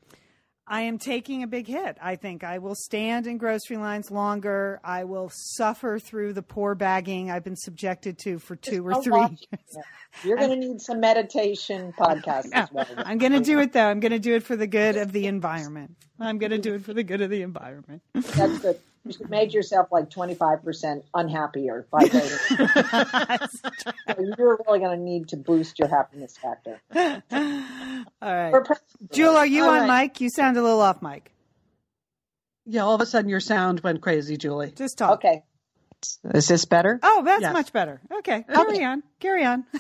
I 0.68 0.82
am 0.82 0.98
taking 0.98 1.44
a 1.44 1.48
big 1.48 1.68
hit. 1.68 1.98
I 2.02 2.16
think 2.16 2.44
I 2.44 2.60
will 2.60 2.76
stand 2.76 3.28
in 3.28 3.38
grocery 3.38 3.78
lines 3.78 4.10
longer. 4.10 4.80
I 4.84 5.04
will 5.04 5.30
suffer 5.30 6.00
through 6.00 6.34
the 6.34 6.42
poor 6.42 6.74
bagging 6.74 7.30
I've 7.30 7.44
been 7.44 7.58
subjected 7.58 8.18
to 8.20 8.40
for 8.40 8.56
two 8.56 8.88
or 8.88 9.02
three 9.02 9.20
years. 9.20 9.78
You're 10.24 10.38
going 10.38 10.52
to 10.52 10.56
need 10.56 10.80
some 10.80 11.02
meditation 11.02 11.94
podcasts 12.00 12.50
as 12.54 12.72
well. 12.72 12.88
I'm 12.98 13.18
going 13.18 13.34
to 13.34 13.42
do 13.42 13.60
it 13.60 13.74
though. 13.74 13.88
I'm 13.88 14.00
going 14.00 14.14
to 14.14 14.20
do 14.20 14.36
it 14.36 14.44
for 14.44 14.56
the 14.56 14.68
good 14.68 14.96
of 14.96 15.12
the 15.12 15.28
environment. 15.28 15.98
I'm 16.20 16.38
going 16.38 16.52
to 16.52 16.60
do 16.60 16.76
it 16.76 16.84
for 16.86 16.94
the 16.94 17.04
good 17.04 17.22
of 17.22 17.30
the 17.30 17.42
environment. 17.42 18.02
That's 18.14 18.60
good. 18.60 18.80
You 19.06 19.12
should 19.12 19.30
make 19.30 19.54
yourself 19.54 19.90
like 19.92 20.10
25% 20.10 21.04
unhappier 21.14 21.86
by 21.92 22.06
voting. 22.06 23.40
So 24.06 24.16
You're 24.38 24.60
really 24.66 24.80
going 24.80 24.98
to 24.98 25.04
need 25.04 25.30
to 25.30 25.38
boost 25.38 25.80
your 25.80 25.88
happiness 25.88 26.36
factor. 26.38 26.82
All 26.96 27.02
right. 28.22 28.52
For 28.52 28.62
president, 28.64 29.12
Jewel, 29.12 29.36
are 29.38 29.46
you 29.46 29.64
All 29.64 29.70
on 29.72 29.88
right. 29.90 30.04
mic? 30.10 30.22
You 30.22 30.30
sound 30.30 30.58
a 30.58 30.62
little 30.62 30.82
off 30.82 31.02
mic. 31.02 31.32
Yeah, 32.66 32.84
all 32.84 32.96
of 32.96 33.02
a 33.02 33.06
sudden 33.06 33.30
your 33.30 33.40
sound 33.40 33.82
went 33.82 34.02
crazy, 34.02 34.38
Julie. 34.38 34.72
Just 34.76 34.98
talk. 34.98 35.16
Okay. 35.26 35.44
Is 36.34 36.48
this 36.48 36.66
better? 36.66 37.00
Oh, 37.02 37.24
that's 37.24 37.42
Yes. 37.42 37.54
much 37.54 37.72
better. 37.74 38.02
Okay. 38.20 38.44
Carry 38.44 38.84
on. 38.84 39.04
Carry 39.20 39.44
on. 39.46 39.66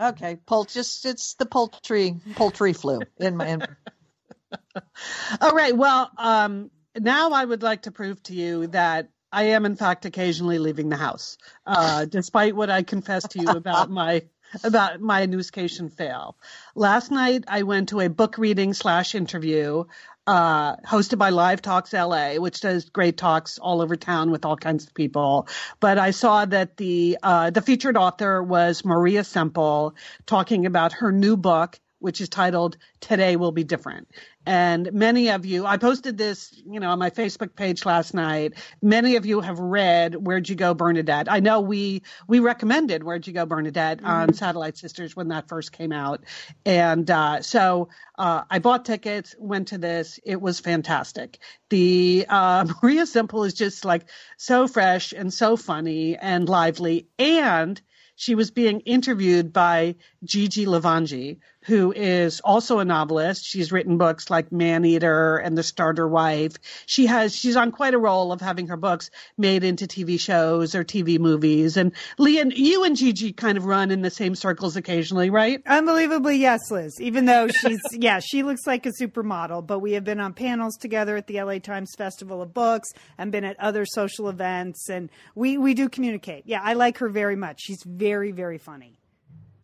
Okay. 0.00 0.36
Pol- 0.46 0.64
just 0.64 1.04
it's 1.06 1.34
the 1.34 1.46
poultry 1.46 2.14
poultry 2.36 2.72
flu 2.72 3.00
in 3.18 3.36
my. 3.36 3.46
In, 3.48 3.62
All 5.40 5.50
right. 5.52 5.76
Well, 5.76 6.08
um, 6.16 6.70
now 7.00 7.32
I 7.32 7.44
would 7.44 7.62
like 7.62 7.82
to 7.82 7.90
prove 7.90 8.22
to 8.24 8.34
you 8.34 8.66
that 8.68 9.08
I 9.32 9.44
am, 9.44 9.66
in 9.66 9.76
fact, 9.76 10.06
occasionally 10.06 10.58
leaving 10.58 10.88
the 10.88 10.96
house, 10.96 11.36
uh, 11.66 12.04
despite 12.04 12.56
what 12.56 12.70
I 12.70 12.82
confessed 12.82 13.32
to 13.32 13.40
you 13.40 13.48
about 13.48 13.90
my 13.90 14.22
about 14.62 15.00
my 15.00 15.26
newscation 15.26 15.92
fail. 15.92 16.36
Last 16.74 17.10
night, 17.10 17.44
I 17.48 17.64
went 17.64 17.88
to 17.88 18.00
a 18.00 18.08
book 18.08 18.38
reading 18.38 18.74
slash 18.74 19.14
interview 19.14 19.84
uh, 20.26 20.76
hosted 20.76 21.18
by 21.18 21.30
Live 21.30 21.62
Talks 21.62 21.92
LA, 21.92 22.34
which 22.34 22.60
does 22.60 22.88
great 22.90 23.16
talks 23.16 23.58
all 23.58 23.80
over 23.80 23.96
town 23.96 24.30
with 24.30 24.44
all 24.44 24.56
kinds 24.56 24.86
of 24.86 24.94
people. 24.94 25.48
But 25.78 25.98
I 25.98 26.10
saw 26.10 26.44
that 26.44 26.76
the 26.76 27.18
uh, 27.22 27.50
the 27.50 27.62
featured 27.62 27.96
author 27.96 28.42
was 28.42 28.84
Maria 28.84 29.22
Semple 29.22 29.94
talking 30.26 30.66
about 30.66 30.94
her 30.94 31.12
new 31.12 31.36
book, 31.36 31.78
which 31.98 32.20
is 32.20 32.28
titled 32.28 32.76
"Today 33.00 33.36
Will 33.36 33.52
Be 33.52 33.64
Different." 33.64 34.08
And 34.46 34.92
many 34.92 35.30
of 35.30 35.44
you, 35.44 35.66
I 35.66 35.76
posted 35.76 36.16
this, 36.16 36.54
you 36.70 36.78
know, 36.78 36.90
on 36.90 37.00
my 37.00 37.10
Facebook 37.10 37.56
page 37.56 37.84
last 37.84 38.14
night. 38.14 38.54
Many 38.80 39.16
of 39.16 39.26
you 39.26 39.40
have 39.40 39.58
read 39.58 40.14
"Where'd 40.14 40.48
You 40.48 40.54
Go, 40.54 40.72
Bernadette." 40.74 41.30
I 41.30 41.40
know 41.40 41.60
we 41.60 42.02
we 42.28 42.38
recommended 42.40 43.02
"Where'd 43.02 43.26
You 43.26 43.32
Go, 43.32 43.46
Bernadette" 43.46 44.04
on 44.04 44.34
Satellite 44.34 44.76
Sisters 44.76 45.16
when 45.16 45.28
that 45.28 45.48
first 45.48 45.72
came 45.72 45.92
out, 45.92 46.24
and 46.64 47.10
uh, 47.10 47.42
so 47.42 47.88
uh, 48.18 48.42
I 48.50 48.58
bought 48.60 48.84
tickets, 48.84 49.34
went 49.38 49.68
to 49.68 49.78
this. 49.78 50.20
It 50.24 50.40
was 50.40 50.60
fantastic. 50.60 51.38
The 51.70 52.26
uh, 52.28 52.66
Maria 52.82 53.06
Semple 53.06 53.44
is 53.44 53.54
just 53.54 53.84
like 53.84 54.08
so 54.36 54.68
fresh 54.68 55.12
and 55.12 55.32
so 55.32 55.56
funny 55.56 56.16
and 56.16 56.48
lively, 56.48 57.08
and 57.18 57.80
she 58.16 58.34
was 58.34 58.50
being 58.50 58.80
interviewed 58.80 59.52
by 59.52 59.96
Gigi 60.26 60.66
Levangie, 60.66 61.38
who 61.66 61.92
is 61.92 62.40
also 62.40 62.78
a 62.78 62.84
novelist. 62.84 63.44
She's 63.44 63.72
written 63.72 63.98
books 63.98 64.30
like 64.30 64.52
Man 64.52 64.84
Eater 64.84 65.36
and 65.36 65.58
The 65.58 65.62
Starter 65.62 66.06
Wife. 66.06 66.56
She 66.86 67.06
has 67.06 67.34
she's 67.34 67.56
on 67.56 67.72
quite 67.72 67.94
a 67.94 67.98
roll 67.98 68.30
of 68.32 68.40
having 68.40 68.68
her 68.68 68.76
books 68.76 69.10
made 69.36 69.64
into 69.64 69.86
TV 69.86 70.18
shows 70.18 70.74
or 70.74 70.84
TV 70.84 71.18
movies. 71.18 71.76
And 71.76 71.92
Lian, 72.18 72.52
you 72.54 72.84
and 72.84 72.96
Gigi 72.96 73.32
kind 73.32 73.58
of 73.58 73.64
run 73.64 73.90
in 73.90 74.02
the 74.02 74.10
same 74.10 74.34
circles 74.34 74.76
occasionally, 74.76 75.30
right? 75.30 75.60
Unbelievably, 75.66 76.36
yes, 76.36 76.70
Liz. 76.70 77.00
Even 77.00 77.24
though 77.24 77.48
she's, 77.48 77.80
yeah, 77.92 78.20
she 78.20 78.42
looks 78.42 78.66
like 78.66 78.86
a 78.86 78.92
supermodel, 79.00 79.66
but 79.66 79.80
we 79.80 79.92
have 79.92 80.04
been 80.04 80.20
on 80.20 80.34
panels 80.34 80.76
together 80.76 81.16
at 81.16 81.26
the 81.26 81.42
LA 81.42 81.58
Times 81.58 81.94
Festival 81.96 82.42
of 82.42 82.54
Books 82.54 82.90
and 83.18 83.32
been 83.32 83.44
at 83.44 83.58
other 83.58 83.84
social 83.86 84.28
events, 84.28 84.88
and 84.88 85.10
we, 85.34 85.58
we 85.58 85.74
do 85.74 85.88
communicate. 85.88 86.44
Yeah, 86.46 86.60
I 86.62 86.74
like 86.74 86.98
her 86.98 87.08
very 87.08 87.36
much. 87.36 87.60
She's 87.60 87.82
very, 87.84 88.30
very 88.32 88.58
funny. 88.58 88.98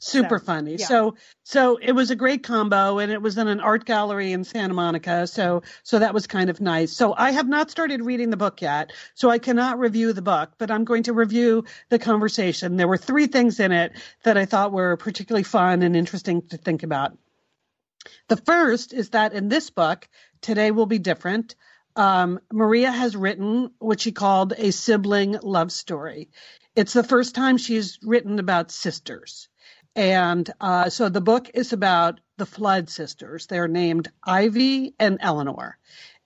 Super 0.03 0.39
So, 0.39 0.45
funny. 0.45 0.77
yeah. 0.77 0.87
So 0.87 1.17
so 1.45 1.79
it 1.81 1.93
was 1.93 2.11
a 2.11 2.17
great 2.17 2.43
combo 2.43 2.99
and 2.99 3.13
it 3.13 3.23
was 3.23 3.39
in 3.39 3.49
an 3.49 3.61
art 3.61 3.85
gallery 3.85 4.33
in 4.33 4.45
Santa 4.45 4.75
Monica. 4.75 5.27
So 5.27 5.63
so 5.85 6.01
that 6.01 6.15
was 6.15 6.27
kind 6.27 6.51
of 6.51 6.61
nice. 6.61 6.93
So 6.93 7.15
I 7.17 7.33
have 7.33 7.49
not 7.49 7.71
started 7.71 8.03
reading 8.03 8.31
the 8.31 8.37
book 8.37 8.63
yet, 8.63 8.93
so 9.15 9.31
I 9.31 9.39
cannot 9.39 9.79
review 9.79 10.13
the 10.13 10.23
book, 10.23 10.53
but 10.59 10.71
I'm 10.71 10.85
going 10.85 11.05
to 11.05 11.13
review 11.13 11.65
the 11.91 11.99
conversation. 11.99 12.77
There 12.77 12.89
were 12.89 12.99
three 12.99 13.29
things 13.29 13.61
in 13.61 13.73
it 13.73 13.93
that 14.25 14.37
I 14.37 14.45
thought 14.47 14.73
were 14.73 14.97
particularly 14.97 15.45
fun 15.45 15.83
and 15.83 15.97
interesting 15.97 16.43
to 16.49 16.57
think 16.57 16.83
about. 16.83 17.17
The 18.29 18.37
first 18.39 18.93
is 18.93 19.11
that 19.11 19.33
in 19.35 19.49
this 19.49 19.71
book, 19.71 20.09
Today 20.41 20.71
Will 20.73 20.87
Be 20.87 20.99
Different, 20.99 21.55
um, 21.95 22.41
Maria 22.53 22.91
has 22.91 23.17
written 23.17 23.71
what 23.79 24.01
she 24.01 24.13
called 24.13 24.53
a 24.57 24.73
sibling 24.73 25.39
love 25.43 25.71
story. 25.71 26.31
It's 26.75 26.95
the 26.95 27.05
first 27.05 27.35
time 27.35 27.59
she's 27.59 27.99
written 28.03 28.39
about 28.39 28.73
sisters. 28.73 29.49
And 29.95 30.51
uh, 30.61 30.89
so 30.89 31.09
the 31.09 31.21
book 31.21 31.51
is 31.55 31.73
about 31.73 32.21
the 32.39 32.47
Flood 32.47 32.89
sisters. 32.89 33.47
They're 33.47 33.69
named 33.69 34.11
Ivy 34.25 34.95
and 34.99 35.19
Eleanor. 35.21 35.79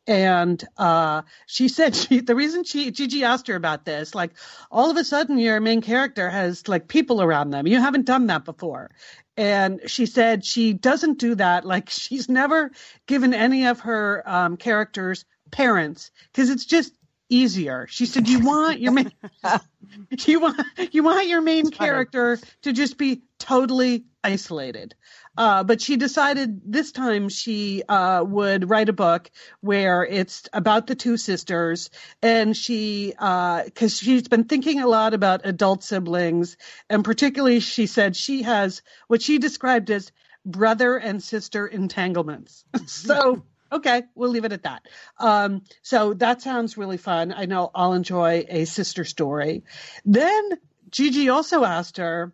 And 0.06 0.62
uh, 0.76 1.22
she 1.46 1.68
said 1.76 1.96
she, 1.96 2.20
the 2.20 2.36
reason 2.36 2.64
she 2.64 2.90
Gigi 2.90 3.24
asked 3.24 3.48
her 3.48 3.56
about 3.56 3.84
this, 3.84 4.14
like 4.14 4.32
all 4.70 4.90
of 4.90 4.96
a 4.96 5.04
sudden 5.04 5.38
your 5.38 5.60
main 5.60 5.80
character 5.82 6.30
has 6.30 6.68
like 6.68 6.88
people 6.88 7.20
around 7.22 7.50
them. 7.50 7.66
You 7.66 7.80
haven't 7.80 8.06
done 8.06 8.28
that 8.28 8.44
before. 8.44 8.90
And 9.36 9.80
she 9.86 10.06
said 10.06 10.44
she 10.44 10.72
doesn't 10.72 11.18
do 11.18 11.34
that. 11.34 11.64
Like 11.64 11.90
she's 11.90 12.28
never 12.28 12.70
given 13.06 13.34
any 13.34 13.66
of 13.66 13.80
her 13.80 14.22
um, 14.26 14.56
characters 14.56 15.24
parents 15.50 16.10
because 16.32 16.50
it's 16.50 16.64
just 16.66 16.92
easier. 17.28 17.86
She 17.88 18.06
said, 18.06 18.28
"You 18.28 18.40
want 18.40 18.80
your 18.80 18.92
main, 18.92 19.12
you 20.26 20.40
want 20.40 20.60
you 20.92 21.02
want 21.02 21.28
your 21.28 21.40
main 21.40 21.70
character 21.70 22.38
to 22.62 22.72
just 22.72 22.98
be 22.98 23.22
totally 23.46 24.04
isolated." 24.24 24.94
Uh, 25.38 25.62
but 25.64 25.80
she 25.82 25.96
decided 25.96 26.60
this 26.64 26.92
time 26.92 27.28
she 27.28 27.82
uh, 27.88 28.24
would 28.26 28.70
write 28.70 28.88
a 28.88 28.94
book 28.94 29.30
where 29.60 30.04
it's 30.04 30.48
about 30.52 30.86
the 30.86 30.94
two 30.94 31.16
sisters, 31.16 31.90
and 32.22 32.56
she 32.56 33.08
because 33.10 33.94
uh, 34.00 34.04
she's 34.04 34.28
been 34.28 34.44
thinking 34.44 34.80
a 34.80 34.88
lot 34.88 35.14
about 35.14 35.44
adult 35.44 35.82
siblings, 35.82 36.56
and 36.88 37.04
particularly 37.04 37.60
she 37.60 37.86
said 37.86 38.16
she 38.16 38.42
has 38.42 38.82
what 39.08 39.22
she 39.22 39.38
described 39.38 39.90
as 39.90 40.10
brother 40.44 40.96
and 40.96 41.22
sister 41.22 41.66
entanglements. 41.66 42.64
so 42.86 43.42
okay, 43.70 44.04
we'll 44.14 44.30
leave 44.30 44.44
it 44.44 44.52
at 44.52 44.62
that. 44.62 44.86
Um, 45.18 45.62
so 45.82 46.14
that 46.14 46.40
sounds 46.40 46.78
really 46.78 46.96
fun. 46.96 47.34
I 47.36 47.46
know 47.46 47.70
I'll 47.74 47.92
enjoy 47.92 48.46
a 48.48 48.64
sister 48.64 49.04
story. 49.04 49.64
Then 50.04 50.50
Gigi 50.90 51.28
also 51.28 51.64
asked 51.64 51.98
her, 51.98 52.32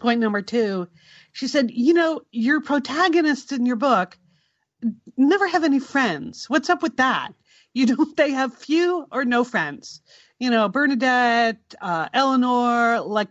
point 0.00 0.20
number 0.20 0.42
two, 0.42 0.88
she 1.32 1.46
said, 1.46 1.70
You 1.70 1.94
know, 1.94 2.22
your 2.32 2.60
protagonists 2.60 3.52
in 3.52 3.66
your 3.66 3.76
book 3.76 4.18
never 5.16 5.46
have 5.46 5.64
any 5.64 5.78
friends. 5.78 6.46
What's 6.48 6.70
up 6.70 6.82
with 6.82 6.96
that? 6.96 7.32
You 7.72 7.86
know, 7.86 8.06
they 8.16 8.32
have 8.32 8.54
few 8.54 9.06
or 9.12 9.24
no 9.24 9.44
friends. 9.44 10.00
You 10.38 10.50
know, 10.50 10.68
Bernadette, 10.68 11.74
uh, 11.80 12.08
Eleanor, 12.12 13.00
like, 13.00 13.28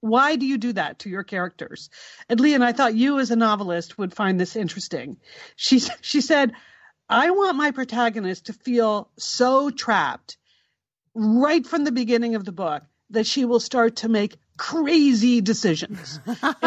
why 0.00 0.36
do 0.36 0.46
you 0.46 0.58
do 0.58 0.72
that 0.74 1.00
to 1.00 1.08
your 1.08 1.24
characters? 1.24 1.90
And 2.28 2.38
Lian, 2.38 2.62
I 2.62 2.72
thought 2.72 2.94
you 2.94 3.18
as 3.18 3.30
a 3.30 3.36
novelist 3.36 3.98
would 3.98 4.14
find 4.14 4.38
this 4.38 4.56
interesting. 4.56 5.16
She, 5.56 5.80
she 6.00 6.20
said, 6.20 6.52
I 7.08 7.30
want 7.30 7.56
my 7.56 7.70
protagonist 7.70 8.46
to 8.46 8.52
feel 8.52 9.10
so 9.16 9.70
trapped 9.70 10.36
right 11.14 11.66
from 11.66 11.84
the 11.84 11.92
beginning 11.92 12.34
of 12.34 12.44
the 12.44 12.52
book 12.52 12.82
that 13.10 13.26
she 13.26 13.44
will 13.44 13.60
start 13.60 13.96
to 13.96 14.08
make 14.08 14.36
crazy 14.58 15.40
decisions. 15.40 16.20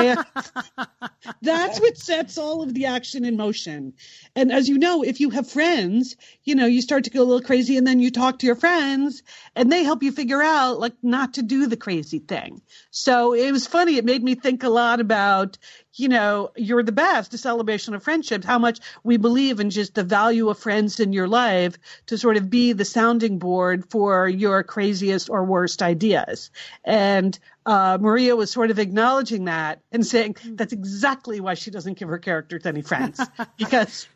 that's 1.42 1.80
what 1.80 1.98
sets 1.98 2.38
all 2.38 2.64
of 2.64 2.74
the 2.74 2.88
action 2.88 3.26
in 3.26 3.38
motion. 3.38 3.94
And 4.36 4.52
as 4.52 4.68
you 4.68 4.80
know, 4.80 5.04
if 5.04 5.20
you 5.20 5.30
have 5.30 5.50
friends, 5.50 6.16
you 6.44 6.56
know, 6.56 6.66
you 6.66 6.82
start 6.82 7.04
to 7.04 7.10
go 7.12 7.22
a 7.22 7.26
little 7.26 7.46
crazy 7.46 7.78
and 7.78 7.86
then 7.86 8.00
you 8.00 8.10
talk 8.10 8.40
to 8.40 8.48
your 8.48 8.56
friends 8.56 9.22
and 9.56 9.72
they 9.72 9.84
help 9.84 10.02
you 10.02 10.12
figure 10.12 10.42
out 10.42 10.80
like 10.80 10.94
not 11.04 11.36
to 11.36 11.44
do 11.44 11.68
the 11.68 11.78
crazy 11.78 12.20
thing. 12.20 12.62
So 12.90 13.34
it 13.34 13.52
was 13.52 13.68
funny. 13.68 13.98
It 13.98 14.06
made 14.06 14.24
me 14.24 14.36
think 14.36 14.64
a 14.64 14.70
lot 14.70 15.00
about, 15.00 15.58
you 15.96 16.08
know, 16.08 16.52
you're 16.56 16.84
the 16.84 16.92
best, 16.92 17.34
a 17.34 17.38
celebration 17.38 17.94
of 17.94 18.04
friendships, 18.04 18.46
how 18.46 18.60
much 18.60 18.80
we 19.04 19.18
believe 19.18 19.60
in 19.60 19.70
just 19.70 19.94
the 19.94 20.04
value 20.04 20.50
of 20.50 20.58
friends 20.58 21.00
in 21.00 21.12
your 21.14 21.28
life 21.28 21.78
to 22.06 22.18
sort 22.18 22.38
of 22.38 22.50
be 22.50 22.74
the 22.74 22.86
sounding 22.86 23.40
board 23.40 23.90
for 23.90 24.28
your 24.28 24.64
craziest 24.64 25.30
or 25.30 25.44
worst 25.44 25.82
ideas. 25.82 26.50
And 26.84 27.38
uh, 27.66 27.98
Maria 28.00 28.36
was 28.36 28.52
sort 28.52 28.72
of 28.72 28.80
acknowledging 28.80 29.46
that 29.46 29.82
and 29.92 30.06
saying 30.06 30.38
hmm. 30.42 30.56
that's 30.56 30.74
exactly 30.74 31.40
why 31.40 31.54
she 31.56 31.72
doesn't 31.72 31.98
give 31.98 32.10
her 32.10 32.18
characters 32.18 32.66
any 32.66 32.82
friends 32.82 33.20
because 33.58 34.08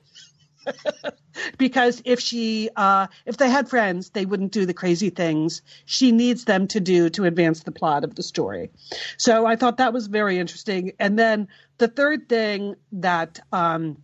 because 1.57 2.01
if 2.05 2.19
she 2.19 2.69
uh, 2.75 3.07
if 3.25 3.37
they 3.37 3.49
had 3.49 3.69
friends 3.69 4.09
they 4.09 4.25
wouldn't 4.25 4.51
do 4.51 4.65
the 4.65 4.73
crazy 4.73 5.09
things 5.09 5.61
she 5.85 6.11
needs 6.11 6.45
them 6.45 6.67
to 6.67 6.79
do 6.79 7.09
to 7.09 7.25
advance 7.25 7.63
the 7.63 7.71
plot 7.71 8.03
of 8.03 8.15
the 8.15 8.23
story 8.23 8.71
so 9.17 9.45
i 9.45 9.55
thought 9.55 9.77
that 9.77 9.93
was 9.93 10.07
very 10.07 10.39
interesting 10.39 10.93
and 10.99 11.17
then 11.19 11.47
the 11.77 11.87
third 11.87 12.29
thing 12.29 12.75
that 12.93 13.39
um, 13.51 13.97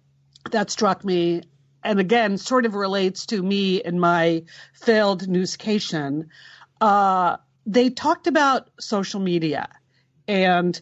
that 0.52 0.70
struck 0.70 1.04
me 1.04 1.42
and 1.84 2.00
again 2.00 2.38
sort 2.38 2.66
of 2.66 2.76
relates 2.76 3.26
to 3.28 3.42
me 3.42 3.82
and 3.82 4.00
my 4.00 4.44
failed 4.74 5.28
newscation 5.28 6.28
uh, 6.80 7.38
they 7.66 7.90
talked 7.90 8.28
about 8.28 8.70
social 8.80 9.20
media 9.20 9.70
and 10.28 10.82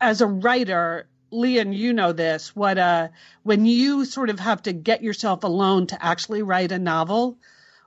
as 0.00 0.20
a 0.20 0.26
writer 0.26 1.08
Lian, 1.32 1.72
you 1.72 1.92
know 1.92 2.12
this. 2.12 2.54
What 2.56 2.78
uh, 2.78 3.08
when 3.42 3.64
you 3.64 4.04
sort 4.04 4.30
of 4.30 4.40
have 4.40 4.62
to 4.62 4.72
get 4.72 5.02
yourself 5.02 5.44
alone 5.44 5.86
to 5.88 6.04
actually 6.04 6.42
write 6.42 6.72
a 6.72 6.78
novel, 6.78 7.38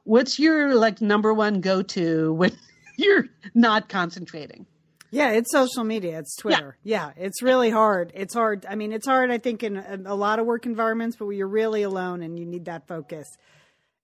what's 0.04 0.40
your 0.40 0.76
like 0.76 1.02
number 1.02 1.34
one 1.34 1.62
go 1.62 1.82
to 1.82 2.34
when 2.34 2.58
you're 2.98 3.26
not 3.54 3.90
concentrating? 3.90 4.66
Yeah, 5.14 5.32
it's 5.32 5.52
social 5.52 5.84
media. 5.84 6.20
It's 6.20 6.36
Twitter. 6.36 6.78
Yeah. 6.84 7.12
yeah. 7.16 7.26
it's 7.26 7.42
really 7.42 7.70
hard. 7.70 8.12
It's 8.16 8.34
hard. 8.34 8.66
I 8.68 8.76
mean, 8.76 8.92
it's 8.92 9.08
hard. 9.08 9.32
I 9.32 9.38
think 9.38 9.64
in 9.64 9.78
a, 9.78 10.00
a 10.06 10.16
lot 10.16 10.40
of 10.40 10.46
work 10.46 10.66
environments, 10.66 11.16
but 11.16 11.28
you're 11.30 11.48
really 11.48 11.84
alone 11.84 12.22
and 12.22 12.40
you 12.40 12.46
need 12.46 12.66
that 12.66 12.88
focus, 12.88 13.28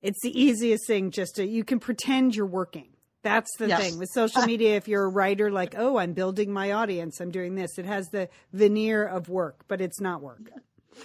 it's 0.01 0.19
the 0.21 0.39
easiest 0.39 0.87
thing. 0.87 1.11
Just 1.11 1.35
to 1.35 1.45
you 1.45 1.63
can 1.63 1.79
pretend 1.79 2.35
you're 2.35 2.45
working 2.45 2.89
that's 3.21 3.49
the 3.57 3.67
yes. 3.67 3.81
thing 3.81 3.99
with 3.99 4.09
social 4.13 4.41
media. 4.45 4.75
If 4.75 4.87
you're 4.87 5.03
a 5.03 5.09
writer, 5.09 5.51
like, 5.51 5.75
oh, 5.77 5.97
I'm 5.97 6.13
building 6.13 6.51
my 6.51 6.71
audience, 6.71 7.19
I'm 7.19 7.31
doing 7.31 7.55
this, 7.55 7.77
it 7.77 7.85
has 7.85 8.07
the 8.09 8.29
veneer 8.53 9.05
of 9.05 9.29
work, 9.29 9.65
but 9.67 9.81
it's 9.81 9.99
not 9.99 10.21
work. 10.21 10.49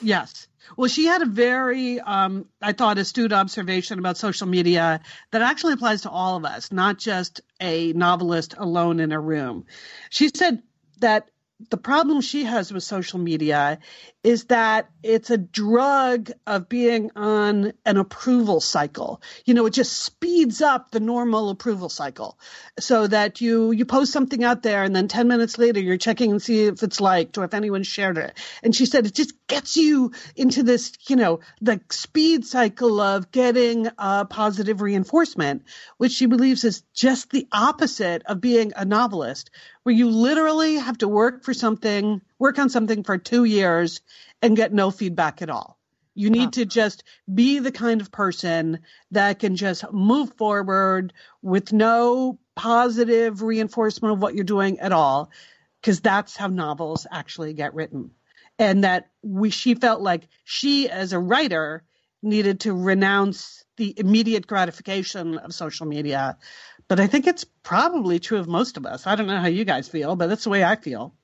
Yes. 0.03 0.47
Well, 0.76 0.88
she 0.88 1.05
had 1.05 1.22
a 1.22 1.26
very, 1.26 2.01
um, 2.01 2.47
I 2.61 2.72
thought, 2.72 2.99
astute 2.99 3.32
observation 3.32 3.99
about 3.99 4.16
social 4.16 4.47
media 4.47 5.01
that 5.30 5.42
actually 5.42 5.74
applies 5.74 6.03
to 6.03 6.11
all 6.11 6.36
of 6.36 6.45
us, 6.45 6.72
not 6.72 6.99
just 6.99 7.42
a 7.61 7.92
novelist 7.92 8.55
alone 8.57 9.01
in 9.01 9.12
a 9.12 9.20
room. 9.20 9.66
She 10.11 10.30
said 10.34 10.62
that 11.01 11.28
the 11.70 11.76
problem 11.76 12.20
she 12.20 12.45
has 12.45 12.72
with 12.72 12.82
social 12.82 13.18
media 13.18 13.78
is 14.25 14.45
that 14.45 14.89
it's 15.03 15.29
a 15.29 15.37
drug 15.37 16.33
of 16.47 16.66
being 16.68 17.11
on 17.14 17.75
an 17.85 17.99
approval 17.99 18.59
cycle. 18.61 19.20
You 19.45 19.53
know, 19.53 19.66
it 19.66 19.75
just 19.75 19.93
speeds 19.93 20.62
up 20.62 20.91
the 20.91 20.99
normal 20.99 21.51
approval 21.51 21.91
cycle 21.91 22.39
so 22.79 23.07
that 23.07 23.43
you, 23.43 23.70
you 23.70 23.85
post 23.85 24.12
something 24.12 24.43
out 24.43 24.62
there 24.62 24.83
and 24.83 24.97
then 24.97 25.09
10 25.09 25.29
minutes 25.29 25.59
later 25.59 25.79
you're 25.79 25.99
checking 25.99 26.31
and 26.31 26.43
see 26.43 26.64
if 26.64 26.83
it's 26.83 27.03
liked 27.03 27.37
or 27.37 27.45
if 27.45 27.53
anyone 27.53 27.83
shared 27.83 28.16
it. 28.16 28.33
And 28.62 28.75
she 28.75 28.87
said 28.87 29.05
it 29.05 29.14
just 29.14 29.35
gets 29.47 29.77
you 29.77 30.12
into 30.35 30.62
this, 30.62 30.93
you 31.07 31.16
know, 31.16 31.41
the 31.61 31.83
speed 31.91 32.47
cycle 32.47 33.01
of 33.01 33.31
getting 33.31 33.91
positive 34.31 34.81
reinforcement, 34.81 35.64
which 35.99 36.12
she 36.12 36.25
believes 36.25 36.64
is 36.64 36.83
just 36.95 37.31
the 37.31 37.47
opposite 37.53 38.22
of 38.25 38.41
being 38.41 38.72
a 38.75 38.87
novelist, 38.87 39.51
where 39.83 39.95
you 39.95 40.09
literally 40.09 40.77
have 40.77 40.97
to 40.97 41.09
work 41.09 41.45
for 41.45 41.53
something, 41.53 42.22
work 42.45 42.59
on 42.59 42.68
something 42.68 43.05
for 43.05 43.16
two 43.16 43.45
years 43.45 44.03
and 44.42 44.55
get 44.55 44.70
no 44.70 44.90
feedback 44.90 45.40
at 45.40 45.49
all. 45.49 45.78
You 46.14 46.28
need 46.28 46.53
to 46.53 46.66
just 46.66 47.03
be 47.32 47.59
the 47.59 47.72
kind 47.72 48.03
of 48.03 48.12
person 48.12 48.80
that 49.12 49.38
can 49.38 49.57
just 49.57 49.90
move 49.90 50.34
forward 50.34 51.14
with 51.40 51.72
no 51.72 52.38
positive 52.55 53.40
reinforcement 53.40 54.12
of 54.12 54.20
what 54.20 54.34
you're 54.34 54.45
doing 54.45 54.78
at 54.78 54.92
all, 54.92 55.30
because 55.80 56.01
that's 56.01 56.36
how 56.36 56.49
novels 56.49 57.07
actually 57.11 57.55
get 57.55 57.74
written. 57.74 58.11
And 58.59 58.84
that 58.84 59.09
we, 59.22 59.49
she 59.49 59.74
felt 59.74 60.03
like 60.03 60.28
she, 60.45 60.90
as 60.90 61.14
a 61.14 61.18
writer, 61.18 61.82
needed 62.22 62.61
to 62.61 62.74
renounce 62.74 63.64
the 63.78 63.99
immediate 63.99 64.47
gratification 64.47 65.38
of 65.38 65.55
social 65.55 65.86
media. 65.86 66.36
But 66.88 67.01
I 67.01 67.07
think 67.07 67.26
it's 67.26 67.45
probably 67.62 68.18
true 68.18 68.38
of 68.38 68.47
most 68.47 68.76
of 68.76 68.84
us. 68.84 69.07
I 69.07 69.16
don't 69.16 69.28
know 69.28 69.40
how 69.40 69.49
you 69.49 69.64
guys 69.64 69.88
feel, 69.88 70.14
but 70.14 70.26
that's 70.26 70.45
the 70.45 70.51
way 70.51 70.62
I 70.62 70.76
feel. 70.76 71.14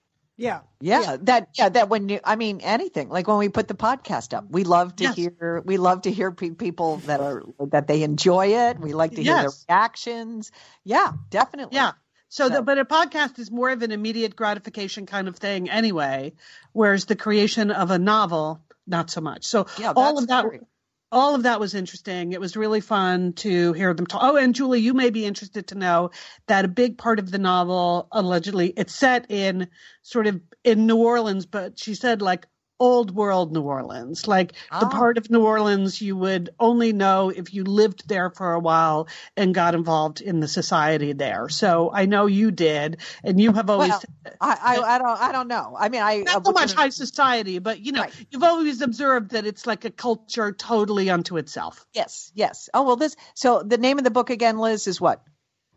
Yeah. 0.41 0.61
yeah. 0.81 1.01
yeah. 1.03 1.17
That, 1.21 1.49
yeah, 1.59 1.69
that 1.69 1.89
when 1.91 2.09
you, 2.09 2.21
I 2.25 2.37
mean, 2.37 2.61
anything 2.63 3.11
like 3.11 3.29
when 3.29 3.37
we 3.37 3.51
put 3.51 3.69
the 3.69 3.75
podcast 3.75 4.33
up, 4.33 4.47
we 4.49 4.65
love 4.65 4.97
to 4.97 5.05
yes. 5.05 5.15
hear, 5.15 5.63
we 5.65 5.77
love 5.77 6.03
to 6.03 6.11
hear 6.11 6.33
pe- 6.33 6.51
people 6.51 6.97
that 6.99 7.21
are, 7.21 7.45
that 7.69 7.87
they 7.87 8.03
enjoy 8.03 8.69
it. 8.69 8.81
We 8.81 8.95
like 8.95 9.11
to 9.13 9.23
hear 9.23 9.35
yes. 9.35 9.65
their 9.65 9.77
reactions. 9.77 10.51
Yeah, 10.83 11.13
definitely. 11.29 11.77
Yeah. 11.77 11.93
So, 12.31 12.49
so. 12.49 12.55
The, 12.55 12.63
but 12.63 12.79
a 12.79 12.87
podcast 12.87 13.39
is 13.39 13.51
more 13.51 13.71
of 13.71 13.83
an 13.83 13.93
immediate 13.93 14.35
gratification 14.35 15.05
kind 15.05 15.29
of 15.29 15.37
thing 15.37 15.69
anyway, 15.69 16.33
whereas 16.73 17.05
the 17.05 17.17
creation 17.17 17.71
of 17.71 17.91
a 17.91 17.99
novel, 17.99 18.63
not 18.87 19.11
so 19.11 19.21
much. 19.21 19.45
So 19.45 19.67
yeah, 19.79 19.93
all 19.95 20.19
of 20.19 20.29
that, 20.29 20.43
true 20.43 20.67
all 21.13 21.35
of 21.35 21.45
that 21.45 21.61
was 21.61 21.75
interesting. 21.75 22.33
It 22.33 22.41
was 22.41 22.57
really 22.57 22.81
fun 22.81 23.33
to 23.35 23.73
hear 23.73 23.95
them 23.95 24.07
talk. 24.07 24.21
Oh, 24.23 24.37
and 24.37 24.55
Julie, 24.55 24.81
you 24.81 24.95
may 24.95 25.11
be 25.11 25.27
interested 25.27 25.69
to 25.69 25.75
know 25.75 26.11
that 26.47 26.65
a 26.65 26.69
big 26.69 26.99
part 26.99 27.19
of 27.19 27.31
the 27.31 27.39
novel, 27.39 28.09
allegedly, 28.13 28.73
it's 28.77 28.95
set 28.95 29.27
in 29.31 29.69
sort 30.03 30.27
of 30.27 30.41
in 30.65 30.87
New 30.87 30.97
Orleans, 30.99 31.47
but 31.47 31.79
she 31.79 31.95
said 31.95 32.23
like 32.23 32.47
old 32.81 33.15
world 33.15 33.53
New 33.53 33.63
Orleans, 33.63 34.27
like 34.27 34.55
oh. 34.73 34.81
the 34.81 34.87
part 34.87 35.19
of 35.19 35.31
New 35.31 35.45
Orleans 35.45 36.01
you 36.01 36.17
would 36.17 36.51
only 36.59 36.93
know 36.93 37.29
if 37.29 37.53
you 37.55 37.63
lived 37.63 38.09
there 38.09 38.31
for 38.31 38.55
a 38.55 38.59
while 38.59 39.07
and 39.37 39.55
got 39.55 39.75
involved 39.75 40.21
in 40.21 40.41
the 40.41 40.49
society 40.49 41.13
there. 41.13 41.49
So 41.51 41.91
I 41.93 42.07
know 42.07 42.27
you 42.27 42.51
did, 42.51 42.97
and 43.23 43.41
you 43.41 43.53
have 43.53 43.69
always. 43.69 43.91
Well, 43.91 44.03
I, 44.41 44.57
I, 44.63 44.95
I, 44.95 44.99
don't 44.99 45.21
I 45.21 45.33
don't 45.33 45.49
know. 45.49 45.77
I 45.79 45.89
mean, 45.91 46.03
I 46.03 46.19
not 46.23 46.45
so 46.45 46.53
much 46.53 46.73
high 46.73 46.89
society, 46.89 47.59
but 47.59 47.79
you 47.81 47.93
know, 47.93 48.03
right. 48.03 48.27
you've 48.31 48.43
always 48.43 48.81
observed 48.81 49.33
that 49.33 49.47
it's 49.47 49.67
like 49.67 49.85
a 49.85 49.91
culture 49.91 50.51
totally 50.53 51.11
unto 51.11 51.37
itself. 51.37 51.87
Yes, 51.93 52.33
yes. 52.35 52.69
Oh 52.73 52.83
well, 52.83 52.97
this. 52.97 53.15
So 53.35 53.63
the 53.63 53.79
name 53.79 53.99
of 53.99 54.05
the 54.05 54.11
book 54.11 54.31
again, 54.31 54.59
Liz, 54.59 54.87
is 54.87 55.01
what? 55.01 55.23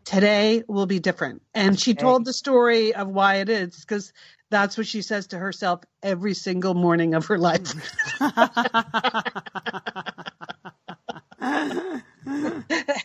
today 0.04 0.62
will 0.68 0.86
be 0.86 0.98
different. 0.98 1.42
And 1.54 1.78
she 1.78 1.94
told 1.94 2.24
the 2.24 2.32
story 2.32 2.94
of 2.94 3.08
why 3.08 3.36
it 3.36 3.48
is 3.48 3.80
because 3.80 4.12
that's 4.50 4.76
what 4.76 4.86
she 4.86 5.02
says 5.02 5.28
to 5.28 5.38
herself 5.38 5.80
every 6.02 6.34
single 6.34 6.74
morning 6.74 7.14
of 7.14 7.26
her 7.26 7.38
life. 7.38 7.72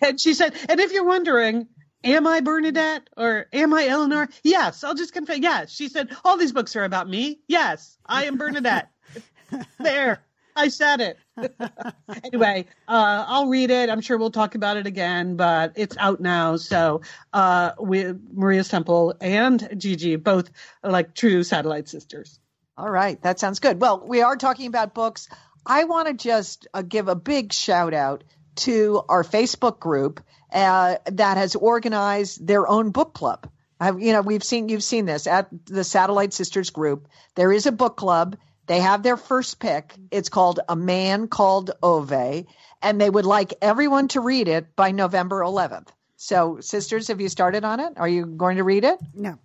and 0.02 0.20
she 0.20 0.34
said, 0.34 0.54
and 0.68 0.80
if 0.80 0.92
you're 0.92 1.06
wondering, 1.06 1.68
am 2.04 2.28
I 2.28 2.42
Bernadette 2.42 3.10
or 3.18 3.48
am 3.54 3.74
I 3.74 3.88
Eleanor? 3.88 4.30
Yes, 4.44 4.84
I'll 4.84 4.96
just 4.96 5.14
confess. 5.14 5.40
Yes. 5.40 5.72
She 5.72 5.90
said, 5.90 6.16
all 6.24 6.38
these 6.38 6.52
books 6.52 6.76
are 6.76 6.84
about 6.84 7.10
me. 7.10 7.40
Yes, 7.48 7.98
I 8.06 8.26
am 8.26 8.38
Bernadette. 8.38 8.90
there, 9.80 10.24
I 10.60 10.68
said 10.68 10.99
it. 10.99 11.18
anyway, 12.24 12.66
uh, 12.86 13.26
I'll 13.28 13.47
read 13.47 13.72
it. 13.72 13.89
I'm 13.89 14.01
sure 14.01 14.18
we'll 14.18 14.30
talk 14.30 14.55
about 14.55 14.76
it 14.76 14.88
again, 14.88 15.38
but 15.38 15.74
it's 15.76 15.95
out 15.97 16.20
now. 16.20 16.57
So, 16.57 17.01
uh, 17.32 17.72
we, 17.80 18.14
Maria 18.34 18.66
Semple 18.66 19.16
and 19.22 19.70
Gigi, 19.78 20.18
both 20.18 20.51
like 20.84 21.16
true 21.16 21.43
satellite 21.43 21.88
sisters. 21.88 22.39
All 22.78 22.89
right, 22.89 23.22
that 23.24 23.39
sounds 23.39 23.60
good. 23.60 23.80
Well, 23.80 24.03
we 24.05 24.22
are 24.22 24.36
talking 24.36 24.68
about 24.68 24.93
books. 24.93 25.30
I 25.66 25.86
want 25.86 26.10
to 26.10 26.14
just 26.14 26.68
uh, 26.74 26.82
give 26.82 27.07
a 27.07 27.16
big 27.16 27.53
shout 27.53 27.93
out 27.93 28.26
to 28.57 29.01
our 29.07 29.24
Facebook 29.24 29.80
group 29.80 30.22
uh, 30.51 30.97
that 31.05 31.38
has 31.38 31.55
organized 31.55 32.45
their 32.45 32.68
own 32.68 32.91
book 32.91 33.14
club. 33.14 33.49
I've, 33.80 34.01
you 34.01 34.12
know, 34.12 34.22
we've 34.22 34.43
seen 34.43 34.68
you've 34.68 34.84
seen 34.84 35.05
this 35.05 35.26
at 35.26 35.47
the 35.66 35.86
Satellite 35.86 36.34
Sisters 36.34 36.70
group. 36.70 37.07
There 37.36 37.51
is 37.51 37.66
a 37.66 37.72
book 37.72 37.95
club. 37.95 38.36
They 38.70 38.80
have 38.80 39.02
their 39.02 39.18
first 39.18 39.60
pick. 39.60 39.96
It's 40.12 40.30
called 40.30 40.60
A 40.70 40.76
Man 40.76 41.28
Called 41.28 41.72
Ove, 41.82 42.46
and 42.84 43.02
they 43.02 43.10
would 43.10 43.26
like 43.26 43.56
everyone 43.64 44.08
to 44.10 44.22
read 44.22 44.48
it 44.48 44.76
by 44.76 44.92
November 44.92 45.40
11th. 45.42 45.88
So, 46.18 46.60
sisters, 46.62 47.08
have 47.08 47.20
you 47.20 47.30
started 47.30 47.66
on 47.66 47.80
it? 47.80 47.94
Are 47.98 48.08
you 48.08 48.28
going 48.28 48.58
to 48.58 48.64
read 48.64 48.84
it? 48.84 49.00
no. 49.16 49.38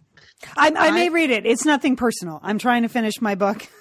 I, 0.58 0.72
I 0.76 0.90
may 0.90 1.08
read 1.08 1.30
it. 1.30 1.46
It's 1.46 1.64
nothing 1.64 1.96
personal. 1.96 2.38
I'm 2.42 2.58
trying 2.58 2.82
to 2.82 2.88
finish 2.88 3.14
my 3.20 3.34
book. 3.34 3.66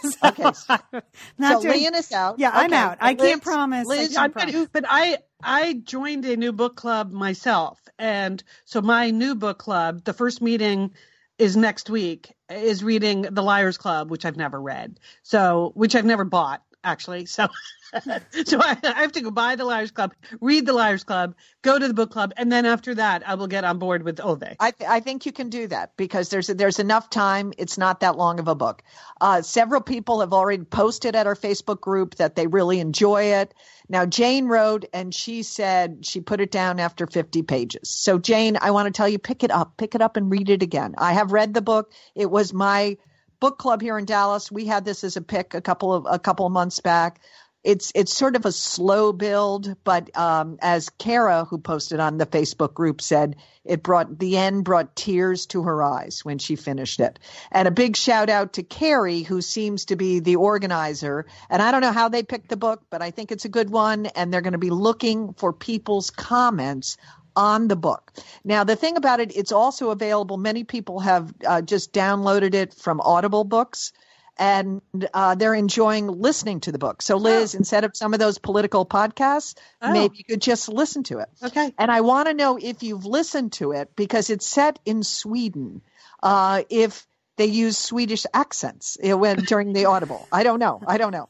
So, 0.00 0.28
Okay. 0.28 0.42
not 1.38 1.54
so, 1.54 1.62
doing- 1.62 1.74
Lian 1.80 1.94
is 1.96 2.12
out. 2.12 2.38
Yeah, 2.38 2.52
I'm 2.54 2.72
out. 2.72 2.98
I 3.00 3.14
Liz- 3.14 3.20
can't 3.20 3.42
promise. 3.42 3.84
I 3.90 3.96
Liz, 3.96 4.08
can't 4.16 4.36
I'm 4.38 4.52
gonna- 4.52 4.68
but 4.72 4.84
I 4.88 5.18
I 5.42 5.72
joined 5.72 6.24
a 6.24 6.36
new 6.36 6.52
book 6.52 6.76
club 6.76 7.10
myself, 7.10 7.80
and 7.98 8.40
so 8.64 8.80
my 8.80 9.10
new 9.10 9.34
book 9.34 9.58
club, 9.58 10.04
the 10.04 10.12
first 10.12 10.40
meeting 10.40 10.92
is 11.38 11.56
next 11.56 11.90
week, 11.90 12.34
is 12.50 12.82
reading 12.84 13.22
The 13.22 13.42
Liars 13.42 13.78
Club, 13.78 14.10
which 14.10 14.24
I've 14.24 14.36
never 14.36 14.60
read, 14.60 14.98
so 15.22 15.72
which 15.74 15.94
I've 15.94 16.04
never 16.04 16.24
bought 16.24 16.62
actually. 16.88 17.26
So 17.26 17.48
so 18.44 18.58
I, 18.60 18.76
I 18.82 19.00
have 19.00 19.12
to 19.12 19.20
go 19.20 19.30
buy 19.30 19.56
The 19.56 19.64
Liars 19.64 19.90
Club, 19.90 20.14
read 20.40 20.66
The 20.66 20.72
Liars 20.72 21.04
Club, 21.04 21.34
go 21.62 21.78
to 21.78 21.88
the 21.88 21.94
book 21.94 22.10
club, 22.10 22.32
and 22.36 22.50
then 22.52 22.66
after 22.66 22.94
that, 22.94 23.26
I 23.26 23.34
will 23.34 23.46
get 23.46 23.64
on 23.64 23.78
board 23.78 24.02
with 24.02 24.20
Ove. 24.20 24.42
I, 24.60 24.70
th- 24.70 24.88
I 24.88 25.00
think 25.00 25.26
you 25.26 25.32
can 25.32 25.48
do 25.48 25.66
that 25.68 25.96
because 25.96 26.28
there's 26.28 26.48
there's 26.48 26.78
enough 26.78 27.10
time. 27.10 27.52
It's 27.58 27.78
not 27.78 28.00
that 28.00 28.16
long 28.16 28.38
of 28.40 28.48
a 28.48 28.54
book. 28.54 28.82
Uh, 29.20 29.42
several 29.42 29.80
people 29.80 30.20
have 30.20 30.32
already 30.32 30.64
posted 30.64 31.16
at 31.16 31.26
our 31.26 31.34
Facebook 31.34 31.80
group 31.80 32.16
that 32.16 32.36
they 32.36 32.46
really 32.46 32.80
enjoy 32.80 33.24
it. 33.24 33.54
Now 33.88 34.04
Jane 34.04 34.46
wrote 34.46 34.84
and 34.92 35.14
she 35.14 35.42
said 35.42 36.04
she 36.04 36.20
put 36.20 36.40
it 36.40 36.50
down 36.50 36.80
after 36.80 37.06
50 37.06 37.42
pages. 37.42 37.88
So 37.88 38.18
Jane, 38.18 38.58
I 38.60 38.70
want 38.70 38.86
to 38.86 38.92
tell 38.96 39.08
you, 39.08 39.18
pick 39.18 39.42
it 39.42 39.50
up, 39.50 39.76
pick 39.76 39.94
it 39.94 40.02
up 40.02 40.16
and 40.16 40.30
read 40.30 40.50
it 40.50 40.62
again. 40.62 40.94
I 40.98 41.14
have 41.14 41.32
read 41.32 41.54
the 41.54 41.62
book. 41.62 41.92
It 42.14 42.30
was 42.30 42.52
my 42.52 42.98
book 43.40 43.58
club 43.58 43.82
here 43.82 43.98
in 43.98 44.04
Dallas. 44.04 44.50
We 44.50 44.66
had 44.66 44.84
this 44.84 45.04
as 45.04 45.16
a 45.16 45.22
pick 45.22 45.54
a 45.54 45.60
couple 45.60 45.92
of 45.92 46.06
a 46.08 46.18
couple 46.18 46.46
of 46.46 46.52
months 46.52 46.80
back. 46.80 47.20
It's 47.64 47.90
it's 47.94 48.16
sort 48.16 48.36
of 48.36 48.46
a 48.46 48.52
slow 48.52 49.12
build, 49.12 49.76
but 49.82 50.16
um, 50.16 50.58
as 50.62 50.90
Kara, 50.90 51.44
who 51.44 51.58
posted 51.58 51.98
on 52.00 52.16
the 52.16 52.26
Facebook 52.26 52.72
group, 52.72 53.02
said, 53.02 53.36
it 53.68 53.82
brought 53.82 54.18
the 54.18 54.38
end 54.38 54.64
brought 54.64 54.96
tears 54.96 55.44
to 55.46 55.64
her 55.64 55.82
eyes 55.82 56.24
when 56.24 56.38
she 56.38 56.56
finished 56.56 57.00
it. 57.00 57.18
And 57.52 57.68
a 57.68 57.70
big 57.70 57.96
shout 57.96 58.30
out 58.30 58.54
to 58.54 58.62
Carrie, 58.62 59.22
who 59.22 59.42
seems 59.42 59.86
to 59.86 59.96
be 59.96 60.20
the 60.20 60.36
organizer. 60.36 61.26
And 61.50 61.60
I 61.60 61.70
don't 61.70 61.82
know 61.82 61.92
how 61.92 62.08
they 62.08 62.22
picked 62.22 62.48
the 62.48 62.56
book, 62.56 62.82
but 62.88 63.02
I 63.02 63.10
think 63.10 63.30
it's 63.30 63.44
a 63.44 63.50
good 63.50 63.68
one. 63.68 64.06
And 64.06 64.32
they're 64.32 64.40
going 64.40 64.52
to 64.52 64.58
be 64.58 64.70
looking 64.70 65.34
for 65.34 65.52
people's 65.52 66.10
comments 66.10 66.96
on 67.38 67.68
the 67.68 67.76
book. 67.76 68.12
Now, 68.44 68.64
the 68.64 68.74
thing 68.76 68.96
about 68.96 69.20
it, 69.20 69.34
it's 69.36 69.52
also 69.52 69.90
available. 69.90 70.36
Many 70.36 70.64
people 70.64 70.98
have 71.00 71.32
uh, 71.46 71.62
just 71.62 71.92
downloaded 71.92 72.52
it 72.54 72.74
from 72.74 73.00
Audible 73.00 73.44
books 73.44 73.92
and 74.36 74.80
uh, 75.14 75.34
they're 75.34 75.54
enjoying 75.54 76.06
listening 76.06 76.60
to 76.60 76.72
the 76.72 76.78
book. 76.78 77.02
So, 77.02 77.16
Liz, 77.16 77.54
instead 77.54 77.84
of 77.84 77.96
some 77.96 78.12
of 78.14 78.20
those 78.20 78.38
political 78.38 78.86
podcasts, 78.86 79.54
Oh. 79.82 79.92
maybe 79.92 80.16
you 80.18 80.24
could 80.24 80.40
just 80.40 80.68
listen 80.68 81.02
to 81.04 81.18
it. 81.18 81.28
Okay. 81.42 81.74
And 81.78 81.90
I 81.90 82.00
want 82.02 82.28
to 82.28 82.34
know 82.34 82.58
if 82.60 82.82
you've 82.82 83.04
listened 83.04 83.52
to 83.54 83.72
it 83.72 83.94
because 83.96 84.30
it's 84.30 84.46
set 84.46 84.78
in 84.84 85.02
Sweden. 85.02 85.82
Uh, 86.22 86.62
if 86.70 87.06
they 87.36 87.46
use 87.46 87.78
Swedish 87.78 88.26
accents 88.34 88.98
know, 89.02 89.16
when 89.16 89.36
during 89.44 89.72
the 89.72 89.84
audible, 89.86 90.26
I 90.32 90.42
don't 90.42 90.58
know. 90.58 90.80
I 90.86 90.98
don't 90.98 91.12
know. 91.12 91.28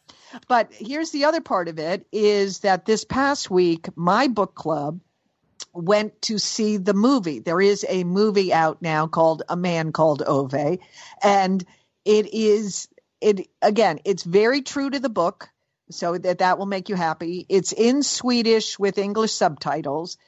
But 0.48 0.72
here's 0.72 1.10
the 1.10 1.24
other 1.26 1.40
part 1.42 1.68
of 1.68 1.78
it: 1.78 2.06
is 2.12 2.60
that 2.60 2.84
this 2.86 3.04
past 3.04 3.50
week, 3.50 3.88
my 3.96 4.28
book 4.28 4.54
club 4.54 5.00
went 5.72 6.20
to 6.22 6.38
see 6.38 6.76
the 6.76 6.94
movie. 6.94 7.40
There 7.40 7.60
is 7.60 7.84
a 7.88 8.04
movie 8.04 8.52
out 8.52 8.82
now 8.82 9.06
called 9.06 9.42
A 9.48 9.56
Man 9.56 9.92
Called 9.92 10.22
Ove, 10.26 10.78
and 11.22 11.64
it 12.04 12.34
is 12.34 12.88
it 13.20 13.48
again. 13.62 13.98
It's 14.04 14.22
very 14.22 14.62
true 14.62 14.90
to 14.90 14.98
the 14.98 15.08
book, 15.08 15.48
so 15.90 16.16
that 16.16 16.38
that 16.38 16.58
will 16.58 16.66
make 16.66 16.88
you 16.88 16.94
happy. 16.94 17.46
It's 17.48 17.72
in 17.72 18.02
Swedish 18.02 18.78
with 18.78 18.98
English 18.98 19.32
subtitles. 19.32 20.18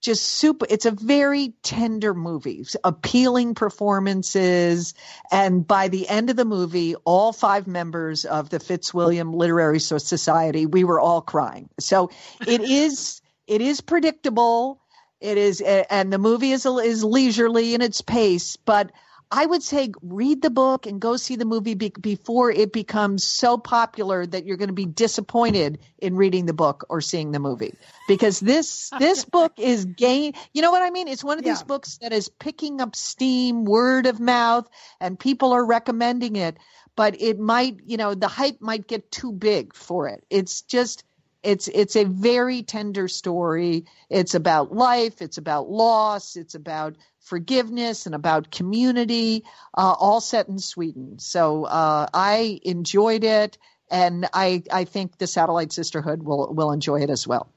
Just 0.00 0.24
super. 0.24 0.66
It's 0.70 0.86
a 0.86 0.92
very 0.92 1.52
tender 1.62 2.14
movie, 2.14 2.64
appealing 2.82 3.54
performances, 3.54 4.94
and 5.30 5.66
by 5.66 5.88
the 5.88 6.08
end 6.08 6.30
of 6.30 6.36
the 6.36 6.46
movie, 6.46 6.94
all 7.04 7.34
five 7.34 7.66
members 7.66 8.24
of 8.24 8.48
the 8.48 8.60
Fitzwilliam 8.60 9.34
Literary 9.34 9.78
Society, 9.78 10.64
we 10.64 10.84
were 10.84 10.98
all 10.98 11.20
crying. 11.20 11.68
So 11.78 12.10
it 12.46 12.62
is. 12.62 13.20
It 13.46 13.60
is 13.60 13.80
predictable. 13.80 14.80
It 15.20 15.38
is, 15.38 15.60
and 15.60 16.12
the 16.12 16.18
movie 16.18 16.52
is 16.52 16.64
is 16.66 17.04
leisurely 17.04 17.74
in 17.74 17.82
its 17.82 18.00
pace, 18.00 18.56
but 18.56 18.90
I 19.32 19.46
would 19.46 19.62
say 19.62 19.92
read 20.02 20.42
the 20.42 20.50
book 20.50 20.86
and 20.86 21.00
go 21.00 21.16
see 21.16 21.36
the 21.36 21.44
movie 21.44 21.74
be, 21.74 21.90
before 21.90 22.50
it 22.50 22.72
becomes 22.72 23.24
so 23.24 23.58
popular 23.58 24.26
that 24.26 24.44
you're 24.44 24.56
going 24.56 24.70
to 24.70 24.74
be 24.74 24.86
disappointed 24.86 25.78
in 25.98 26.16
reading 26.16 26.46
the 26.46 26.52
book 26.52 26.84
or 26.88 27.00
seeing 27.00 27.30
the 27.30 27.38
movie 27.38 27.74
because 28.08 28.40
this 28.40 28.90
this 28.98 29.24
book 29.32 29.52
is 29.58 29.84
gain. 29.84 30.32
You 30.52 30.62
know 30.62 30.72
what 30.72 30.82
I 30.82 30.90
mean? 30.90 31.06
It's 31.06 31.22
one 31.22 31.38
of 31.38 31.44
these 31.44 31.60
Yeah. 31.60 31.66
books 31.66 31.98
that 31.98 32.12
is 32.12 32.28
picking 32.28 32.80
up 32.80 32.96
steam, 32.96 33.64
word 33.64 34.06
of 34.06 34.18
mouth, 34.18 34.68
and 35.00 35.18
people 35.18 35.52
are 35.52 35.64
recommending 35.64 36.34
it. 36.36 36.56
But 36.96 37.20
it 37.20 37.38
might, 37.38 37.80
you 37.86 37.96
know, 37.98 38.14
the 38.14 38.28
hype 38.28 38.60
might 38.60 38.88
get 38.88 39.12
too 39.12 39.32
big 39.32 39.74
for 39.74 40.08
it. 40.08 40.24
It's 40.28 40.62
just 40.62 41.04
it's 41.42 41.68
it's 41.68 41.96
a 41.96 42.04
very 42.04 42.62
tender 42.62 43.08
story 43.08 43.84
it's 44.08 44.34
about 44.34 44.74
life 44.74 45.22
it's 45.22 45.38
about 45.38 45.70
loss 45.70 46.36
it's 46.36 46.54
about 46.54 46.96
forgiveness 47.20 48.06
and 48.06 48.14
about 48.14 48.50
community 48.50 49.44
uh, 49.76 49.94
all 49.98 50.20
set 50.20 50.48
in 50.48 50.58
sweden 50.58 51.18
so 51.18 51.64
uh, 51.64 52.06
i 52.12 52.60
enjoyed 52.62 53.24
it 53.24 53.58
and 53.90 54.28
i 54.32 54.62
i 54.72 54.84
think 54.84 55.18
the 55.18 55.26
satellite 55.26 55.72
sisterhood 55.72 56.22
will 56.22 56.52
will 56.52 56.72
enjoy 56.72 57.00
it 57.00 57.10
as 57.10 57.26
well 57.26 57.50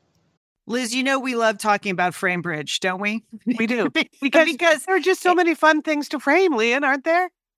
Liz, 0.66 0.96
you 0.96 1.04
know 1.04 1.20
we 1.20 1.36
love 1.36 1.58
talking 1.58 1.92
about 1.92 2.14
Framebridge, 2.14 2.80
don't 2.80 3.02
we? 3.02 3.26
We 3.46 3.68
do. 3.68 3.90
Because, 4.22 4.50
because 4.50 4.86
there 4.86 4.96
are 4.96 5.02
just 5.02 5.22
so 5.22 5.36
many 5.36 5.56
fun 5.56 5.82
things 5.82 6.08
to 6.08 6.20
frame, 6.20 6.54
Lian, 6.56 6.86
aren't 6.86 7.04
there? 7.04 7.30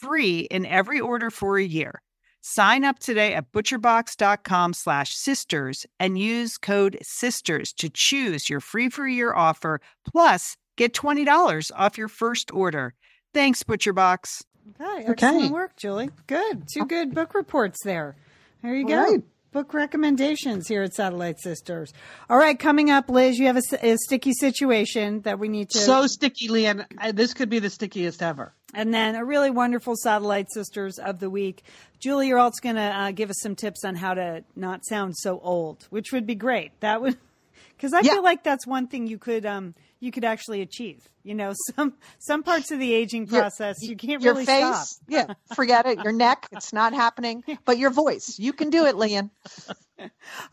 free 0.00 0.40
in 0.40 0.66
every 0.66 1.00
order 1.00 1.30
for 1.30 1.58
a 1.58 1.64
year. 1.64 2.02
Sign 2.42 2.84
up 2.84 2.98
today 2.98 3.34
at 3.34 3.52
butcherbox.com 3.52 4.72
slash 4.72 5.14
sisters 5.14 5.86
and 5.98 6.18
use 6.18 6.56
code 6.56 6.98
SISTERS 7.02 7.74
to 7.74 7.90
choose 7.90 8.48
your 8.48 8.60
free 8.60 8.88
for 8.88 9.06
year 9.06 9.34
offer, 9.34 9.80
plus 10.10 10.56
get 10.76 10.94
$20 10.94 11.70
off 11.76 11.98
your 11.98 12.08
first 12.08 12.50
order. 12.52 12.94
Thanks, 13.34 13.62
ButcherBox. 13.62 14.42
Okay, 14.80 15.04
excellent 15.06 15.44
okay. 15.44 15.50
work, 15.50 15.76
Julie. 15.76 16.10
Good. 16.26 16.64
Two 16.72 16.86
good 16.86 17.14
book 17.14 17.34
reports 17.34 17.78
there. 17.84 18.16
There 18.62 18.74
you 18.74 18.86
go. 18.86 19.02
Right. 19.02 19.22
Book 19.52 19.74
recommendations 19.74 20.68
here 20.68 20.82
at 20.82 20.94
Satellite 20.94 21.40
Sisters. 21.40 21.92
All 22.28 22.36
right, 22.36 22.56
coming 22.56 22.88
up, 22.88 23.10
Liz, 23.10 23.36
you 23.36 23.46
have 23.46 23.56
a, 23.56 23.62
a 23.82 23.96
sticky 23.96 24.32
situation 24.32 25.22
that 25.22 25.40
we 25.40 25.48
need 25.48 25.70
to. 25.70 25.78
So 25.78 26.06
sticky, 26.06 26.48
Lian. 26.48 26.86
This 27.12 27.34
could 27.34 27.48
be 27.48 27.58
the 27.58 27.68
stickiest 27.68 28.22
ever. 28.22 28.54
And 28.74 28.94
then 28.94 29.16
a 29.16 29.24
really 29.24 29.50
wonderful 29.50 29.96
Satellite 29.96 30.46
Sisters 30.52 30.98
of 30.98 31.18
the 31.18 31.28
Week. 31.28 31.62
Julie, 31.98 32.28
you're 32.28 32.38
also 32.38 32.60
going 32.62 32.76
to 32.76 32.82
uh, 32.82 33.10
give 33.10 33.30
us 33.30 33.40
some 33.40 33.56
tips 33.56 33.84
on 33.84 33.96
how 33.96 34.14
to 34.14 34.44
not 34.54 34.86
sound 34.86 35.16
so 35.16 35.40
old, 35.40 35.86
which 35.90 36.12
would 36.12 36.26
be 36.26 36.34
great. 36.34 36.78
That 36.80 37.02
would, 37.02 37.18
because 37.76 37.92
I 37.92 38.00
yeah. 38.00 38.14
feel 38.14 38.22
like 38.22 38.44
that's 38.44 38.66
one 38.66 38.86
thing 38.86 39.06
you 39.06 39.18
could 39.18 39.44
um, 39.44 39.74
you 39.98 40.10
could 40.10 40.24
actually 40.24 40.62
achieve. 40.62 41.08
You 41.22 41.34
know, 41.34 41.52
some 41.76 41.94
some 42.18 42.42
parts 42.42 42.70
of 42.70 42.78
the 42.78 42.92
aging 42.92 43.26
process 43.26 43.76
your, 43.82 43.90
you 43.90 43.96
can't 43.96 44.22
your 44.22 44.34
really 44.34 44.46
face, 44.46 44.64
stop. 44.64 44.86
yeah, 45.08 45.34
forget 45.54 45.86
it. 45.86 46.02
Your 46.02 46.12
neck, 46.12 46.48
it's 46.52 46.72
not 46.72 46.92
happening. 46.92 47.44
But 47.64 47.78
your 47.78 47.90
voice, 47.90 48.36
you 48.38 48.52
can 48.52 48.70
do 48.70 48.86
it, 48.86 48.96
Lian. 48.96 49.30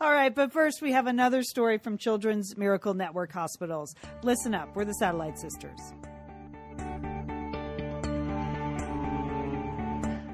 All 0.00 0.12
right, 0.12 0.34
but 0.34 0.52
first 0.52 0.82
we 0.82 0.92
have 0.92 1.06
another 1.06 1.42
story 1.42 1.78
from 1.78 1.96
Children's 1.96 2.56
Miracle 2.56 2.94
Network 2.94 3.32
Hospitals. 3.32 3.94
Listen 4.22 4.54
up, 4.54 4.76
we're 4.76 4.84
the 4.84 4.92
Satellite 4.94 5.38
Sisters. 5.38 5.80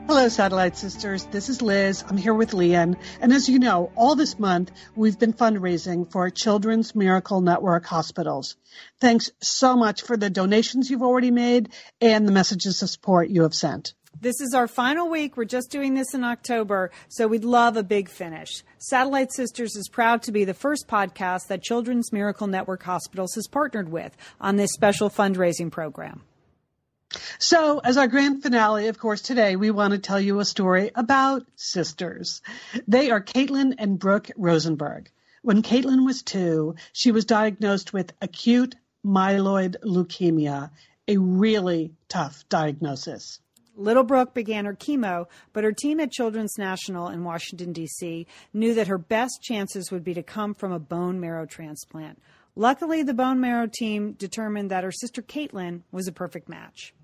Hello, 0.06 0.28
Satellite 0.28 0.76
Sisters. 0.76 1.24
This 1.30 1.48
is 1.48 1.62
Liz. 1.62 2.04
I'm 2.06 2.18
here 2.18 2.34
with 2.34 2.52
Lian. 2.52 2.94
And 3.22 3.32
as 3.32 3.48
you 3.48 3.58
know, 3.58 3.90
all 3.96 4.14
this 4.14 4.38
month, 4.38 4.70
we've 4.94 5.18
been 5.18 5.32
fundraising 5.32 6.12
for 6.12 6.28
Children's 6.28 6.94
Miracle 6.94 7.40
Network 7.40 7.86
hospitals. 7.86 8.56
Thanks 9.00 9.30
so 9.40 9.76
much 9.76 10.02
for 10.02 10.18
the 10.18 10.28
donations 10.28 10.90
you've 10.90 11.02
already 11.02 11.30
made 11.30 11.70
and 12.02 12.28
the 12.28 12.32
messages 12.32 12.82
of 12.82 12.90
support 12.90 13.30
you 13.30 13.44
have 13.44 13.54
sent. 13.54 13.94
This 14.20 14.42
is 14.42 14.52
our 14.52 14.68
final 14.68 15.08
week. 15.08 15.38
We're 15.38 15.46
just 15.46 15.70
doing 15.70 15.94
this 15.94 16.12
in 16.12 16.22
October, 16.22 16.90
so 17.08 17.26
we'd 17.26 17.42
love 17.42 17.78
a 17.78 17.82
big 17.82 18.10
finish. 18.10 18.62
Satellite 18.76 19.32
Sisters 19.32 19.74
is 19.74 19.88
proud 19.88 20.22
to 20.24 20.32
be 20.32 20.44
the 20.44 20.52
first 20.52 20.86
podcast 20.86 21.46
that 21.48 21.62
Children's 21.62 22.12
Miracle 22.12 22.46
Network 22.46 22.82
Hospitals 22.82 23.34
has 23.36 23.48
partnered 23.48 23.88
with 23.90 24.14
on 24.38 24.56
this 24.56 24.72
special 24.74 25.08
fundraising 25.08 25.72
program. 25.72 26.24
So, 27.38 27.78
as 27.78 27.96
our 27.96 28.08
grand 28.08 28.42
finale, 28.42 28.88
of 28.88 28.98
course, 28.98 29.20
today 29.20 29.56
we 29.56 29.70
want 29.70 29.92
to 29.92 29.98
tell 29.98 30.20
you 30.20 30.40
a 30.40 30.44
story 30.44 30.90
about 30.94 31.46
sisters. 31.56 32.40
They 32.88 33.10
are 33.10 33.20
Caitlin 33.20 33.74
and 33.78 33.98
Brooke 33.98 34.30
Rosenberg. 34.36 35.10
When 35.42 35.62
Caitlin 35.62 36.06
was 36.06 36.22
two, 36.22 36.74
she 36.92 37.12
was 37.12 37.24
diagnosed 37.24 37.92
with 37.92 38.12
acute 38.22 38.76
myeloid 39.04 39.76
leukemia, 39.84 40.70
a 41.06 41.18
really 41.18 41.92
tough 42.08 42.44
diagnosis. 42.48 43.40
Little 43.76 44.04
Brooke 44.04 44.32
began 44.32 44.64
her 44.64 44.74
chemo, 44.74 45.26
but 45.52 45.64
her 45.64 45.72
team 45.72 46.00
at 46.00 46.12
Children's 46.12 46.56
National 46.56 47.08
in 47.08 47.24
Washington, 47.24 47.72
D.C. 47.72 48.26
knew 48.52 48.72
that 48.74 48.86
her 48.86 48.98
best 48.98 49.42
chances 49.42 49.90
would 49.90 50.04
be 50.04 50.14
to 50.14 50.22
come 50.22 50.54
from 50.54 50.72
a 50.72 50.78
bone 50.78 51.20
marrow 51.20 51.44
transplant. 51.44 52.22
Luckily, 52.56 53.02
the 53.02 53.14
bone 53.14 53.40
marrow 53.40 53.68
team 53.70 54.12
determined 54.12 54.70
that 54.70 54.84
her 54.84 54.92
sister 54.92 55.20
Caitlin 55.20 55.82
was 55.90 56.06
a 56.06 56.12
perfect 56.12 56.48
match 56.48 56.94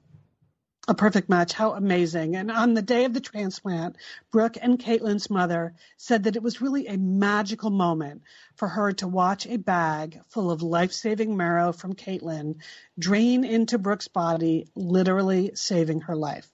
a 0.91 0.95
perfect 0.95 1.29
match. 1.29 1.53
How 1.53 1.75
amazing. 1.75 2.35
And 2.35 2.51
on 2.51 2.75
the 2.75 2.83
day 2.83 3.05
of 3.05 3.15
the 3.15 3.21
transplant, 3.21 3.95
Brooke 4.33 4.57
and 4.61 4.77
Caitlin's 4.77 5.31
mother 5.31 5.75
said 5.97 6.25
that 6.25 6.35
it 6.35 6.43
was 6.43 6.61
really 6.61 6.89
a 6.89 6.99
magical 6.99 7.71
moment 7.71 8.23
for 8.57 8.67
her 8.67 8.91
to 8.95 9.07
watch 9.07 9.47
a 9.47 9.57
bag 9.57 10.21
full 10.31 10.51
of 10.51 10.63
life 10.63 10.93
saving 10.93 11.37
marrow 11.37 11.71
from 11.71 11.95
Caitlin 11.95 12.57
drain 12.99 13.45
into 13.45 13.79
Brooke's 13.79 14.09
body, 14.09 14.67
literally 14.75 15.53
saving 15.55 16.01
her 16.03 16.17
life. 16.17 16.51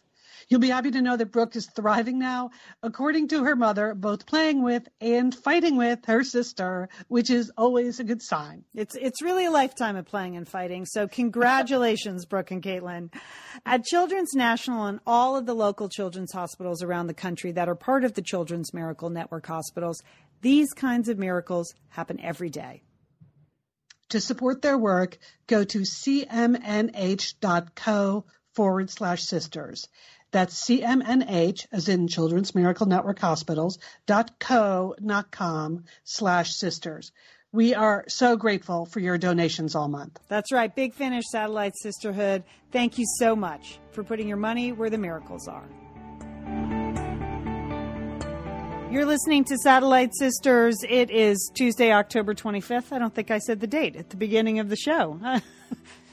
You'll 0.48 0.60
be 0.60 0.68
happy 0.68 0.92
to 0.92 1.02
know 1.02 1.16
that 1.16 1.32
Brooke 1.32 1.56
is 1.56 1.68
thriving 1.74 2.20
now, 2.20 2.50
according 2.80 3.26
to 3.28 3.42
her 3.42 3.56
mother, 3.56 3.94
both 3.94 4.26
playing 4.26 4.62
with 4.62 4.86
and 5.00 5.34
fighting 5.34 5.76
with 5.76 6.04
her 6.04 6.22
sister, 6.22 6.88
which 7.08 7.30
is 7.30 7.50
always 7.56 7.98
a 7.98 8.04
good 8.04 8.22
sign. 8.22 8.62
It's 8.72 8.94
it's 8.94 9.22
really 9.22 9.46
a 9.46 9.50
lifetime 9.50 9.96
of 9.96 10.06
playing 10.06 10.36
and 10.36 10.46
fighting. 10.46 10.86
So 10.86 11.08
congratulations, 11.08 12.26
Brooke 12.30 12.52
and 12.52 12.62
Caitlin. 12.62 13.12
At 13.64 13.82
Children's 13.84 14.34
National 14.34 14.86
and 14.86 15.00
all 15.04 15.36
of 15.36 15.46
the 15.46 15.54
local 15.54 15.88
children's 15.88 16.32
hospitals 16.32 16.80
around 16.80 17.08
the 17.08 17.14
country 17.14 17.50
that 17.52 17.68
are 17.68 17.74
part 17.74 18.04
of 18.04 18.14
the 18.14 18.22
Children's 18.22 18.72
Miracle 18.72 19.10
Network 19.10 19.46
hospitals, 19.46 20.00
these 20.42 20.72
kinds 20.72 21.08
of 21.08 21.18
miracles 21.18 21.74
happen 21.88 22.20
every 22.20 22.50
day. 22.50 22.84
To 24.10 24.20
support 24.20 24.62
their 24.62 24.78
work, 24.78 25.18
go 25.48 25.64
to 25.64 25.80
cmnh.co 25.80 26.24
forward 28.54 28.90
slash 28.90 29.22
sisters. 29.22 29.86
That's 30.32 30.66
CMNH, 30.66 31.66
as 31.72 31.88
in 31.88 32.08
Children's 32.08 32.54
Miracle 32.54 32.86
Network 32.86 33.18
Hospitals, 33.18 33.78
dot 34.06 34.38
co, 34.38 34.94
not 35.00 35.30
com, 35.30 35.84
slash 36.04 36.54
sisters. 36.54 37.12
We 37.52 37.74
are 37.74 38.04
so 38.08 38.36
grateful 38.36 38.84
for 38.86 39.00
your 39.00 39.16
donations 39.16 39.74
all 39.74 39.88
month. 39.88 40.20
That's 40.28 40.52
right. 40.52 40.74
Big 40.74 40.92
Finish 40.92 41.24
Satellite 41.30 41.72
Sisterhood. 41.80 42.44
Thank 42.70 42.98
you 42.98 43.06
so 43.18 43.34
much 43.34 43.78
for 43.92 44.04
putting 44.04 44.28
your 44.28 44.36
money 44.36 44.72
where 44.72 44.90
the 44.90 44.98
miracles 44.98 45.48
are. 45.48 45.66
You're 48.90 49.06
listening 49.06 49.44
to 49.44 49.56
Satellite 49.58 50.14
Sisters. 50.14 50.76
It 50.88 51.10
is 51.10 51.50
Tuesday, 51.54 51.92
October 51.92 52.34
25th. 52.34 52.92
I 52.92 52.98
don't 52.98 53.14
think 53.14 53.30
I 53.30 53.38
said 53.38 53.60
the 53.60 53.66
date 53.66 53.96
at 53.96 54.10
the 54.10 54.16
beginning 54.16 54.58
of 54.58 54.68
the 54.68 54.76
show. 54.76 55.18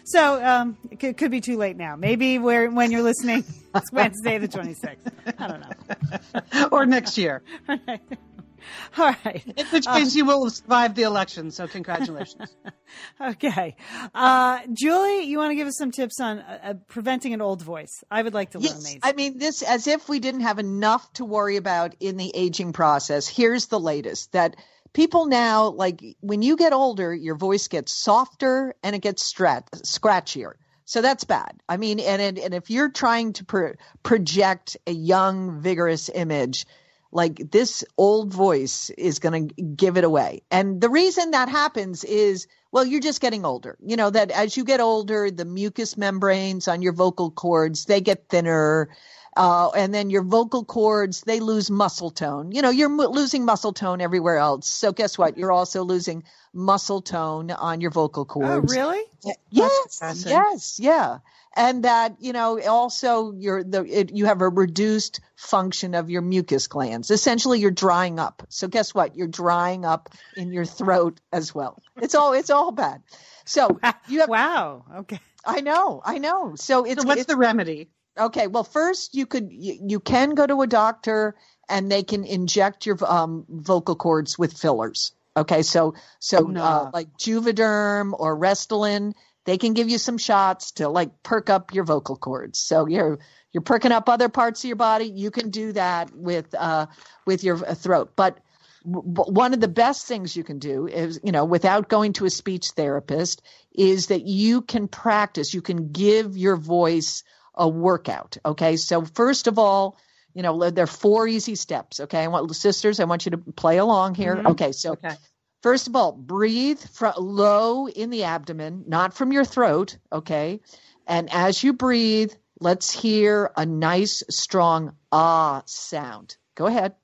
so 0.04 0.44
um, 0.44 0.78
it 0.92 1.00
could, 1.00 1.18
could, 1.18 1.32
be 1.32 1.42
too 1.42 1.58
late 1.58 1.78
now. 1.78 1.96
Maybe 1.96 2.40
where, 2.40 2.70
when 2.70 2.92
you're 2.92 3.02
listening, 3.02 3.44
it's 3.76 3.92
Wednesday, 3.92 4.38
the 4.38 4.48
26th. 4.48 4.98
I 5.38 5.48
don't 5.48 5.62
know. 5.62 6.68
or 6.72 6.86
next 6.86 7.18
year. 7.18 7.42
All 8.98 9.16
right. 9.26 9.44
In 9.46 9.66
which 9.68 9.86
case, 9.86 10.16
uh, 10.16 10.18
you 10.18 10.26
will 10.26 10.50
survive 10.50 10.96
the 10.96 11.04
election. 11.04 11.52
So, 11.52 11.68
congratulations. 11.68 12.56
okay. 13.22 13.76
Uh, 14.14 14.60
Julie, 14.72 15.24
you 15.24 15.38
want 15.38 15.52
to 15.52 15.56
give 15.56 15.68
us 15.68 15.78
some 15.78 15.92
tips 15.92 16.20
on 16.20 16.40
uh, 16.40 16.60
uh 16.64 16.74
preventing 16.88 17.34
an 17.34 17.42
old 17.42 17.62
voice? 17.62 18.04
I 18.10 18.22
would 18.22 18.34
like 18.34 18.52
to 18.52 18.60
yes, 18.60 18.74
learn 18.74 18.84
these. 18.84 19.00
I 19.04 19.14
mean, 19.14 19.38
this 19.38 19.62
as 19.62 19.88
if 19.88 20.08
we 20.10 20.20
didn't 20.20 20.42
have 20.42 20.60
enough 20.60 21.12
to 21.14 21.26
worry 21.26 21.58
about 21.58 21.96
in 22.00 22.18
the 22.18 22.32
aging 22.36 22.74
process. 22.74 23.28
Here's 23.28 23.68
the 23.68 23.80
latest 23.80 24.32
that 24.34 24.56
people 24.94 25.26
now, 25.26 25.70
like 25.70 26.02
when 26.22 26.42
you 26.42 26.56
get 26.56 26.74
older, 26.74 27.14
your 27.14 27.36
voice 27.36 27.68
gets 27.68 27.92
softer 27.92 28.76
and 28.84 28.96
it 28.96 29.00
gets 29.00 29.32
strat- 29.32 29.70
scratchier. 29.84 30.54
So 30.86 31.02
that's 31.02 31.24
bad. 31.24 31.62
I 31.68 31.78
mean, 31.78 32.00
and 32.00 32.38
and 32.38 32.54
if 32.54 32.70
you're 32.70 32.92
trying 32.92 33.34
to 33.34 33.46
pro- 33.46 33.74
project 34.04 34.78
a 34.86 34.92
young, 34.92 35.62
vigorous 35.62 36.10
image, 36.14 36.66
like 37.12 37.52
this 37.52 37.86
old 37.98 38.34
voice 38.34 38.90
is 38.92 39.20
going 39.20 39.48
to 39.48 39.64
give 39.64 39.98
it 39.98 40.04
away. 40.04 40.42
And 40.52 40.82
the 40.82 40.90
reason 40.90 41.32
that 41.32 41.48
happens 41.48 42.04
is, 42.04 42.48
well, 42.72 42.86
you're 42.86 43.02
just 43.02 43.22
getting 43.22 43.46
older. 43.46 43.78
You 43.86 43.96
know, 43.96 44.10
that 44.10 44.32
as 44.32 44.58
you 44.58 44.66
get 44.66 44.82
older, 44.82 45.32
the 45.32 45.46
mucous 45.46 45.96
membranes 45.96 46.68
on 46.68 46.82
your 46.82 46.94
vocal 46.94 47.32
cords, 47.32 47.86
they 47.86 48.02
get 48.02 48.28
thinner. 48.30 48.90
Uh, 49.36 49.70
and 49.72 49.94
then 49.94 50.10
your 50.10 50.24
vocal 50.24 50.64
cords, 50.64 51.22
they 51.22 51.40
lose 51.40 51.72
muscle 51.72 52.12
tone. 52.12 52.52
You 52.52 52.62
know, 52.62 52.70
you're 52.70 52.90
m- 52.90 53.12
losing 53.12 53.46
muscle 53.46 53.74
tone 53.74 54.02
everywhere 54.02 54.38
else. 54.38 54.68
So 54.68 54.92
guess 54.92 55.18
what? 55.18 55.38
You're 55.38 55.52
also 55.52 55.84
losing 55.84 56.24
muscle 56.54 57.02
tone 57.02 57.52
on 57.52 57.82
your 57.82 57.92
vocal 57.92 58.26
cords. 58.26 58.72
Oh, 58.72 58.76
really? 58.76 59.02
Yes. 59.50 60.24
Yes. 60.26 60.80
Yeah 60.80 61.20
and 61.56 61.84
that 61.84 62.16
you 62.20 62.34
know 62.34 62.60
also 62.62 63.32
you're 63.34 63.64
the 63.64 63.84
it, 63.86 64.16
you 64.16 64.26
have 64.26 64.42
a 64.42 64.50
reduced 64.50 65.20
function 65.36 65.96
of 65.96 66.10
your 66.10 66.22
mucus 66.22 66.68
glands 66.68 67.12
essentially 67.12 67.60
you're 67.60 67.72
drying 67.72 68.20
up 68.20 68.44
so 68.50 68.68
guess 68.68 68.94
what 68.94 69.16
you're 69.16 69.28
drying 69.28 69.86
up 69.86 70.10
in 70.36 70.52
your 70.52 70.66
throat 70.66 71.20
as 71.32 71.54
well 71.54 71.82
it's 72.02 72.16
all 72.16 72.34
it's 72.34 72.50
all 72.50 72.72
bad 72.72 73.02
so 73.46 73.80
you 74.08 74.20
have 74.20 74.30
wow 74.30 74.84
okay 74.98 75.20
i 75.46 75.62
know 75.62 76.02
i 76.04 76.18
know 76.18 76.56
so 76.56 76.86
it's 76.86 77.02
so 77.02 77.08
what's 77.08 77.22
it's, 77.22 77.28
the 77.28 77.38
remedy 77.38 77.90
okay 78.18 78.48
well 78.48 78.64
first 78.64 79.16
you 79.16 79.26
could 79.26 79.52
you, 79.52 79.80
you 79.88 80.00
can 80.00 80.36
go 80.36 80.46
to 80.46 80.62
a 80.62 80.68
doctor 80.68 81.36
and 81.70 81.92
they 81.92 82.04
can 82.04 82.26
inject 82.26 82.86
your 82.86 82.98
um, 83.06 83.46
vocal 83.50 83.96
cords 83.96 84.38
with 84.38 84.58
fillers 84.58 85.14
okay 85.36 85.62
so 85.62 85.94
so 86.20 86.40
oh, 86.40 86.48
no. 86.48 86.64
uh, 86.64 86.92
like 86.94 87.18
juvederm 87.18 88.14
or 88.18 88.38
restylane 88.38 89.14
they 89.46 89.58
can 89.58 89.74
give 89.74 89.90
you 89.90 89.98
some 89.98 90.18
shots 90.18 90.72
to 90.74 90.90
like 90.90 91.24
perk 91.24 91.50
up 91.50 91.74
your 91.74 91.84
vocal 91.84 92.16
cords. 92.16 92.60
So 92.60 92.88
you're 92.88 93.20
you're 93.52 93.62
perking 93.62 93.92
up 93.92 94.10
other 94.10 94.30
parts 94.30 94.64
of 94.64 94.68
your 94.68 94.78
body. 94.78 95.06
You 95.06 95.32
can 95.32 95.50
do 95.50 95.74
that 95.74 96.16
with 96.16 96.54
uh, 96.56 96.88
with 97.26 97.44
your 97.44 97.58
throat. 97.58 98.14
But 98.16 98.40
one 98.86 99.54
of 99.54 99.62
the 99.62 99.70
best 99.70 100.08
things 100.08 100.36
you 100.36 100.44
can 100.44 100.60
do 100.60 100.88
is, 100.88 101.20
you 101.24 101.32
know, 101.32 101.46
without 101.46 101.88
going 101.88 102.14
to 102.14 102.26
a 102.26 102.30
speech 102.30 102.72
therapist, 102.72 103.42
is 103.74 104.08
that 104.08 104.24
you 104.24 104.62
can 104.62 104.88
practice. 104.88 105.54
You 105.54 105.62
can 105.62 105.92
give 105.92 106.38
your 106.38 106.58
voice 106.58 107.24
a 107.56 107.68
workout. 107.68 108.38
Okay, 108.46 108.78
so 108.78 109.04
first 109.04 109.48
of 109.48 109.60
all, 109.60 109.98
you 110.34 110.42
know, 110.42 110.70
there 110.70 110.84
are 110.84 110.88
four 110.88 111.28
easy 111.28 111.56
steps. 111.56 112.00
Okay, 112.00 112.20
I 112.24 112.28
want 112.28 112.54
sisters, 112.56 113.00
I 113.00 113.06
want 113.06 113.26
you 113.26 113.32
to 113.32 113.38
play 113.38 113.78
along 113.78 114.16
here. 114.16 114.36
Mm-hmm. 114.36 114.48
Okay, 114.48 114.72
so 114.72 114.94
okay. 114.94 115.16
First 115.62 115.88
of 115.88 115.96
all, 115.96 116.12
breathe 116.12 116.80
from 116.80 117.14
low 117.18 117.88
in 117.88 118.10
the 118.10 118.26
abdomen, 118.26 118.84
not 118.88 119.14
from 119.14 119.32
your 119.32 119.46
throat, 119.46 119.98
okay? 120.12 120.60
And 121.08 121.32
as 121.32 121.64
you 121.64 121.72
breathe, 121.72 122.34
let's 122.60 122.92
hear 122.92 123.50
a 123.56 123.66
nice 123.66 124.24
strong 124.30 124.96
ah 125.12 125.64
sound. 125.66 126.36
Go 126.56 126.66
ahead. 126.66 126.96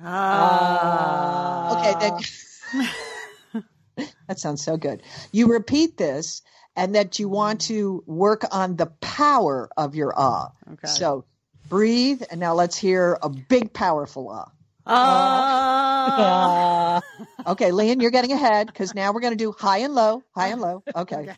Ah. 0.00 1.78
Okay, 1.78 1.94
then 2.00 3.64
that 4.28 4.38
sounds 4.38 4.62
so 4.62 4.76
good. 4.76 5.02
You 5.32 5.52
repeat 5.52 5.96
this 5.96 6.42
and 6.76 6.94
that 6.94 7.18
you 7.18 7.28
want 7.28 7.62
to 7.62 8.02
work 8.06 8.44
on 8.52 8.76
the 8.76 8.86
power 9.00 9.68
of 9.76 9.94
your 9.94 10.12
ah. 10.16 10.50
Okay. 10.72 10.88
So 10.88 11.24
breathe 11.68 12.22
and 12.30 12.40
now 12.40 12.54
let's 12.54 12.76
hear 12.76 13.18
a 13.22 13.28
big 13.28 13.72
powerful 13.72 14.30
ah. 14.30 14.50
Uh, 16.06 17.00
okay, 17.46 17.70
Lian, 17.72 18.00
you're 18.00 18.10
getting 18.10 18.32
ahead 18.32 18.66
because 18.66 18.94
now 18.94 19.12
we're 19.12 19.20
going 19.20 19.32
to 19.32 19.42
do 19.42 19.52
high 19.52 19.78
and 19.78 19.94
low, 19.94 20.22
high 20.34 20.48
and 20.48 20.60
low. 20.60 20.82
Okay. 20.96 21.16
okay. 21.16 21.34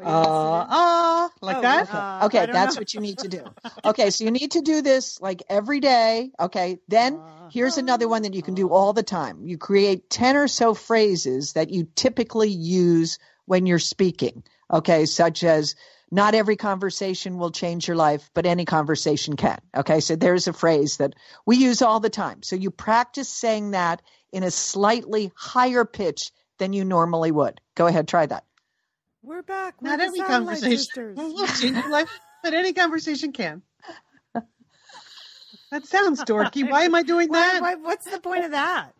Uh, 0.00 0.66
uh, 0.68 1.28
like 1.40 1.56
oh, 1.56 1.62
that? 1.62 1.94
Uh, 1.94 2.26
okay, 2.26 2.46
that's 2.46 2.76
know. 2.76 2.80
what 2.80 2.94
you 2.94 3.00
need 3.00 3.18
to 3.18 3.28
do. 3.28 3.44
Okay, 3.84 4.10
so 4.10 4.24
you 4.24 4.30
need 4.30 4.52
to 4.52 4.60
do 4.60 4.82
this 4.82 5.20
like 5.20 5.42
every 5.48 5.80
day. 5.80 6.30
Okay, 6.38 6.78
then 6.88 7.16
uh, 7.16 7.48
here's 7.50 7.78
another 7.78 8.08
one 8.08 8.22
that 8.22 8.34
you 8.34 8.42
can 8.42 8.54
do 8.54 8.68
all 8.70 8.92
the 8.92 9.02
time. 9.02 9.44
You 9.44 9.58
create 9.58 10.10
10 10.10 10.36
or 10.36 10.48
so 10.48 10.74
phrases 10.74 11.54
that 11.54 11.70
you 11.70 11.88
typically 11.94 12.50
use 12.50 13.18
when 13.46 13.66
you're 13.66 13.78
speaking. 13.78 14.42
Okay, 14.70 15.06
such 15.06 15.42
as, 15.44 15.74
not 16.10 16.34
every 16.34 16.56
conversation 16.56 17.38
will 17.38 17.50
change 17.50 17.86
your 17.86 17.96
life, 17.96 18.30
but 18.34 18.46
any 18.46 18.64
conversation 18.64 19.36
can. 19.36 19.58
Okay. 19.76 20.00
So 20.00 20.16
there's 20.16 20.48
a 20.48 20.52
phrase 20.52 20.96
that 20.98 21.14
we 21.44 21.56
use 21.56 21.82
all 21.82 22.00
the 22.00 22.10
time. 22.10 22.42
So 22.42 22.56
you 22.56 22.70
practice 22.70 23.28
saying 23.28 23.72
that 23.72 24.02
in 24.32 24.42
a 24.42 24.50
slightly 24.50 25.32
higher 25.34 25.84
pitch 25.84 26.30
than 26.58 26.72
you 26.72 26.84
normally 26.84 27.30
would. 27.30 27.60
Go 27.74 27.86
ahead, 27.86 28.08
try 28.08 28.26
that. 28.26 28.44
We're 29.22 29.42
back. 29.42 29.80
We're 29.80 29.90
not 29.96 30.00
every 30.00 30.20
conversation 30.20 31.14
will 31.16 31.46
change 31.46 31.76
your 31.76 31.90
life, 31.90 32.08
but 32.42 32.54
any 32.54 32.72
conversation 32.72 33.32
can. 33.32 33.62
That 35.70 35.86
sounds 35.86 36.24
dorky. 36.24 36.68
Why 36.68 36.84
am 36.84 36.94
I 36.94 37.02
doing 37.02 37.30
that? 37.32 37.60
Why, 37.60 37.74
why, 37.74 37.82
what's 37.82 38.10
the 38.10 38.20
point 38.20 38.46
of 38.46 38.52
that? 38.52 38.94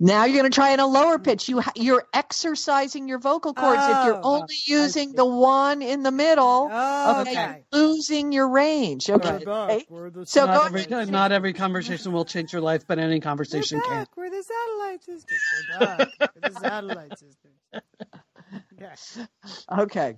Now 0.00 0.24
you're 0.24 0.38
going 0.38 0.50
to 0.50 0.54
try 0.54 0.70
in 0.70 0.80
a 0.80 0.86
lower 0.86 1.18
pitch. 1.18 1.48
You 1.48 1.62
you're 1.76 2.04
exercising 2.12 3.06
your 3.06 3.18
vocal 3.18 3.54
cords. 3.54 3.80
Oh, 3.80 4.00
if 4.00 4.06
you're 4.06 4.16
oh, 4.16 4.40
only 4.40 4.54
using 4.64 5.12
the 5.12 5.24
one 5.24 5.82
in 5.82 6.02
the 6.02 6.10
middle, 6.10 6.68
oh, 6.72 7.20
okay, 7.20 7.30
okay. 7.30 7.64
losing 7.70 8.32
your 8.32 8.48
range. 8.48 9.08
Okay, 9.08 9.44
okay. 9.46 9.84
so 10.24 10.46
not 10.46 10.74
every, 10.74 11.06
not 11.06 11.32
every 11.32 11.52
conversation 11.52 12.12
will 12.12 12.24
change 12.24 12.52
your 12.52 12.62
life, 12.62 12.86
but 12.86 12.98
any 12.98 13.20
conversation 13.20 13.78
We're 13.78 14.04
can. 14.04 14.06
We're 14.16 14.30
the 14.30 14.42
satellite 14.42 15.04
sisters. 15.04 15.38
We're 15.70 15.78
back. 15.86 16.08
We're 16.18 16.50
the 16.50 16.60
satellite 16.60 17.18
sisters. 17.18 17.52
Yes. 18.80 19.18
Okay. 19.70 20.16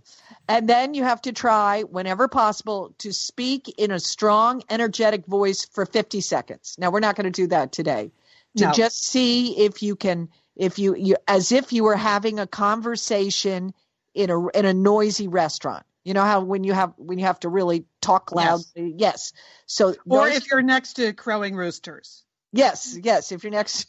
And 0.48 0.66
then 0.66 0.94
you 0.94 1.04
have 1.04 1.20
to 1.22 1.32
try, 1.32 1.82
whenever 1.82 2.26
possible, 2.26 2.94
to 2.98 3.12
speak 3.12 3.68
in 3.76 3.90
a 3.90 4.00
strong, 4.00 4.62
energetic 4.70 5.26
voice 5.26 5.66
for 5.66 5.84
50 5.84 6.22
seconds. 6.22 6.76
Now, 6.78 6.90
we're 6.90 7.00
not 7.00 7.16
going 7.16 7.30
to 7.30 7.30
do 7.30 7.48
that 7.48 7.70
today 7.70 8.12
to 8.56 8.64
no. 8.66 8.72
just 8.72 9.04
see 9.04 9.58
if 9.58 9.82
you 9.82 9.94
can 9.94 10.28
if 10.56 10.78
you, 10.78 10.94
you 10.94 11.16
as 11.28 11.52
if 11.52 11.72
you 11.72 11.84
were 11.84 11.96
having 11.96 12.38
a 12.38 12.46
conversation 12.46 13.74
in 14.14 14.30
a 14.30 14.48
in 14.48 14.64
a 14.64 14.74
noisy 14.74 15.28
restaurant 15.28 15.84
you 16.04 16.14
know 16.14 16.22
how 16.22 16.40
when 16.42 16.64
you 16.64 16.72
have 16.72 16.92
when 16.96 17.18
you 17.18 17.24
have 17.24 17.40
to 17.40 17.48
really 17.48 17.84
talk 18.00 18.32
loud 18.32 18.60
yes, 18.74 18.92
yes. 18.96 19.32
so 19.66 19.94
or 20.08 20.28
those, 20.28 20.36
if 20.36 20.50
you're 20.50 20.62
next 20.62 20.94
to 20.94 21.12
crowing 21.12 21.56
roosters 21.56 22.24
yes 22.52 22.98
yes 23.02 23.32
if 23.32 23.42
you're 23.42 23.52
next 23.52 23.86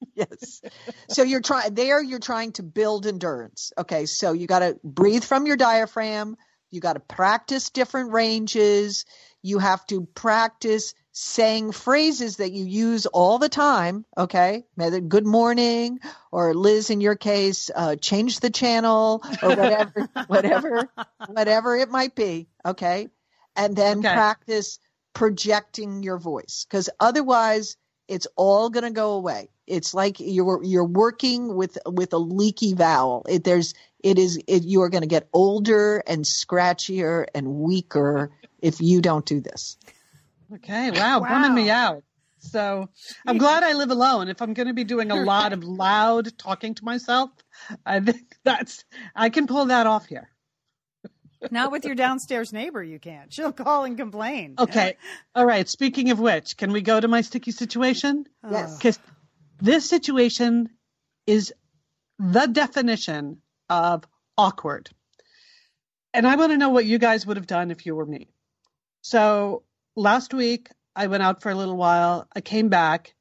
yes 0.14 0.62
so 1.08 1.22
you're 1.22 1.40
trying 1.40 1.74
there 1.74 2.02
you're 2.02 2.18
trying 2.20 2.52
to 2.52 2.62
build 2.62 3.06
endurance 3.06 3.72
okay 3.78 4.06
so 4.06 4.32
you 4.32 4.46
got 4.46 4.60
to 4.60 4.78
breathe 4.84 5.24
from 5.24 5.46
your 5.46 5.56
diaphragm 5.56 6.36
You 6.70 6.80
got 6.80 6.94
to 6.94 7.00
practice 7.00 7.70
different 7.70 8.12
ranges. 8.12 9.06
You 9.42 9.58
have 9.58 9.86
to 9.86 10.06
practice 10.14 10.94
saying 11.12 11.72
phrases 11.72 12.36
that 12.38 12.52
you 12.52 12.64
use 12.66 13.06
all 13.06 13.38
the 13.38 13.48
time. 13.48 14.04
Okay. 14.18 14.64
Whether 14.74 15.00
good 15.00 15.26
morning 15.26 16.00
or 16.32 16.54
Liz, 16.54 16.90
in 16.90 17.00
your 17.00 17.16
case, 17.16 17.70
uh, 17.74 17.96
change 17.96 18.40
the 18.40 18.50
channel 18.50 19.24
or 19.42 19.50
whatever, 19.54 20.08
whatever, 20.26 20.90
whatever 21.26 21.76
it 21.76 21.90
might 21.90 22.14
be. 22.14 22.48
Okay. 22.66 23.08
And 23.56 23.76
then 23.76 24.00
Okay. 24.00 24.12
practice 24.12 24.78
projecting 25.14 26.02
your 26.02 26.18
voice 26.18 26.66
because 26.68 26.90
otherwise 27.00 27.76
it's 28.08 28.26
all 28.36 28.70
going 28.70 28.84
to 28.84 28.90
go 28.90 29.12
away. 29.14 29.48
It's 29.68 29.94
like 29.94 30.16
you're 30.18 30.62
you're 30.64 30.84
working 30.84 31.54
with 31.54 31.78
with 31.86 32.12
a 32.12 32.18
leaky 32.18 32.74
vowel. 32.74 33.24
It, 33.28 33.44
there's 33.44 33.74
it 34.02 34.18
is 34.18 34.40
it, 34.46 34.64
you 34.64 34.82
are 34.82 34.88
going 34.88 35.02
to 35.02 35.08
get 35.08 35.28
older 35.32 36.02
and 36.06 36.24
scratchier 36.24 37.26
and 37.34 37.48
weaker 37.48 38.30
if 38.60 38.80
you 38.80 39.00
don't 39.00 39.26
do 39.26 39.40
this. 39.40 39.76
Okay, 40.54 40.90
wow, 40.90 41.20
bumming 41.20 41.54
me 41.54 41.70
out. 41.70 42.02
So 42.38 42.88
I'm 43.26 43.38
glad 43.38 43.62
I 43.62 43.72
live 43.72 43.90
alone. 43.90 44.28
If 44.28 44.40
I'm 44.40 44.54
going 44.54 44.68
to 44.68 44.74
be 44.74 44.84
doing 44.84 45.10
a 45.10 45.16
lot 45.16 45.52
of 45.52 45.64
loud 45.64 46.36
talking 46.38 46.74
to 46.74 46.84
myself, 46.84 47.30
I 47.84 48.00
think 48.00 48.36
that's 48.44 48.84
I 49.14 49.28
can 49.28 49.46
pull 49.46 49.66
that 49.66 49.86
off 49.86 50.06
here. 50.06 50.30
Not 51.50 51.70
with 51.70 51.84
your 51.84 51.94
downstairs 51.94 52.52
neighbor, 52.52 52.82
you 52.82 52.98
can't. 52.98 53.32
She'll 53.32 53.52
call 53.52 53.84
and 53.84 53.96
complain. 53.96 54.54
Okay, 54.58 54.96
all 55.34 55.46
right. 55.46 55.68
Speaking 55.68 56.10
of 56.10 56.18
which, 56.18 56.56
can 56.56 56.72
we 56.72 56.80
go 56.80 56.98
to 56.98 57.06
my 57.06 57.20
sticky 57.20 57.52
situation? 57.52 58.26
Yes. 58.50 58.76
This 59.60 59.88
situation 59.88 60.70
is 61.26 61.52
the 62.18 62.46
definition 62.46 63.42
of 63.68 64.04
awkward. 64.36 64.90
And 66.14 66.26
I 66.26 66.36
want 66.36 66.52
to 66.52 66.58
know 66.58 66.70
what 66.70 66.86
you 66.86 66.98
guys 66.98 67.26
would 67.26 67.36
have 67.36 67.46
done 67.46 67.70
if 67.70 67.84
you 67.84 67.94
were 67.94 68.06
me. 68.06 68.28
So 69.02 69.62
last 69.96 70.32
week, 70.32 70.68
I 70.94 71.06
went 71.08 71.22
out 71.22 71.42
for 71.42 71.50
a 71.50 71.54
little 71.54 71.76
while. 71.76 72.26
I 72.34 72.40
came 72.40 72.68
back, 72.68 73.14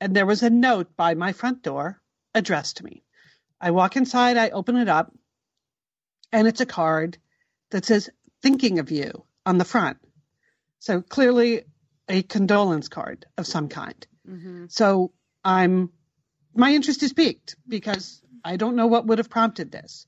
and 0.00 0.14
there 0.14 0.26
was 0.26 0.42
a 0.42 0.50
note 0.50 0.96
by 0.96 1.14
my 1.14 1.32
front 1.32 1.62
door 1.62 2.00
addressed 2.34 2.78
to 2.78 2.84
me. 2.84 3.02
I 3.60 3.70
walk 3.70 3.96
inside, 3.96 4.36
I 4.36 4.50
open 4.50 4.76
it 4.76 4.88
up, 4.88 5.12
and 6.32 6.46
it's 6.46 6.60
a 6.60 6.66
card 6.66 7.18
that 7.70 7.84
says, 7.84 8.10
Thinking 8.42 8.78
of 8.78 8.90
you 8.90 9.24
on 9.46 9.56
the 9.56 9.64
front. 9.64 9.96
So 10.80 11.00
clearly 11.00 11.62
a 12.10 12.22
condolence 12.22 12.88
card 12.88 13.24
of 13.38 13.46
some 13.46 13.68
kind. 13.68 14.06
Mhm. 14.28 14.70
So 14.70 15.12
I'm 15.44 15.90
my 16.54 16.72
interest 16.72 17.02
is 17.02 17.12
piqued 17.12 17.56
because 17.66 18.22
I 18.44 18.56
don't 18.56 18.76
know 18.76 18.86
what 18.86 19.06
would 19.06 19.18
have 19.18 19.30
prompted 19.30 19.72
this. 19.72 20.06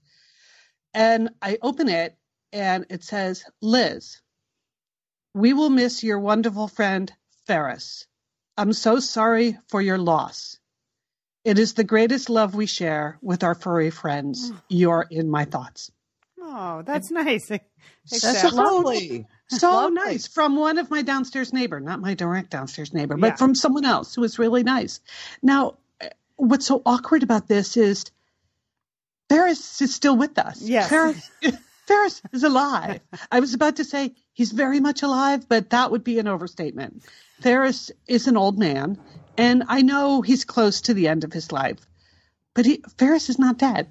And 0.95 1.31
I 1.43 1.59
open 1.61 1.89
it 1.89 2.17
and 2.53 2.87
it 2.89 3.03
says, 3.03 3.45
Liz, 3.61 4.21
we 5.35 5.53
will 5.53 5.71
miss 5.71 6.03
your 6.03 6.19
wonderful 6.19 6.69
friend 6.69 7.13
Ferris. 7.47 8.07
I'm 8.57 8.73
so 8.73 9.01
sorry 9.01 9.59
for 9.69 9.83
your 9.83 9.99
loss. 9.99 10.59
It 11.45 11.59
is 11.59 11.75
the 11.75 11.85
greatest 11.85 12.31
love 12.31 12.55
we 12.55 12.67
share 12.67 13.19
with 13.21 13.45
our 13.45 13.55
furry 13.55 13.91
friends. 13.91 14.51
You're 14.69 15.07
in 15.11 15.29
my 15.29 15.45
thoughts. 15.45 15.91
Oh, 16.41 16.83
that's 16.85 17.11
nice. 17.11 17.49
That's 18.11 18.25
Except- 18.25 18.55
lovely. 18.55 19.27
So 19.51 19.71
Lovely. 19.71 19.95
nice 19.95 20.27
from 20.27 20.57
one 20.57 20.77
of 20.79 20.91
my 20.91 21.03
downstairs 21.03 21.53
neighbor, 21.53 21.79
not 21.79 22.01
my 22.01 22.15
direct 22.15 22.51
downstairs 22.51 22.93
neighbor, 22.93 23.17
but 23.17 23.29
Yeah. 23.29 23.37
from 23.37 23.55
someone 23.55 23.85
else 23.85 24.15
who 24.15 24.21
was 24.23 24.39
really 24.41 24.65
nice. 24.65 25.01
Now, 25.41 25.79
what's 26.35 26.67
so 26.67 26.83
awkward 26.85 27.23
about 27.23 27.47
this 27.47 27.77
is 27.77 28.07
Ferris 29.29 29.81
is 29.83 29.95
still 29.95 30.17
with 30.17 30.39
us. 30.39 30.61
Yes. 30.63 30.89
Ferris, 30.89 31.31
Ferris 31.87 32.23
is 32.33 32.43
alive. 32.45 33.01
I 33.31 33.41
was 33.41 33.55
about 33.55 33.77
to 33.77 33.85
say 33.85 34.15
he's 34.33 34.53
very 34.53 34.81
much 34.81 35.03
alive, 35.03 35.49
but 35.49 35.71
that 35.71 35.91
would 35.91 36.05
be 36.05 36.19
an 36.19 36.29
overstatement. 36.29 37.05
Ferris 37.41 37.91
is 38.07 38.27
an 38.27 38.37
old 38.37 38.59
man, 38.59 38.99
and 39.37 39.65
I 39.69 39.83
know 39.83 40.23
he's 40.23 40.45
close 40.45 40.81
to 40.83 40.95
the 40.95 41.09
end 41.09 41.23
of 41.25 41.33
his 41.33 41.53
life, 41.53 41.79
but 42.55 42.67
he, 42.67 42.83
Ferris 42.99 43.29
is 43.29 43.39
not 43.39 43.59
dead. 43.59 43.89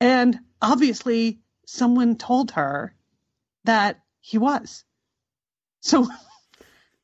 And 0.00 0.38
obviously, 0.62 1.40
someone 1.66 2.16
told 2.16 2.52
her 2.52 2.94
that 3.64 4.00
he 4.28 4.36
was. 4.36 4.84
So, 5.80 6.06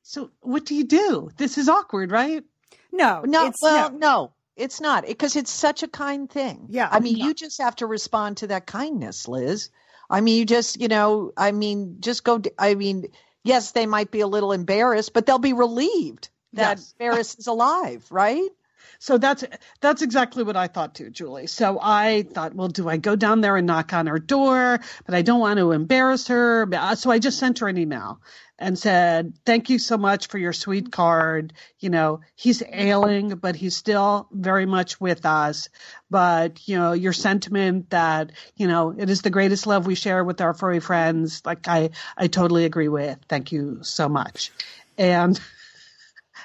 so 0.02 0.30
what 0.40 0.66
do 0.66 0.74
you 0.74 0.84
do? 0.84 1.30
This 1.38 1.56
is 1.56 1.68
awkward, 1.70 2.10
right? 2.10 2.44
no, 2.92 3.22
No, 3.24 3.46
it's 3.46 3.62
well, 3.62 3.90
no. 3.92 3.96
no, 3.98 4.32
it's 4.56 4.78
not 4.80 5.06
because 5.06 5.34
it's 5.36 5.50
such 5.50 5.82
a 5.82 5.88
kind 5.88 6.28
thing. 6.30 6.66
Yeah. 6.68 6.88
I 6.90 7.00
mean, 7.00 7.16
you 7.16 7.32
just 7.32 7.62
have 7.62 7.76
to 7.76 7.86
respond 7.86 8.38
to 8.38 8.48
that 8.48 8.66
kindness, 8.66 9.26
Liz. 9.26 9.70
I 10.10 10.20
mean, 10.20 10.36
you 10.36 10.44
just, 10.44 10.78
you 10.80 10.88
know, 10.88 11.32
I 11.36 11.52
mean, 11.52 11.96
just 12.00 12.24
go. 12.24 12.42
I 12.58 12.74
mean, 12.74 13.06
yes, 13.42 13.72
they 13.72 13.86
might 13.86 14.10
be 14.10 14.20
a 14.20 14.26
little 14.26 14.52
embarrassed, 14.52 15.14
but 15.14 15.24
they'll 15.24 15.38
be 15.38 15.54
relieved 15.54 16.28
that 16.52 16.76
Yes. 16.78 16.94
Ferris 16.98 17.34
is 17.36 17.46
alive, 17.46 18.04
right? 18.10 18.50
So 18.98 19.18
that's 19.18 19.44
that's 19.80 20.02
exactly 20.02 20.42
what 20.42 20.56
I 20.56 20.66
thought 20.66 20.94
too, 20.94 21.10
Julie. 21.10 21.46
So 21.46 21.78
I 21.80 22.22
thought, 22.22 22.54
well, 22.54 22.68
do 22.68 22.88
I 22.88 22.96
go 22.96 23.16
down 23.16 23.40
there 23.40 23.56
and 23.56 23.66
knock 23.66 23.92
on 23.92 24.06
her 24.06 24.18
door? 24.18 24.80
But 25.06 25.14
I 25.14 25.22
don't 25.22 25.40
want 25.40 25.58
to 25.58 25.72
embarrass 25.72 26.28
her. 26.28 26.68
Uh, 26.72 26.94
so 26.94 27.10
I 27.10 27.18
just 27.18 27.38
sent 27.38 27.58
her 27.58 27.68
an 27.68 27.78
email 27.78 28.20
and 28.58 28.78
said, 28.78 29.34
"Thank 29.44 29.68
you 29.68 29.78
so 29.78 29.98
much 29.98 30.28
for 30.28 30.38
your 30.38 30.52
sweet 30.52 30.92
card. 30.92 31.52
You 31.80 31.90
know, 31.90 32.20
he's 32.36 32.62
ailing, 32.72 33.30
but 33.30 33.56
he's 33.56 33.76
still 33.76 34.28
very 34.32 34.66
much 34.66 35.00
with 35.00 35.26
us. 35.26 35.68
But 36.10 36.66
you 36.68 36.78
know, 36.78 36.92
your 36.92 37.12
sentiment 37.12 37.90
that 37.90 38.32
you 38.56 38.66
know 38.68 38.94
it 38.96 39.10
is 39.10 39.22
the 39.22 39.30
greatest 39.30 39.66
love 39.66 39.86
we 39.86 39.94
share 39.94 40.22
with 40.24 40.40
our 40.40 40.54
furry 40.54 40.80
friends, 40.80 41.42
like 41.44 41.66
I 41.68 41.90
I 42.16 42.28
totally 42.28 42.64
agree 42.64 42.88
with. 42.88 43.18
Thank 43.28 43.52
you 43.52 43.78
so 43.82 44.08
much." 44.08 44.52
And 44.96 45.40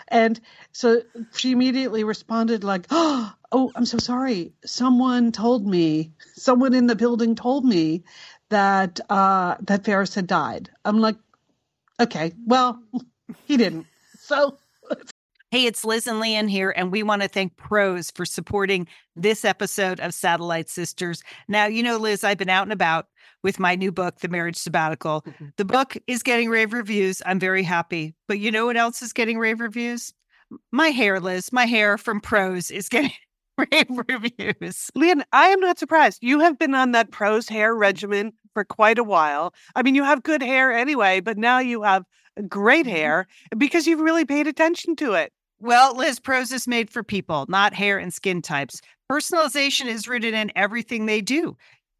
and 0.08 0.40
so 0.72 1.02
she 1.36 1.52
immediately 1.52 2.04
responded 2.04 2.64
like, 2.64 2.86
"Oh, 2.92 3.34
I'm 3.52 3.86
so 3.86 3.98
sorry. 3.98 4.54
Someone 4.66 5.32
told 5.32 5.66
me. 5.66 6.14
Someone 6.36 6.74
in 6.74 6.88
the 6.88 6.96
building 6.96 7.36
told 7.36 7.66
me 7.66 8.04
that 8.50 9.00
uh, 9.10 9.56
that 9.62 9.86
Ferris 9.86 10.16
had 10.16 10.28
died." 10.28 10.70
I'm 10.86 11.00
like, 11.00 11.18
"Okay, 12.00 12.34
well, 12.46 12.82
he 13.46 13.58
didn't." 13.58 13.88
So 14.20 14.58
Hey, 15.52 15.66
it's 15.66 15.84
Liz 15.84 16.06
and 16.06 16.20
Lian 16.20 16.48
here, 16.48 16.70
and 16.70 16.92
we 16.92 17.02
want 17.02 17.24
to 17.24 17.28
thank 17.28 17.58
Prose 17.58 18.12
for 18.12 18.24
supporting 18.24 18.86
this 19.16 19.44
episode 19.44 20.00
of 20.00 20.14
Satellite 20.14 20.70
Sisters. 20.70 21.24
Now, 21.48 21.66
you 21.66 21.82
know, 21.82 21.98
Liz, 21.98 22.24
I've 22.24 22.38
been 22.38 22.52
out 22.52 22.62
and 22.68 22.72
about 22.72 23.08
with 23.42 23.58
my 23.60 23.74
new 23.74 23.92
book, 23.92 24.20
The 24.20 24.28
Marriage 24.28 24.58
Sabbatical. 24.58 25.26
The 25.58 25.66
book 25.66 25.98
is 26.06 26.22
getting 26.22 26.52
rave 26.52 26.72
reviews. 26.72 27.24
I'm 27.26 27.40
very 27.40 27.64
happy. 27.64 28.14
But 28.28 28.38
you 28.38 28.52
know 28.52 28.68
what 28.68 28.78
else 28.78 29.02
is 29.02 29.12
getting 29.12 29.40
rave 29.40 29.60
reviews? 29.60 30.14
My 30.72 30.90
hair, 30.90 31.20
Liz, 31.20 31.52
my 31.52 31.66
hair 31.66 31.98
from 31.98 32.22
Prose 32.22 32.72
is 32.72 32.90
getting 32.90 33.12
rave 33.58 34.02
reviews. 34.08 34.90
Lian, 34.96 35.24
I 35.32 35.48
am 35.48 35.60
not 35.60 35.80
surprised. 35.80 36.20
You 36.22 36.40
have 36.40 36.58
been 36.58 36.74
on 36.76 36.92
that 36.94 37.12
Prose 37.12 37.48
hair 37.48 37.76
regimen 37.76 38.34
for 38.54 38.64
quite 38.64 38.98
a 38.98 39.04
while. 39.04 39.54
I 39.76 39.84
mean, 39.84 39.96
you 39.96 40.04
have 40.04 40.24
good 40.24 40.42
hair 40.42 40.72
anyway, 40.72 41.20
but 41.20 41.38
now 41.38 41.60
you 41.60 41.84
have 41.84 42.04
great 42.48 42.86
mm-hmm. 42.86 42.96
hair 42.96 43.28
because 43.58 43.88
you've 43.88 44.00
really 44.00 44.26
paid 44.26 44.48
attention 44.48 44.96
to 44.98 45.14
it. 45.14 45.32
Well, 45.60 45.96
Liz, 45.96 46.20
Prose 46.20 46.54
is 46.54 46.68
made 46.68 46.90
for 46.90 47.04
people, 47.04 47.46
not 47.50 47.74
hair 47.74 47.98
and 47.98 48.14
skin 48.14 48.42
types. 48.42 48.80
Personalization 49.12 49.88
is 49.88 50.08
rooted 50.08 50.34
in 50.34 50.52
everything 50.56 51.06
they 51.06 51.20
do, 51.20 51.58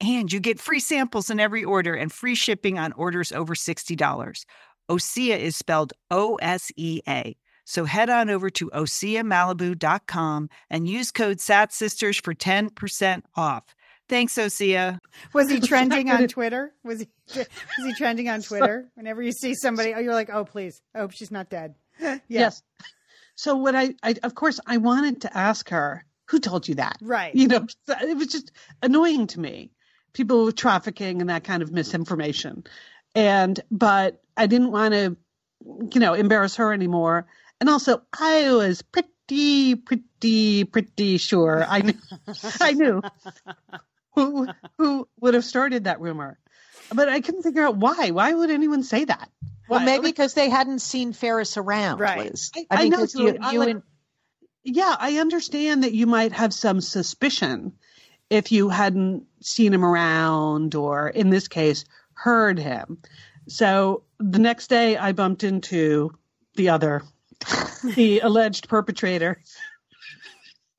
And 0.00 0.32
you 0.32 0.40
get 0.40 0.58
free 0.58 0.80
samples 0.80 1.28
in 1.28 1.38
every 1.38 1.62
order 1.62 1.94
and 1.94 2.10
free 2.10 2.34
shipping 2.34 2.78
on 2.78 2.92
orders 2.92 3.32
over 3.32 3.54
$60. 3.54 4.44
OSEA 4.90 5.38
is 5.38 5.56
spelled 5.56 5.92
O 6.10 6.36
S 6.36 6.72
E 6.76 7.00
A. 7.06 7.36
So 7.64 7.84
head 7.84 8.10
on 8.10 8.30
over 8.30 8.50
to 8.50 8.70
OSEAMalibu.com 8.70 10.48
and 10.70 10.88
use 10.88 11.12
code 11.12 11.36
SATSisters 11.36 12.22
for 12.22 12.34
10% 12.34 13.22
off. 13.36 13.64
Thanks, 14.08 14.34
OSEA. 14.34 14.98
Was 15.32 15.48
he 15.48 15.60
trending 15.60 16.10
on 16.10 16.26
Twitter? 16.28 16.72
Was 16.82 17.00
he 17.00 17.08
was 17.36 17.46
he 17.86 17.94
trending 17.94 18.28
on 18.28 18.42
Twitter? 18.42 18.90
Whenever 18.94 19.22
you 19.22 19.30
see 19.30 19.54
somebody, 19.54 19.94
oh, 19.94 20.00
you're 20.00 20.14
like, 20.14 20.30
oh, 20.30 20.44
please, 20.44 20.82
I 20.96 20.98
hope 20.98 21.12
she's 21.12 21.30
not 21.30 21.48
dead. 21.48 21.76
yeah. 22.00 22.18
Yes. 22.26 22.60
So 23.36 23.54
what 23.54 23.76
I, 23.76 23.94
I, 24.02 24.16
of 24.24 24.34
course, 24.34 24.58
I 24.66 24.78
wanted 24.78 25.20
to 25.20 25.36
ask 25.36 25.68
her, 25.68 26.04
who 26.26 26.40
told 26.40 26.66
you 26.66 26.74
that? 26.74 26.96
Right. 27.00 27.32
You 27.34 27.46
know, 27.46 27.66
it 27.88 28.16
was 28.16 28.26
just 28.26 28.50
annoying 28.82 29.28
to 29.28 29.40
me 29.40 29.70
people 30.12 30.44
with 30.44 30.56
trafficking 30.56 31.20
and 31.20 31.30
that 31.30 31.44
kind 31.44 31.62
of 31.62 31.72
misinformation. 31.72 32.64
And 33.14 33.58
but 33.70 34.22
I 34.36 34.46
didn't 34.46 34.70
want 34.70 34.94
to, 34.94 35.16
you 35.92 36.00
know, 36.00 36.14
embarrass 36.14 36.56
her 36.56 36.72
anymore. 36.72 37.26
And 37.60 37.68
also, 37.68 38.02
I 38.18 38.52
was 38.52 38.82
pretty, 38.82 39.74
pretty, 39.74 40.64
pretty 40.64 41.18
sure 41.18 41.64
I 41.68 41.80
knew, 41.82 41.94
I 42.60 42.72
knew 42.72 43.02
who 44.14 44.48
who 44.78 45.08
would 45.20 45.34
have 45.34 45.44
started 45.44 45.84
that 45.84 46.00
rumor, 46.00 46.38
but 46.94 47.08
I 47.08 47.20
couldn't 47.20 47.42
figure 47.42 47.62
out 47.62 47.76
why. 47.76 48.10
Why 48.10 48.32
would 48.32 48.50
anyone 48.50 48.82
say 48.82 49.04
that? 49.04 49.30
Well, 49.68 49.80
maybe 49.80 50.02
because 50.02 50.34
they 50.34 50.48
hadn't 50.48 50.80
seen 50.80 51.12
Ferris 51.12 51.56
around, 51.56 52.00
right? 52.00 52.30
Liz. 52.30 52.50
I, 52.56 52.66
I, 52.70 52.82
I 52.84 52.88
know. 52.88 53.06
You, 53.14 53.38
you 53.52 53.58
like, 53.58 53.68
and, 53.68 53.82
yeah, 54.64 54.96
I 54.98 55.18
understand 55.18 55.84
that 55.84 55.92
you 55.92 56.06
might 56.06 56.32
have 56.32 56.52
some 56.52 56.80
suspicion 56.80 57.74
if 58.30 58.52
you 58.52 58.68
hadn't 58.68 59.26
seen 59.40 59.74
him 59.74 59.84
around 59.84 60.74
or 60.74 61.08
in 61.08 61.30
this 61.30 61.48
case 61.48 61.84
heard 62.14 62.58
him. 62.58 62.98
So 63.48 64.04
the 64.18 64.38
next 64.38 64.68
day 64.68 64.96
I 64.96 65.12
bumped 65.12 65.42
into 65.42 66.12
the 66.54 66.68
other, 66.68 67.02
the 67.96 68.20
alleged 68.20 68.68
perpetrator. 68.68 69.42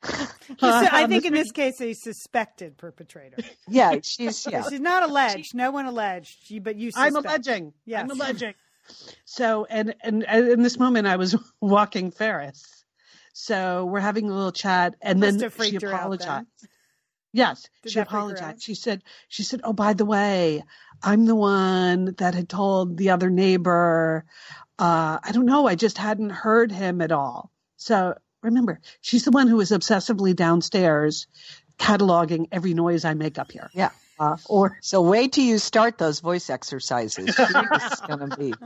Uh, 0.04 0.88
I 0.91 1.06
think 1.08 1.26
in 1.26 1.34
this 1.34 1.52
case, 1.52 1.80
a 1.80 1.93
suspected 1.93 2.78
perpetrator. 2.78 3.38
Yeah, 3.68 3.97
she's 4.02 4.47
yeah. 4.49 4.68
she's 4.68 4.80
not 4.80 5.04
alleged. 5.04 5.54
No 5.54 5.72
one 5.72 5.86
alleged. 5.86 6.36
She, 6.43 6.60
but 6.60 6.76
you. 6.76 6.91
Suspect. 6.91 7.16
I'm 7.16 7.24
alleging. 7.24 7.74
Yes. 7.86 8.02
I'm 8.02 8.12
alleging. 8.12 8.54
So, 9.26 9.66
and, 9.70 9.93
and 10.02 10.24
and 10.24 10.47
in 10.49 10.64
this 10.64 10.80
moment, 10.80 11.08
I 11.08 11.18
was 11.18 11.36
walking 11.62 12.12
Ferris. 12.12 12.84
So 13.34 13.86
we're 13.86 13.99
having 13.99 14.30
a 14.30 14.34
little 14.34 14.52
chat, 14.52 14.95
and 15.02 15.20
Must 15.20 15.39
then 15.39 15.52
she 15.70 15.76
apologized. 15.76 16.47
Yes, 17.34 17.69
Did 17.84 17.93
she 17.93 17.99
apologized. 17.99 18.61
She 18.61 18.75
said, 18.75 19.03
she 19.29 19.43
said, 19.43 19.61
oh, 19.63 19.73
by 19.73 19.93
the 19.93 20.05
way, 20.05 20.63
I'm 21.01 21.25
the 21.25 21.36
one 21.36 22.13
that 22.17 22.36
had 22.36 22.49
told 22.49 22.97
the 22.97 23.11
other 23.11 23.29
neighbor. 23.29 24.25
Uh, 24.77 25.19
I 25.23 25.32
don't 25.32 25.45
know. 25.45 25.65
I 25.67 25.75
just 25.75 25.97
hadn't 25.97 26.32
heard 26.32 26.71
him 26.71 27.01
at 27.01 27.11
all. 27.11 27.51
So 27.77 28.15
remember, 28.43 28.82
she's 28.99 29.23
the 29.23 29.32
one 29.32 29.47
who 29.47 29.59
is 29.61 29.71
obsessively 29.71 30.36
downstairs 30.36 31.27
cataloging 31.79 32.47
every 32.51 32.73
noise 32.73 33.05
I 33.05 33.13
make 33.13 33.39
up 33.39 33.51
here. 33.51 33.69
Yeah. 33.73 33.89
Uh, 34.19 34.38
or 34.45 34.77
so 34.82 35.01
wait 35.01 35.34
till 35.34 35.45
you 35.45 35.57
start 35.57 35.97
those 35.97 36.19
voice 36.19 36.49
exercises. 36.49 37.34
it's 37.38 38.01
going 38.01 38.29
to 38.29 38.38
be. 38.38 38.53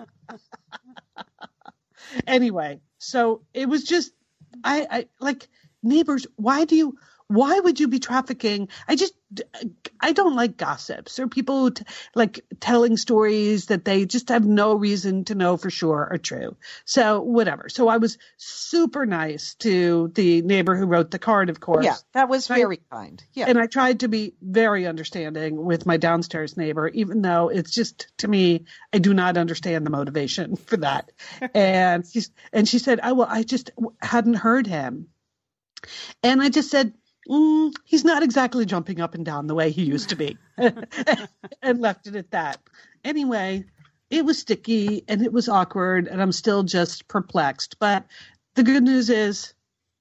Anyway, 2.28 2.80
so 2.98 3.42
it 3.54 3.68
was 3.68 3.84
just 3.84 4.12
I, 4.64 4.88
I 4.90 5.08
like 5.20 5.48
neighbors. 5.84 6.28
Why 6.36 6.66
do 6.66 6.76
you 6.76 6.98
why 7.28 7.60
would 7.60 7.80
you 7.80 7.88
be 7.88 8.00
trafficking? 8.00 8.70
I 8.88 8.96
just, 8.96 9.14
I 10.00 10.12
don't 10.12 10.36
like 10.36 10.58
gossips 10.58 11.18
or 11.20 11.28
people 11.28 11.72
t- 11.72 11.84
like 12.14 12.46
telling 12.60 12.98
stories 12.98 13.68
that 13.68 13.84
they 13.84 14.06
just 14.06 14.30
have 14.30 14.46
no 14.46 14.76
reason 14.76 15.26
to 15.26 15.36
know 15.36 15.58
for 15.58 15.72
sure 15.72 16.08
are 16.12 16.20
true. 16.20 16.56
So 16.86 17.22
whatever. 17.22 17.68
So 17.70 17.88
I 17.88 17.98
was 17.98 18.20
super 18.38 19.08
nice 19.08 19.56
to 19.56 20.12
the 20.14 20.44
neighbor 20.44 20.76
who 20.76 20.86
wrote 20.86 21.10
the 21.10 21.18
card, 21.18 21.50
of 21.50 21.60
course. 21.60 21.86
Yeah, 21.86 21.96
that 22.14 22.30
was 22.30 22.48
very 22.48 22.82
kind. 22.92 23.24
Yeah. 23.34 23.46
And 23.48 23.58
I 23.58 23.66
tried 23.66 24.02
to 24.02 24.08
be 24.08 24.36
very 24.42 24.86
understanding 24.86 25.66
with 25.66 25.88
my 25.88 25.98
downstairs 25.98 26.56
neighbor, 26.56 26.90
even 26.90 27.24
though 27.24 27.50
it's 27.50 27.72
just 27.72 28.08
to 28.20 28.28
me, 28.28 28.66
I 28.94 29.00
do 29.00 29.16
not 29.16 29.38
understand 29.38 29.84
the 29.86 29.92
motivation 29.92 30.56
for 30.68 30.78
that. 30.78 31.12
and 31.56 32.06
she's 32.06 32.30
and 32.54 32.68
she 32.68 32.78
said, 32.78 33.00
"I 33.02 33.14
well, 33.14 33.28
I 33.30 33.44
just 33.44 33.72
hadn't 34.00 34.36
heard 34.36 34.68
him." 34.68 35.08
And 36.24 36.42
I 36.42 36.50
just 36.50 36.72
said, 36.72 36.94
mm, 37.30 37.74
he's 37.84 38.06
not 38.06 38.24
exactly 38.24 38.66
jumping 38.66 39.02
up 39.02 39.16
and 39.16 39.26
down 39.26 39.48
the 39.48 39.56
way 39.56 39.72
he 39.72 39.84
used 39.84 40.10
to 40.10 40.16
be, 40.16 40.38
and 40.58 41.80
left 41.80 42.08
it 42.08 42.16
at 42.16 42.32
that. 42.32 42.60
Anyway, 43.04 43.66
it 44.10 44.26
was 44.26 44.40
sticky 44.40 45.04
and 45.08 45.22
it 45.22 45.34
was 45.34 45.50
awkward, 45.50 46.08
and 46.08 46.22
I'm 46.22 46.32
still 46.32 46.64
just 46.64 47.08
perplexed. 47.08 47.78
But 47.80 48.06
the 48.56 48.64
good 48.64 48.84
news 48.84 49.10
is 49.10 49.54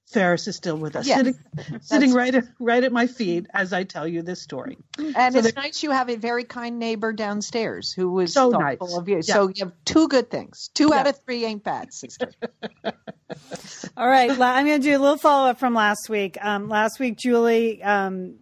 Ferris 0.07 0.47
is 0.47 0.55
still 0.55 0.77
with 0.77 0.95
us, 0.95 1.07
Yes. 1.07 1.17
sitting, 1.17 1.35
sitting 1.81 2.13
right 2.13 2.33
at, 2.35 2.43
right 2.59 2.83
at 2.83 2.91
my 2.91 3.07
feet 3.07 3.47
as 3.53 3.73
I 3.73 3.83
tell 3.83 4.07
you 4.07 4.21
this 4.21 4.41
story. 4.41 4.77
And 4.99 5.13
So 5.33 5.39
it's 5.39 5.51
there- 5.53 5.63
nice 5.63 5.81
you 5.83 5.91
have 5.91 6.09
a 6.09 6.15
very 6.15 6.43
kind 6.43 6.77
neighbor 6.79 7.11
downstairs 7.11 7.91
who 7.91 8.11
was 8.11 8.31
So 8.33 8.51
thoughtful 8.51 8.87
nice. 8.87 8.97
of 8.97 9.09
you. 9.09 9.15
Yeah. 9.17 9.21
So 9.33 9.47
you 9.47 9.65
have 9.65 9.73
two 9.83 10.07
good 10.07 10.29
things. 10.29 10.69
Two 10.73 10.93
out 10.93 11.07
of 11.07 11.17
three 11.25 11.43
ain't 11.45 11.63
bad, 11.63 11.91
sister. 11.93 12.31
All 13.97 14.07
right, 14.07 14.37
la- 14.37 14.51
I'm 14.53 14.65
going 14.65 14.79
to 14.81 14.87
do 14.87 14.95
a 14.95 14.99
little 14.99 15.17
follow 15.17 15.49
up 15.49 15.59
from 15.59 15.73
last 15.73 16.07
week. 16.09 16.37
Um, 16.43 16.69
last 16.69 16.99
week, 16.99 17.17
Julie 17.17 17.81
um, 17.83 18.35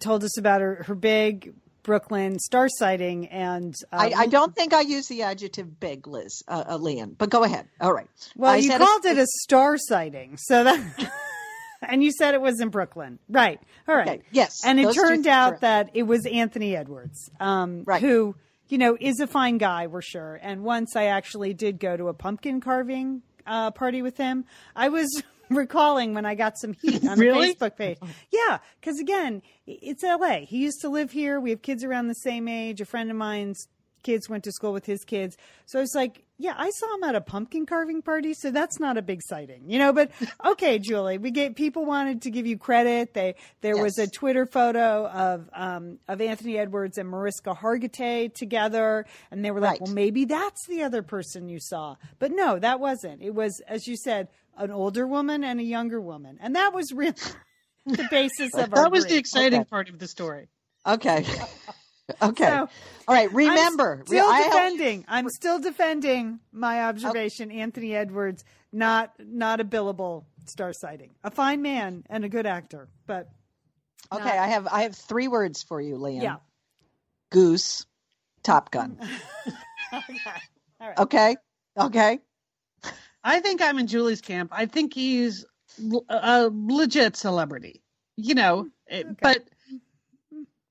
told 0.00 0.22
us 0.24 0.38
about 0.38 0.60
her, 0.60 0.84
her 0.86 0.94
big 0.94 1.52
Brooklyn 1.88 2.38
star 2.38 2.68
sighting, 2.68 3.28
and 3.28 3.74
uh, 3.90 3.96
I, 3.96 4.12
I 4.14 4.26
don't 4.26 4.54
think 4.54 4.74
I 4.74 4.82
use 4.82 5.08
the 5.08 5.22
adjective 5.22 5.80
big, 5.80 6.06
Liz, 6.06 6.42
uh, 6.46 6.64
uh, 6.68 6.76
Lian, 6.76 7.16
but 7.16 7.30
go 7.30 7.44
ahead. 7.44 7.66
All 7.80 7.94
right. 7.94 8.06
Well, 8.36 8.52
I 8.52 8.56
you 8.56 8.76
called 8.76 9.06
it 9.06 9.16
a 9.16 9.26
star 9.40 9.78
sighting, 9.78 10.36
so 10.36 10.64
that, 10.64 11.10
and 11.82 12.04
you 12.04 12.12
said 12.12 12.34
it 12.34 12.42
was 12.42 12.60
in 12.60 12.68
Brooklyn, 12.68 13.18
right? 13.30 13.58
All 13.88 13.96
right, 13.96 14.08
Okay, 14.08 14.22
yes, 14.32 14.66
and 14.66 14.78
it 14.78 14.92
turned 14.92 15.26
out 15.26 15.62
that 15.62 15.88
it 15.94 16.02
was 16.02 16.26
Anthony 16.26 16.76
Edwards, 16.76 17.30
um, 17.40 17.84
Right. 17.86 18.02
who 18.02 18.34
you 18.68 18.76
know 18.76 18.98
is 19.00 19.18
a 19.20 19.26
fine 19.26 19.56
guy, 19.56 19.86
we're 19.86 20.02
sure. 20.02 20.38
And 20.42 20.62
once 20.64 20.94
I 20.94 21.04
actually 21.06 21.54
did 21.54 21.80
go 21.80 21.96
to 21.96 22.08
a 22.08 22.14
pumpkin 22.14 22.60
carving 22.60 23.22
uh, 23.46 23.70
party 23.70 24.02
with 24.02 24.18
him, 24.18 24.44
I 24.76 24.90
was. 24.90 25.22
Recalling 25.50 26.14
when 26.14 26.26
I 26.26 26.34
got 26.34 26.58
some 26.58 26.72
heat 26.82 27.06
on 27.06 27.18
Really? 27.18 27.52
the 27.52 27.54
Facebook 27.54 27.76
page. 27.76 27.98
Yeah, 28.30 28.58
because 28.80 28.98
again, 29.00 29.42
it's 29.66 30.02
LA. 30.02 30.40
He 30.40 30.58
used 30.58 30.80
to 30.82 30.88
live 30.88 31.10
here. 31.10 31.40
We 31.40 31.50
have 31.50 31.62
kids 31.62 31.84
around 31.84 32.08
the 32.08 32.14
same 32.14 32.48
age. 32.48 32.80
A 32.80 32.84
friend 32.84 33.10
of 33.10 33.16
mine's 33.16 33.68
kids 34.04 34.28
went 34.28 34.44
to 34.44 34.52
school 34.52 34.72
with 34.72 34.86
his 34.86 35.04
kids. 35.04 35.36
So 35.66 35.80
I 35.80 35.82
was 35.82 35.92
like, 35.94 36.22
yeah, 36.38 36.54
I 36.56 36.70
saw 36.70 36.94
him 36.94 37.02
at 37.02 37.16
a 37.16 37.20
pumpkin 37.20 37.66
carving 37.66 38.00
party, 38.00 38.32
so 38.32 38.52
that's 38.52 38.78
not 38.78 38.96
a 38.96 39.02
big 39.02 39.22
sighting, 39.22 39.64
you 39.68 39.76
know. 39.76 39.92
But 39.92 40.12
okay, 40.46 40.78
Julie, 40.78 41.18
we 41.18 41.32
get 41.32 41.56
people 41.56 41.84
wanted 41.84 42.22
to 42.22 42.30
give 42.30 42.46
you 42.46 42.56
credit. 42.56 43.12
They 43.12 43.34
there 43.60 43.76
was 43.76 43.98
a 43.98 44.06
Twitter 44.06 44.46
photo 44.46 45.08
of 45.08 45.50
um, 45.52 45.98
of 46.06 46.20
Anthony 46.20 46.56
Edwards 46.58 46.96
and 46.96 47.08
Mariska 47.08 47.54
Hargitay 47.54 48.32
together, 48.32 49.04
and 49.32 49.44
they 49.44 49.50
were 49.50 49.60
like, 49.60 49.72
Right. 49.72 49.80
well, 49.82 49.92
maybe 49.92 50.26
that's 50.26 50.64
the 50.68 50.84
other 50.84 51.02
person 51.02 51.48
you 51.48 51.58
saw. 51.58 51.96
But 52.20 52.30
no, 52.30 52.60
that 52.60 52.78
wasn't. 52.78 53.20
It 53.20 53.34
was, 53.34 53.60
as 53.66 53.88
you 53.88 53.96
said, 53.96 54.28
an 54.58 54.70
older 54.70 55.06
woman 55.06 55.44
and 55.44 55.60
a 55.60 55.62
younger 55.64 56.00
woman, 56.00 56.38
and 56.40 56.56
that 56.56 56.74
was 56.74 56.92
really 56.92 57.14
the 57.86 58.06
basis 58.10 58.54
of 58.54 58.72
our 58.74 58.82
That 58.84 58.92
was 58.92 59.06
the 59.06 59.16
exciting 59.16 59.60
Okay. 59.60 59.68
part 59.68 59.88
of 59.88 59.98
the 59.98 60.08
story. 60.08 60.48
Okay. 60.86 61.24
okay. 62.22 62.44
So- 62.44 62.68
All 63.08 63.14
right. 63.14 63.28
I'm 63.30 63.36
Remember, 63.36 64.02
still 64.06 64.26
I 64.26 64.38
helped- 64.38 64.52
defending. 64.54 65.04
I'm 65.08 65.28
still 65.30 65.58
defending 65.58 66.40
my 66.52 66.80
oh. 66.84 66.88
observation. 66.88 67.50
Anthony 67.50 67.94
Edwards, 67.94 68.44
not 68.72 69.12
not 69.18 69.60
a 69.60 69.64
billable 69.64 70.24
star 70.46 70.72
sighting, 70.72 71.10
a 71.24 71.30
fine 71.30 71.62
man 71.62 72.04
and 72.08 72.24
a 72.24 72.28
good 72.28 72.46
actor, 72.46 72.88
but 73.06 73.28
okay, 74.12 74.24
not- 74.24 74.38
I 74.38 74.46
have 74.48 74.66
I 74.66 74.82
have 74.82 74.96
three 74.96 75.28
words 75.28 75.62
for 75.62 75.80
you, 75.80 75.96
Lian. 75.96 76.22
yeah. 76.22 76.36
Goose, 77.30 77.84
Top 78.42 78.70
Gun. 78.70 78.98
okay. 79.92 80.40
All 80.80 80.88
right. 80.88 80.98
Okay. 80.98 81.36
Okay. 81.78 82.18
I 83.28 83.40
think 83.40 83.60
I'm 83.62 83.78
in 83.78 83.86
Julie's 83.86 84.20
camp. 84.20 84.50
I 84.52 84.66
think 84.66 84.94
he's 84.94 85.44
a 86.08 86.48
legit 86.52 87.16
celebrity. 87.16 87.82
You 88.16 88.34
know, 88.34 88.64
mm, 88.64 88.70
eh, 88.88 88.98
it- 89.00 89.20
but 89.20 89.44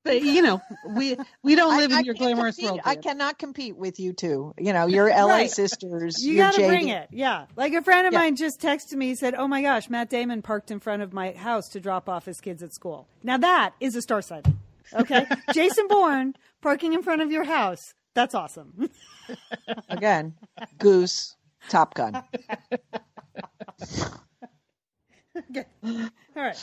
but 0.03 0.21
you 0.21 0.41
know, 0.41 0.61
we 0.95 1.17
we 1.43 1.55
don't 1.55 1.75
live 1.77 1.91
in 1.91 2.05
your 2.05 2.13
glamorous 2.15 2.55
compete. 2.55 2.71
world. 2.71 2.81
I 2.85 2.95
babe. 2.95 3.03
cannot 3.03 3.37
compete 3.37 3.75
with 3.75 3.99
you 3.99 4.13
two. 4.13 4.53
You 4.57 4.71
know, 4.71 4.87
you're 4.87 5.09
LA 5.09 5.25
Right. 5.27 5.51
sisters. 5.51 6.23
You 6.25 6.37
got 6.37 6.53
to 6.55 6.61
JD. 6.61 6.67
bring 6.67 6.87
it. 6.89 7.09
Yeah. 7.11 7.45
Like 7.57 7.73
a 7.73 7.81
friend 7.81 8.07
of 8.07 8.13
Yeah. 8.13 8.19
mine 8.19 8.35
just 8.37 8.61
texted 8.61 8.93
me, 8.93 9.07
he 9.07 9.15
said, 9.15 9.35
Oh 9.35 9.47
my 9.49 9.61
gosh, 9.61 9.89
Matt 9.89 10.09
Damon 10.09 10.41
parked 10.41 10.71
in 10.71 10.79
front 10.79 11.01
of 11.01 11.11
my 11.13 11.31
house 11.33 11.67
to 11.69 11.79
drop 11.81 12.07
off 12.07 12.25
his 12.25 12.39
kids 12.39 12.63
at 12.63 12.73
school. 12.73 13.07
Now 13.21 13.37
that 13.37 13.73
is 13.81 13.95
a 13.97 14.01
star 14.01 14.21
sighting. 14.21 14.57
Okay. 14.93 15.25
Jason 15.53 15.87
Bourne 15.89 16.35
parking 16.61 16.93
in 16.93 17.03
front 17.03 17.21
of 17.21 17.29
your 17.31 17.43
house. 17.43 17.93
That's 18.13 18.33
awesome. 18.33 18.89
Again, 19.89 20.35
Goose, 20.79 21.35
Top 21.69 21.93
Gun. 21.93 22.23
okay. 25.37 25.65
All 25.83 26.09
right. 26.35 26.57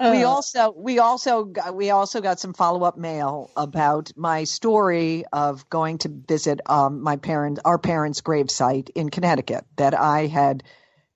we 0.00 0.24
Uh, 0.24 0.28
also 0.28 0.72
we 0.76 0.98
also 0.98 1.44
got, 1.44 1.74
we 1.74 1.90
also 1.90 2.20
got 2.20 2.38
some 2.38 2.54
follow 2.54 2.84
up 2.84 2.96
mail 2.96 3.50
about 3.56 4.12
my 4.16 4.44
story 4.44 5.24
of 5.32 5.68
going 5.68 5.98
to 5.98 6.08
visit 6.08 6.60
um, 6.66 7.02
my 7.02 7.16
parents 7.16 7.60
our 7.64 7.78
parents' 7.78 8.20
gravesite 8.20 8.90
in 8.94 9.10
Connecticut 9.10 9.64
that 9.76 9.98
I 9.98 10.26
had 10.26 10.62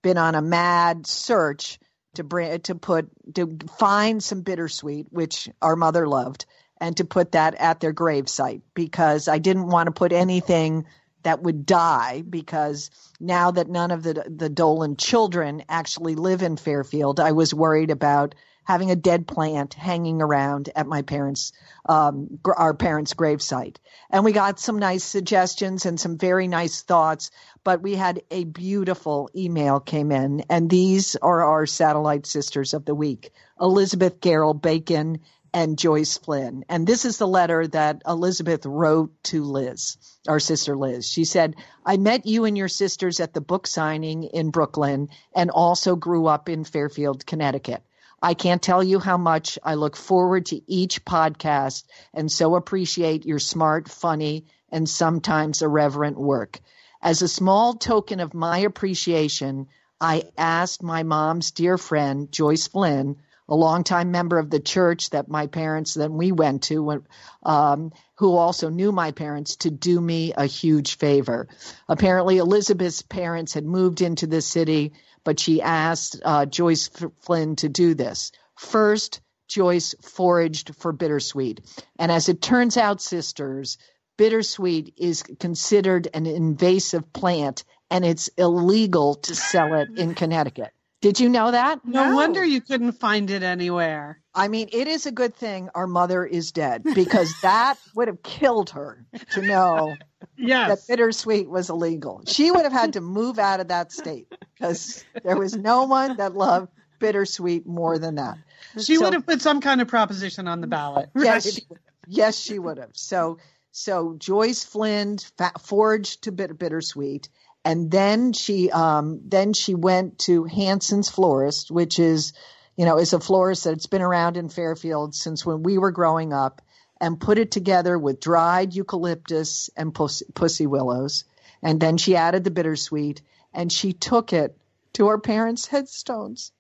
been 0.03 0.19
on 0.19 0.35
a 0.35 0.43
mad 0.43 1.07
search 1.07 1.79
to 2.15 2.25
bring 2.25 2.61
to 2.61 2.75
put 2.75 3.09
to 3.35 3.59
find 3.79 4.23
some 4.23 4.43
bittersweet 4.43 5.07
which 5.11 5.49
our 5.63 5.77
mother 5.77 6.09
loved 6.09 6.47
and 6.81 6.97
to 6.97 7.05
put 7.05 7.33
that 7.33 7.55
at 7.55 7.81
their 7.81 7.95
gravesite 7.95 8.63
because 8.75 9.29
I 9.29 9.39
didn't 9.39 9.69
want 9.69 9.87
to 9.87 9.93
put 9.93 10.13
anything 10.13 10.87
that 11.27 11.43
would 11.43 11.67
die 11.67 12.23
because 12.23 12.91
now 13.19 13.51
that 13.51 13.69
none 13.69 13.91
of 13.91 14.05
the 14.05 14.25
the 14.29 14.49
Dolan 14.49 14.97
children 14.97 15.65
actually 15.69 16.15
live 16.15 16.43
in 16.43 16.57
Fairfield, 16.57 17.19
I 17.19 17.33
was 17.33 17.53
worried 17.53 17.91
about 17.91 18.37
having 18.63 18.93
a 18.93 18.97
dead 18.97 19.27
plant 19.27 19.75
hanging 19.75 20.23
around 20.23 20.71
at 20.77 20.87
my 20.87 21.03
parents 21.03 21.53
um, 21.89 22.39
our 22.57 22.75
parents 22.75 23.15
gravesite. 23.15 23.77
And 24.11 24.25
we 24.25 24.33
got 24.33 24.61
some 24.61 24.79
nice 24.79 25.05
suggestions 25.05 25.85
and 25.85 25.99
some 25.99 26.17
very 26.17 26.47
nice 26.47 26.83
thoughts 26.83 27.31
but 27.65 27.83
we 27.83 27.97
had 27.97 28.23
a 28.31 28.45
beautiful 28.45 29.29
email 29.35 29.81
came 29.81 30.13
in 30.13 30.45
and 30.49 30.71
these 30.71 31.17
are 31.17 31.43
our 31.43 31.67
satellite 31.67 32.27
sisters 32.27 32.73
of 32.73 32.85
the 32.85 32.95
week. 32.95 33.33
Elizabeth 33.61 34.21
garrell 34.21 34.61
bacon 34.61 35.19
and 35.53 35.79
Joyce 35.79 36.19
Flynn. 36.19 36.65
And 36.69 36.87
this 36.87 37.05
is 37.05 37.19
the 37.19 37.27
letter 37.27 37.67
that 37.69 38.03
Elizabeth 38.07 38.65
wrote 38.67 39.13
to 39.25 39.43
Liz, 39.43 39.97
our 40.29 40.41
sister 40.41 40.77
Liz. 40.77 41.09
She 41.09 41.25
said, 41.25 41.57
I 41.85 41.97
met 41.97 42.27
you 42.27 42.45
and 42.45 42.57
your 42.57 42.69
sisters 42.69 43.21
at 43.21 43.35
the 43.35 43.41
book 43.41 43.67
signing 43.67 44.25
in 44.25 44.51
Brooklyn 44.51 45.09
and 45.35 45.51
also 45.51 45.97
grew 45.97 46.27
up 46.27 46.49
in 46.49 46.65
Fairfield, 46.65 47.27
Connecticut. 47.27 47.83
I 48.23 48.35
can't 48.35 48.63
tell 48.63 48.83
you 48.83 48.99
how 48.99 49.19
much 49.19 49.59
I 49.63 49.75
look 49.75 49.97
forward 49.97 50.47
to 50.47 50.61
each 50.67 51.05
podcast 51.05 51.85
and 52.15 52.31
so 52.33 52.55
appreciate 52.55 53.27
your 53.27 53.39
smart, 53.39 53.89
funny, 53.89 54.47
and 54.71 54.89
sometimes 54.89 55.63
irreverent 55.63 56.19
work. 56.19 56.61
As 57.03 57.23
a 57.23 57.29
small 57.29 57.75
token 57.75 58.21
of 58.21 58.35
my 58.35 58.59
appreciation, 58.59 59.69
I 60.01 60.25
asked 60.37 60.83
my 60.83 61.03
mom's 61.03 61.53
dear 61.53 61.79
friend, 61.79 62.31
Joyce 62.33 62.67
Flynn, 62.67 63.17
a 63.49 63.55
longtime 63.55 64.11
member 64.11 64.39
of 64.39 64.51
the 64.51 64.61
church 64.61 65.11
that 65.11 65.29
my 65.29 65.47
parents 65.47 65.95
that 65.95 66.11
we 66.11 66.33
went 66.33 66.65
to, 66.65 67.05
um, 67.43 67.93
who 68.17 68.37
also 68.37 68.69
knew 68.69 68.93
my 68.93 69.13
parents, 69.13 69.57
to 69.57 69.71
do 69.71 70.01
me 70.01 70.33
a 70.37 70.47
huge 70.47 70.97
favor. 70.97 71.49
Apparently, 71.89 72.39
Elizabeth's 72.39 73.03
parents 73.03 73.55
had 73.55 73.65
moved 73.65 74.01
into 74.01 74.27
the 74.27 74.43
city, 74.43 74.93
but 75.25 75.39
she 75.39 75.63
asked 75.63 76.21
uh, 76.25 76.47
Joyce 76.47 76.89
Flynn 77.21 77.57
to 77.57 77.69
do 77.69 77.95
this. 77.95 78.33
First, 78.57 79.21
Joyce 79.49 79.95
foraged 80.03 80.75
for 80.75 80.93
bittersweet, 80.93 81.61
and 81.99 82.11
as 82.11 82.29
it 82.29 82.43
turns 82.43 82.77
out, 82.77 83.01
sisters, 83.01 83.79
bittersweet 84.17 84.95
is 84.97 85.23
considered 85.23 86.09
an 86.13 86.27
invasive 86.27 87.13
plant, 87.13 87.65
and 87.91 88.05
it's 88.05 88.29
illegal 88.37 89.15
to 89.15 89.35
sell 89.37 89.75
it 89.75 89.89
in 89.97 90.15
Connecticut. 90.15 90.73
Did 91.03 91.21
you 91.21 91.29
know 91.29 91.51
that? 91.51 91.85
no, 91.85 92.09
No. 92.09 92.15
wonder 92.15 92.45
you 92.45 92.61
couldn't 92.61 92.93
find 92.93 93.31
it 93.31 93.43
anywhere. 93.43 94.21
I 94.35 94.49
mean, 94.49 94.69
it 94.73 94.89
is 94.89 95.07
a 95.07 95.13
good 95.13 95.35
thing 95.35 95.69
our 95.75 95.87
mother 95.87 96.25
is 96.25 96.53
dead 96.53 96.83
because 96.95 97.33
that 97.43 97.77
would 97.95 98.09
have 98.09 98.23
killed 98.23 98.71
her 98.71 99.05
to 99.33 99.43
know 99.43 99.97
that 100.39 100.79
bittersweet 100.89 101.49
was 101.49 101.71
illegal. 101.71 102.23
She 102.27 102.51
would 102.51 102.65
have 102.65 102.73
had 102.73 102.95
to 102.95 103.01
move 103.01 103.39
out 103.39 103.61
of 103.61 103.69
that 103.69 103.93
state 103.93 104.27
because 104.55 105.05
there 105.23 105.37
was 105.37 105.55
no 105.57 105.85
one 105.85 106.17
that 106.17 106.35
loved 106.35 106.71
bittersweet 106.99 107.67
more 107.67 107.99
than 107.99 108.15
that. 108.17 108.39
She 108.81 108.97
So- 108.97 109.03
would 109.05 109.13
have 109.13 109.27
put 109.27 109.43
some 109.43 109.61
kind 109.61 109.81
of 109.81 109.89
proposition 109.89 110.49
on 110.49 110.61
the 110.61 110.67
ballot. 110.67 111.11
Yes, 111.15 111.53
she, 111.55 111.63
yes, 112.07 112.39
she 112.39 112.59
would 112.59 112.79
have. 112.79 112.91
So, 112.95 113.39
so 113.71 114.15
Joyce 114.19 114.65
Flynn 114.65 115.19
fa- 115.19 115.53
forged 115.63 116.23
to 116.25 116.33
Bitter, 116.33 116.55
Bittersweet, 116.55 117.29
and 117.67 117.91
then 117.91 118.33
she, 118.33 118.71
um, 118.71 119.21
then 119.25 119.53
she 119.53 119.75
went 119.75 120.21
to 120.21 120.45
Hanson's 120.45 121.11
Florist, 121.11 121.69
which 121.69 121.99
is, 121.99 122.33
you 122.77 122.85
know, 122.85 122.97
is 122.97 123.13
a 123.13 123.19
florist 123.19 123.65
that's 123.65 123.87
been 123.87 124.03
around 124.03 124.37
in 124.37 124.49
Fairfield 124.49 125.17
since 125.17 125.45
when 125.45 125.65
we 125.65 125.77
were 125.77 125.91
growing 125.91 126.33
up, 126.33 126.63
and 127.01 127.21
put 127.21 127.39
it 127.39 127.51
together 127.51 127.99
with 127.99 128.21
dried 128.21 128.73
eucalyptus 128.73 129.69
and 129.77 129.93
pussy, 129.93 130.67
willows, 130.67 131.25
and 131.61 131.81
then 131.81 131.97
she 131.97 132.15
added 132.15 132.45
the 132.45 132.53
bittersweet, 132.53 133.21
and 133.53 133.73
she 133.73 133.93
took 133.93 134.33
it 134.33 134.57
to 134.93 135.09
her 135.09 135.19
parents' 135.19 135.67
headstones 135.67 136.53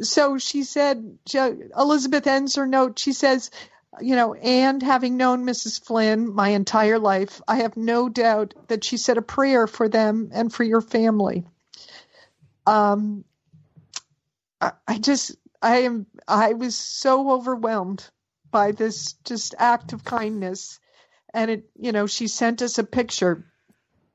so 0.00 0.38
she 0.38 0.64
said, 0.64 1.18
Elizabeth 1.76 2.26
ends 2.26 2.56
her 2.56 2.66
note. 2.66 2.98
She 2.98 3.12
says, 3.12 3.50
you 4.00 4.14
know, 4.14 4.34
and 4.34 4.82
having 4.82 5.16
known 5.16 5.44
Mrs. 5.44 5.84
Flynn 5.84 6.32
my 6.32 6.50
entire 6.50 6.98
life, 6.98 7.40
I 7.48 7.56
have 7.56 7.76
no 7.76 8.08
doubt 8.08 8.54
that 8.68 8.84
she 8.84 8.96
said 8.96 9.18
a 9.18 9.22
prayer 9.22 9.66
for 9.66 9.88
them 9.88 10.30
and 10.32 10.52
for 10.52 10.62
your 10.62 10.80
family. 10.80 11.44
Um, 12.66 13.24
I, 14.60 14.72
I 14.86 14.98
just, 14.98 15.34
I 15.60 15.78
am, 15.78 16.06
I 16.28 16.52
was 16.52 16.76
so 16.76 17.32
overwhelmed 17.32 18.08
by 18.50 18.72
this 18.72 19.14
just 19.24 19.54
act 19.58 19.92
of 19.92 20.04
kindness. 20.04 20.78
And 21.34 21.50
it, 21.50 21.70
you 21.76 21.92
know, 21.92 22.06
she 22.06 22.28
sent 22.28 22.62
us 22.62 22.78
a 22.78 22.84
picture 22.84 23.44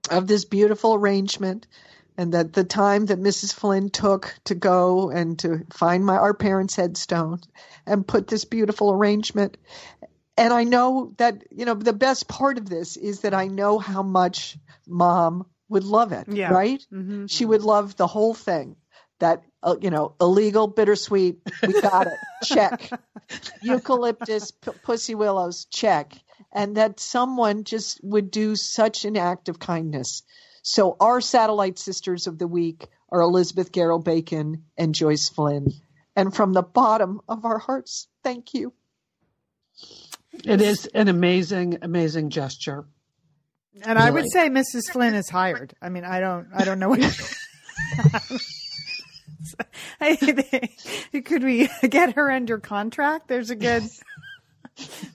of 0.09 0.27
this 0.27 0.45
beautiful 0.45 0.93
arrangement 0.93 1.67
and 2.17 2.33
that 2.33 2.53
the 2.53 2.63
time 2.63 3.05
that 3.07 3.19
Mrs. 3.19 3.53
Flynn 3.53 3.89
took 3.89 4.33
to 4.45 4.55
go 4.55 5.09
and 5.09 5.37
to 5.39 5.65
find 5.73 6.05
my 6.05 6.15
our 6.17 6.33
parents' 6.33 6.75
headstone 6.75 7.39
and 7.85 8.07
put 8.07 8.27
this 8.27 8.45
beautiful 8.45 8.91
arrangement. 8.91 9.57
And 10.37 10.53
I 10.53 10.63
know 10.65 11.13
that 11.17 11.43
you 11.51 11.65
know 11.65 11.73
the 11.75 11.93
best 11.93 12.27
part 12.27 12.57
of 12.57 12.67
this 12.69 12.97
is 12.97 13.21
that 13.21 13.33
I 13.33 13.47
know 13.47 13.79
how 13.79 14.03
much 14.03 14.57
mom 14.87 15.45
would 15.69 15.83
love 15.83 16.11
it, 16.11 16.27
Yeah. 16.27 16.51
right? 16.51 16.85
Mhm. 16.93 17.29
She 17.29 17.45
would 17.45 17.61
love 17.63 17.95
the 17.95 18.07
whole 18.07 18.33
thing. 18.33 18.75
That 19.19 19.43
uh, 19.63 19.77
you 19.81 19.89
know, 19.91 20.13
illegal, 20.19 20.67
bittersweet. 20.67 21.39
We 21.65 21.79
got 21.81 22.07
it. 22.07 22.13
check. 22.43 22.89
Eucalyptus, 23.61 24.51
p- 24.51 24.71
pussy 24.83 25.15
willows. 25.15 25.65
Check. 25.65 26.13
And 26.51 26.77
that 26.77 26.99
someone 26.99 27.63
just 27.63 27.99
would 28.03 28.29
do 28.31 28.55
such 28.55 29.05
an 29.05 29.17
act 29.17 29.49
of 29.49 29.57
kindness. 29.59 30.23
So 30.67 30.97
our 30.99 31.21
satellite 31.21 31.77
sisters 31.77 32.25
of 32.25 32.39
the 32.39 32.47
week 32.47 32.87
are 33.11 33.21
Elizabeth 33.21 33.71
Garrow 33.71 33.99
Bacon 33.99 34.63
and 34.75 34.95
Joyce 34.95 35.29
Flynn. 35.29 35.67
And 36.15 36.35
from 36.35 36.53
the 36.53 36.63
bottom 36.63 37.21
of 37.29 37.45
our 37.45 37.59
hearts, 37.59 38.07
thank 38.23 38.55
you. 38.55 38.73
It 40.43 40.61
is 40.61 40.87
an 40.87 41.07
amazing, 41.07 41.77
amazing 41.83 42.31
gesture. 42.31 42.85
And 43.83 43.99
I 43.99 44.09
would 44.09 44.25
say 44.31 44.49
Mrs. 44.49 44.91
Flynn 44.91 45.13
is 45.13 45.29
hired. 45.29 45.75
I 45.83 45.89
mean, 45.89 46.03
I 46.03 46.19
don't, 46.19 46.47
I 46.51 46.65
don't 46.65 46.79
know 46.79 46.89
what. 46.89 46.99
Could 51.25 51.43
we 51.43 51.69
get 51.87 52.15
her 52.15 52.31
under 52.31 52.57
contract? 52.57 53.27
There's 53.27 53.51
a 53.51 53.55
good. 53.55 53.83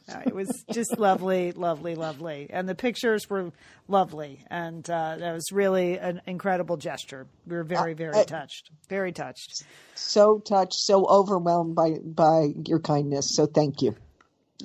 No, 0.08 0.22
it 0.26 0.34
was 0.34 0.64
just 0.72 0.98
lovely, 0.98 1.52
lovely, 1.52 1.94
lovely, 1.94 2.48
and 2.50 2.68
the 2.68 2.74
pictures 2.74 3.28
were 3.28 3.52
lovely, 3.88 4.44
and 4.50 4.88
uh, 4.88 5.16
that 5.18 5.32
was 5.32 5.52
really 5.52 5.98
an 5.98 6.20
incredible 6.26 6.76
gesture. 6.76 7.26
We 7.46 7.56
were 7.56 7.64
very, 7.64 7.94
very 7.94 8.16
I- 8.16 8.24
touched, 8.24 8.70
very 8.88 9.12
touched. 9.12 9.64
So 9.94 10.38
touched, 10.38 10.74
so 10.74 11.06
overwhelmed 11.06 11.74
by 11.74 11.98
by 12.02 12.48
your 12.66 12.80
kindness. 12.80 13.34
So 13.34 13.46
thank 13.46 13.82
you. 13.82 13.94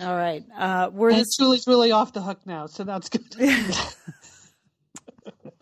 All 0.01 0.15
right, 0.15 0.43
uh, 0.57 0.89
we're 0.91 1.09
And 1.09 1.19
this, 1.19 1.37
Julie's 1.37 1.67
really 1.67 1.91
off 1.91 2.13
the 2.13 2.21
hook 2.21 2.39
now, 2.45 2.67
so 2.67 2.83
that's 2.83 3.09
good. 3.09 3.23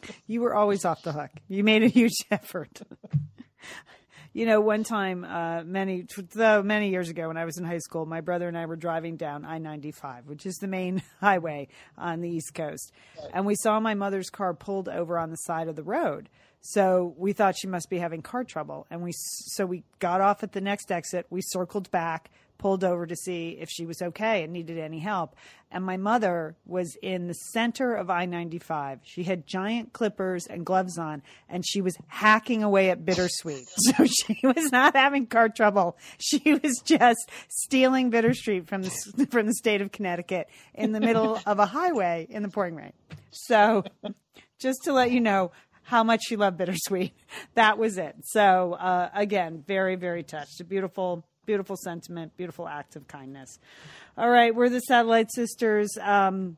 you 0.27 0.41
were 0.41 0.55
always 0.55 0.85
off 0.85 1.01
the 1.03 1.11
hook. 1.11 1.31
You 1.47 1.63
made 1.63 1.83
a 1.83 1.87
huge 1.87 2.17
effort. 2.31 2.81
You 4.33 4.47
know, 4.47 4.59
one 4.61 4.83
time, 4.83 5.23
uh, 5.23 5.63
many 5.63 6.07
though 6.33 6.63
many 6.63 6.89
years 6.89 7.09
ago, 7.09 7.27
when 7.27 7.37
I 7.37 7.45
was 7.45 7.59
in 7.59 7.65
high 7.65 7.77
school, 7.77 8.07
my 8.07 8.19
brother 8.19 8.47
and 8.47 8.57
I 8.57 8.65
were 8.65 8.75
driving 8.75 9.15
down 9.15 9.45
I 9.45 9.59
ninety 9.59 9.91
five, 9.91 10.25
which 10.25 10.47
is 10.47 10.55
the 10.55 10.67
main 10.67 11.03
highway 11.21 11.67
on 11.99 12.21
the 12.21 12.29
East 12.29 12.55
Coast, 12.55 12.91
and 13.31 13.45
we 13.45 13.53
saw 13.55 13.79
my 13.79 13.93
mother's 13.93 14.31
car 14.31 14.55
pulled 14.55 14.89
over 14.89 15.19
on 15.19 15.29
the 15.29 15.37
side 15.37 15.67
of 15.67 15.75
the 15.75 15.83
road. 15.83 16.29
So 16.61 17.13
we 17.15 17.33
thought 17.33 17.55
she 17.57 17.67
must 17.67 17.91
be 17.91 17.99
having 17.99 18.23
car 18.23 18.43
trouble, 18.43 18.87
and 18.89 19.03
we 19.03 19.11
so 19.13 19.67
we 19.67 19.83
got 19.99 20.19
off 20.19 20.41
at 20.41 20.53
the 20.53 20.61
next 20.61 20.91
exit. 20.91 21.27
We 21.29 21.41
circled 21.41 21.91
back, 21.91 22.31
pulled 22.57 22.83
over 22.83 23.05
to 23.05 23.15
see 23.15 23.57
if 23.59 23.69
she 23.69 23.85
was 23.85 24.01
okay 24.01 24.43
and 24.43 24.53
needed 24.53 24.77
any 24.77 24.99
help. 24.99 25.35
And 25.71 25.83
my 25.83 25.97
mother 25.97 26.55
was 26.65 26.95
in 27.01 27.27
the 27.27 27.33
center 27.33 27.95
of 27.95 28.09
I 28.09 28.25
95. 28.25 28.99
She 29.03 29.23
had 29.23 29.47
giant 29.47 29.91
clippers 29.91 30.45
and 30.45 30.65
gloves 30.65 30.97
on, 30.97 31.23
and 31.49 31.65
she 31.67 31.81
was 31.81 31.97
hacking 32.07 32.63
away 32.63 32.89
at 32.91 33.03
Bittersweet. 33.05 33.67
So 33.77 34.05
she 34.05 34.39
was 34.43 34.71
not 34.71 34.95
having 34.95 35.25
car 35.25 35.49
trouble. 35.49 35.97
She 36.19 36.53
was 36.53 36.79
just 36.85 37.29
stealing 37.49 38.11
Bittersweet 38.11 38.67
from 38.67 38.83
the, 38.83 39.27
from 39.29 39.47
the 39.47 39.53
state 39.53 39.81
of 39.81 39.91
Connecticut 39.91 40.47
in 40.73 40.91
the 40.91 40.99
middle 40.99 41.39
of 41.45 41.59
a 41.59 41.65
highway 41.65 42.27
in 42.29 42.43
the 42.43 42.49
pouring 42.49 42.75
rain. 42.75 42.93
So 43.31 43.83
just 44.59 44.83
to 44.83 44.93
let 44.93 45.11
you 45.11 45.19
know 45.19 45.51
how 45.83 46.03
much 46.03 46.21
she 46.25 46.35
loved 46.35 46.57
bittersweet 46.57 47.13
that 47.55 47.77
was 47.77 47.97
it 47.97 48.15
so 48.23 48.73
uh, 48.73 49.09
again 49.13 49.63
very 49.67 49.95
very 49.95 50.23
touched 50.23 50.59
a 50.61 50.63
beautiful 50.63 51.25
beautiful 51.45 51.75
sentiment 51.75 52.35
beautiful 52.37 52.67
act 52.67 52.95
of 52.95 53.07
kindness 53.07 53.59
all 54.17 54.29
right 54.29 54.55
we're 54.55 54.69
the 54.69 54.79
satellite 54.79 55.31
sisters 55.31 55.97
um, 56.01 56.57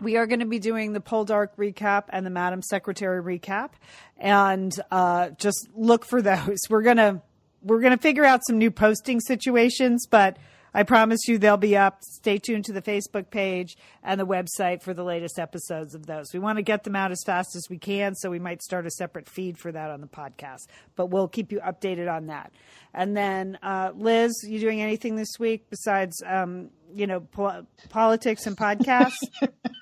we 0.00 0.16
are 0.16 0.26
going 0.26 0.40
to 0.40 0.46
be 0.46 0.58
doing 0.58 0.92
the 0.92 1.00
Poldark 1.00 1.48
recap 1.58 2.04
and 2.10 2.26
the 2.26 2.30
Madam 2.30 2.62
Secretary 2.62 3.22
recap, 3.22 3.70
and 4.18 4.78
uh, 4.90 5.30
just 5.38 5.68
look 5.74 6.04
for 6.04 6.20
those. 6.20 6.58
We're 6.68 6.82
gonna 6.82 7.22
we're 7.62 7.80
gonna 7.80 7.96
figure 7.96 8.24
out 8.24 8.42
some 8.46 8.58
new 8.58 8.70
posting 8.70 9.20
situations, 9.20 10.06
but 10.06 10.36
I 10.74 10.82
promise 10.82 11.20
you 11.26 11.38
they'll 11.38 11.56
be 11.56 11.76
up. 11.76 11.98
Stay 12.02 12.38
tuned 12.38 12.64
to 12.66 12.72
the 12.72 12.82
Facebook 12.82 13.30
page 13.30 13.76
and 14.02 14.20
the 14.20 14.26
website 14.26 14.82
for 14.82 14.94
the 14.94 15.04
latest 15.04 15.38
episodes 15.38 15.94
of 15.94 16.06
those. 16.06 16.32
We 16.32 16.38
want 16.38 16.58
to 16.58 16.62
get 16.62 16.84
them 16.84 16.96
out 16.96 17.10
as 17.10 17.22
fast 17.24 17.56
as 17.56 17.68
we 17.70 17.78
can, 17.78 18.14
so 18.14 18.30
we 18.30 18.38
might 18.38 18.62
start 18.62 18.86
a 18.86 18.90
separate 18.90 19.28
feed 19.28 19.58
for 19.58 19.72
that 19.72 19.90
on 19.90 20.00
the 20.00 20.06
podcast. 20.06 20.66
But 20.94 21.06
we'll 21.06 21.28
keep 21.28 21.52
you 21.52 21.60
updated 21.60 22.12
on 22.12 22.26
that. 22.26 22.52
And 22.92 23.16
then, 23.16 23.58
uh, 23.62 23.92
Liz, 23.94 24.32
you 24.46 24.58
doing 24.58 24.80
anything 24.80 25.16
this 25.16 25.38
week 25.38 25.68
besides, 25.70 26.22
um, 26.26 26.70
you 26.94 27.06
know, 27.06 27.20
po- 27.20 27.66
politics 27.88 28.46
and 28.46 28.56
podcasts? 28.56 29.16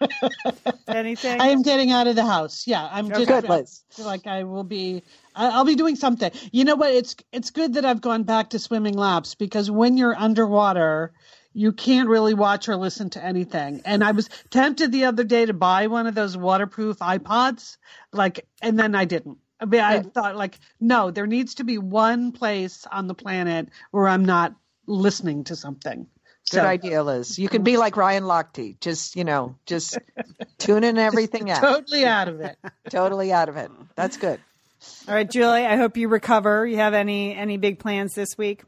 anything? 0.89 1.41
I 1.41 1.49
am 1.49 1.63
getting 1.63 1.91
out 1.91 2.07
of 2.07 2.17
the 2.17 2.25
house. 2.25 2.67
Yeah, 2.67 2.89
I'm 2.91 3.09
just 3.09 3.27
Good, 3.27 3.49
Liz. 3.49 3.83
like 3.99 4.27
I 4.27 4.45
will 4.45 4.65
be. 4.65 5.03
I- 5.35 5.51
I'll 5.51 5.65
be 5.65 5.75
doing 5.75 5.97
something. 5.97 6.31
You 6.53 6.65
know 6.65 6.77
what? 6.77 6.93
It's 6.93 7.17
it's 7.33 7.51
good 7.51 7.75
that 7.75 7.85
I've 7.85 8.01
gone 8.01 8.25
back 8.25 8.51
to 8.51 8.59
swimming 8.59 8.95
laps 8.95 9.35
because 9.35 9.71
when 9.71 9.97
you're 9.97 10.17
underwater, 10.17 11.13
you 11.53 11.73
can't 11.73 12.09
really 12.09 12.35
watch 12.35 12.69
or 12.69 12.77
listen 12.77 13.11
to 13.11 13.25
anything. 13.25 13.83
And 13.85 14.03
I 14.03 14.11
was 14.11 14.29
tempted 14.51 14.93
the 14.93 15.05
other 15.05 15.25
day 15.25 15.47
to 15.47 15.53
buy 15.53 15.87
one 15.87 16.07
of 16.07 16.15
those 16.15 16.37
waterproof 16.37 16.99
iPods, 16.99 17.77
like, 18.13 18.47
and 18.61 18.79
then 18.79 18.95
I 18.95 19.05
didn't. 19.05 19.39
I 19.61 19.67
mean, 19.67 19.81
I 19.81 20.03
thought 20.03 20.37
like, 20.37 20.59
no, 20.81 21.11
there 21.11 21.27
needs 21.29 21.55
to 21.57 21.65
be 21.65 21.79
one 21.79 22.33
place 22.33 22.87
on 22.91 23.07
the 23.07 23.15
planet 23.15 23.69
where 23.93 24.09
I'm 24.09 24.25
not 24.25 24.55
listening 24.87 25.45
to 25.45 25.57
something. 25.57 26.09
Good 26.51 26.59
So- 26.61 26.67
idea, 26.67 27.03
Liz. 27.03 27.39
You 27.39 27.49
can 27.49 27.63
be 27.63 27.77
like 27.77 27.97
Ryan 27.97 28.25
Lochte. 28.25 28.79
Just, 28.81 29.17
you 29.17 29.25
know, 29.25 29.57
just 29.67 29.99
tuning 30.59 30.99
everything 30.99 31.51
out. 31.51 31.61
Totally 31.63 32.05
out 32.05 32.29
of 32.29 32.41
it. 32.41 32.59
Totally 32.91 33.33
out 33.33 33.49
of 33.49 33.57
it. 33.57 33.71
That's 33.97 34.17
good. 34.17 34.41
All 35.09 35.15
right, 35.15 35.29
Julie. 35.31 35.65
I 35.65 35.77
hope 35.77 35.97
you 35.97 36.09
recover. 36.09 36.67
You 36.67 36.77
have 36.77 36.93
any 36.93 37.35
any 37.35 37.57
big 37.57 37.79
plans 37.79 38.15
this 38.15 38.37
week? 38.37 38.63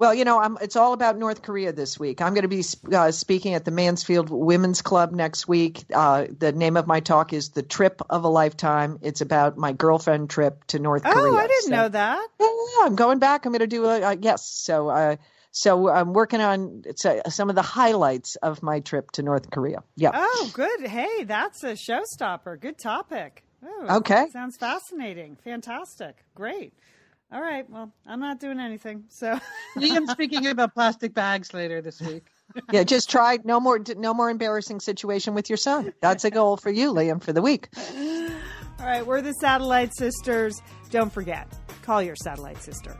Well, 0.00 0.14
you 0.14 0.24
know, 0.24 0.40
I'm, 0.40 0.56
it's 0.62 0.76
all 0.76 0.94
about 0.94 1.18
North 1.18 1.42
Korea 1.42 1.72
this 1.72 2.00
week. 2.00 2.22
I'm 2.22 2.32
going 2.32 2.42
to 2.42 2.48
be 2.48 2.64
uh, 2.90 3.10
speaking 3.10 3.52
at 3.52 3.66
the 3.66 3.70
Mansfield 3.70 4.30
Women's 4.30 4.80
Club 4.80 5.12
next 5.12 5.46
week. 5.46 5.84
Uh, 5.94 6.24
the 6.38 6.52
name 6.52 6.78
of 6.78 6.86
my 6.86 7.00
talk 7.00 7.34
is 7.34 7.50
"The 7.50 7.62
Trip 7.62 8.00
of 8.08 8.24
a 8.24 8.28
Lifetime." 8.28 8.98
It's 9.02 9.20
about 9.20 9.58
my 9.58 9.72
girlfriend 9.72 10.30
trip 10.30 10.64
to 10.68 10.78
North 10.78 11.02
Oh, 11.04 11.12
Korea. 11.12 11.32
Oh, 11.32 11.36
I 11.36 11.46
didn't 11.46 11.62
So- 11.64 11.70
know 11.76 11.88
that. 11.90 12.26
Yeah, 12.40 12.46
yeah, 12.46 12.86
I'm 12.86 12.96
going 12.96 13.18
back. 13.20 13.44
I'm 13.46 13.52
going 13.52 13.60
to 13.60 13.66
do 13.66 13.84
a, 13.84 14.00
a 14.00 14.16
yes. 14.16 14.44
So, 14.46 14.88
uh, 14.88 15.16
so 15.52 15.88
I'm 15.90 16.12
working 16.12 16.40
on 16.40 16.82
uh, 17.04 17.28
some 17.30 17.50
of 17.50 17.56
the 17.56 17.62
highlights 17.62 18.36
of 18.36 18.62
my 18.62 18.80
trip 18.80 19.10
to 19.12 19.22
North 19.22 19.50
Korea. 19.50 19.82
Yeah. 19.96 20.10
Oh, 20.14 20.50
good. 20.52 20.80
Hey, 20.86 21.24
that's 21.24 21.62
a 21.64 21.74
showstopper. 21.74 22.60
Good 22.60 22.78
topic. 22.78 23.44
Oh, 23.64 23.96
Okay. 23.98 24.26
Sounds 24.32 24.56
fascinating. 24.56 25.36
Fantastic. 25.44 26.24
Great. 26.34 26.72
All 27.32 27.40
right. 27.40 27.68
Well, 27.68 27.92
I'm 28.06 28.20
not 28.20 28.40
doing 28.40 28.58
anything. 28.58 29.04
So, 29.08 29.38
Lian's 29.76 30.10
speaking 30.10 30.46
about 30.46 30.74
plastic 30.74 31.14
bags 31.14 31.52
later 31.54 31.80
this 31.80 32.00
week. 32.00 32.26
yeah. 32.72 32.84
Just 32.84 33.10
try 33.10 33.38
no 33.44 33.60
more, 33.60 33.80
no 33.96 34.14
more 34.14 34.30
embarrassing 34.30 34.80
situation 34.80 35.34
with 35.34 35.48
your 35.50 35.56
son. 35.56 35.92
That's 36.00 36.24
a 36.24 36.30
goal 36.30 36.56
for 36.56 36.70
you, 36.70 36.92
Liam, 36.92 37.22
for 37.22 37.32
the 37.32 37.42
week. 37.42 37.68
all 37.76 38.86
right. 38.86 39.04
We're 39.06 39.22
the 39.22 39.32
Satellite 39.34 39.94
Sisters. 39.96 40.60
Don't 40.90 41.12
forget, 41.12 41.46
Call 41.82 42.02
your 42.02 42.16
satellite 42.16 42.62
sister. 42.62 42.96